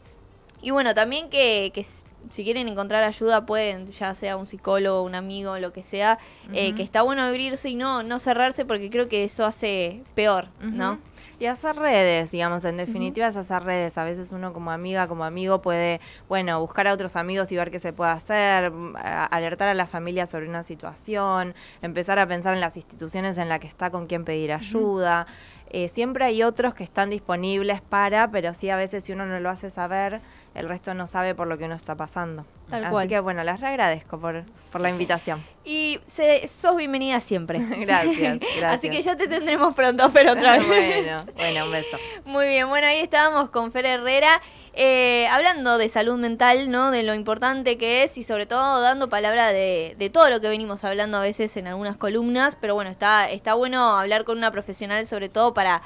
Y 0.62 0.72
bueno 0.72 0.96
también 0.96 1.30
que, 1.30 1.72
que 1.74 1.86
si 2.32 2.44
quieren 2.44 2.68
encontrar 2.68 3.04
ayuda 3.04 3.46
pueden 3.46 3.92
ya 3.92 4.14
sea 4.16 4.38
un 4.38 4.48
psicólogo 4.48 5.04
un 5.04 5.16
amigo 5.16 5.58
lo 5.60 5.72
que 5.72 5.84
sea 5.84 6.18
eh, 6.52 6.74
que 6.74 6.84
está 6.84 7.04
bueno 7.04 7.22
abrirse 7.22 7.70
y 7.70 7.76
no 7.76 8.04
no 8.04 8.20
cerrarse 8.20 8.66
porque 8.66 8.90
creo 8.90 9.08
que 9.08 9.24
eso 9.24 9.46
hace 9.46 10.04
peor 10.16 10.50
no 10.60 11.00
y 11.40 11.46
hacer 11.46 11.76
redes, 11.76 12.32
digamos, 12.32 12.66
en 12.66 12.78
definitiva 12.78 13.28
es 13.28 13.36
hacer 13.36 13.64
redes. 13.64 13.98
A 13.98 14.04
veces 14.04 14.32
uno 14.32 14.54
como 14.54 14.72
amiga, 14.72 15.08
como 15.08 15.24
amigo 15.24 15.62
puede, 15.62 16.02
bueno, 16.28 16.60
buscar 16.60 16.88
a 16.88 16.94
otros 16.94 17.16
amigos 17.16 17.52
y 17.52 17.56
ver 17.56 17.70
qué 17.70 17.80
se 17.80 17.94
puede 17.94 18.12
hacer, 18.12 18.72
alertar 18.96 19.70
a 19.70 19.74
la 19.76 19.86
familia 19.86 20.26
sobre 20.26 20.50
una 20.50 20.64
situación, 20.64 21.54
empezar 21.82 22.18
a 22.18 22.28
pensar 22.28 22.56
en 22.56 22.62
las 22.62 22.76
instituciones 22.76 23.38
en 23.38 23.50
las 23.50 23.60
que 23.60 23.68
está, 23.68 23.92
con 23.92 24.08
quién 24.08 24.26
pedir 24.26 24.52
ayuda. 24.52 25.28
Eh, 25.70 25.90
siempre 25.90 26.26
hay 26.26 26.44
otros 26.44 26.74
que 26.74 26.84
están 26.84 27.10
disponibles 27.10 27.82
para, 27.82 28.32
pero 28.32 28.54
sí 28.54 28.70
a 28.70 28.78
veces 28.78 29.04
si 29.04 29.14
uno 29.14 29.26
no 29.26 29.40
lo 29.40 29.50
hace 29.50 29.70
saber, 29.70 30.22
el 30.58 30.68
resto 30.68 30.96
no 30.96 31.06
sabe 31.06 31.36
por 31.36 31.48
lo 31.48 31.56
que 31.60 31.66
uno 31.66 31.76
está 31.76 31.94
pasando. 31.94 32.44
Tal 32.68 32.84
Así 32.84 33.08
que 33.08 33.20
bueno, 33.20 33.44
las 33.44 33.62
agradezco 33.62 34.20
por, 34.20 34.44
por 34.72 34.82
la 34.82 34.90
invitación. 34.90 35.44
Y 35.64 36.00
se, 36.08 36.48
sos 36.48 36.76
bienvenida 36.76 37.22
siempre. 37.22 37.60
gracias, 37.80 38.40
gracias. 38.58 38.64
Así 38.64 38.90
que 38.90 39.04
ya 39.04 39.16
te 39.16 39.28
tendremos 39.28 39.76
pronto, 39.76 40.10
pero 40.12 40.32
otra 40.32 40.58
vez. 40.58 40.68
bueno, 40.68 41.26
bueno, 41.36 41.66
un 41.66 41.72
beso. 41.72 41.98
Muy 42.26 42.48
bien, 42.48 42.68
bueno, 42.70 42.88
ahí 42.88 43.00
estábamos 43.00 43.52
con 43.52 43.72
Fer 43.72 43.86
Herrera. 43.86 44.42
Eh, 44.74 45.28
hablando 45.28 45.78
de 45.78 45.90
salud 45.90 46.18
mental, 46.18 46.72
¿no? 46.72 46.90
De 46.90 47.04
lo 47.04 47.14
importante 47.14 47.78
que 47.78 48.04
es 48.04 48.18
y 48.18 48.24
sobre 48.24 48.48
todo 48.48 48.82
dando 48.82 49.10
palabra 49.10 49.52
de, 49.52 49.96
de, 49.98 50.10
todo 50.10 50.30
lo 50.32 50.42
que 50.42 50.50
venimos 50.50 50.84
hablando 50.84 51.18
a 51.18 51.22
veces 51.22 51.56
en 51.58 51.68
algunas 51.68 51.98
columnas, 51.98 52.58
pero 52.60 52.74
bueno, 52.74 52.90
está, 52.90 53.30
está 53.30 53.54
bueno 53.54 53.98
hablar 53.98 54.24
con 54.24 54.40
una 54.40 54.52
profesional 54.52 55.06
sobre 55.08 55.30
todo 55.30 55.54
para, 55.54 55.82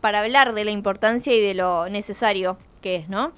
para 0.00 0.20
hablar 0.20 0.52
de 0.52 0.64
la 0.64 0.70
importancia 0.70 1.34
y 1.34 1.40
de 1.40 1.54
lo 1.54 1.88
necesario 1.90 2.58
que 2.82 2.96
es, 2.96 3.08
¿no? 3.08 3.32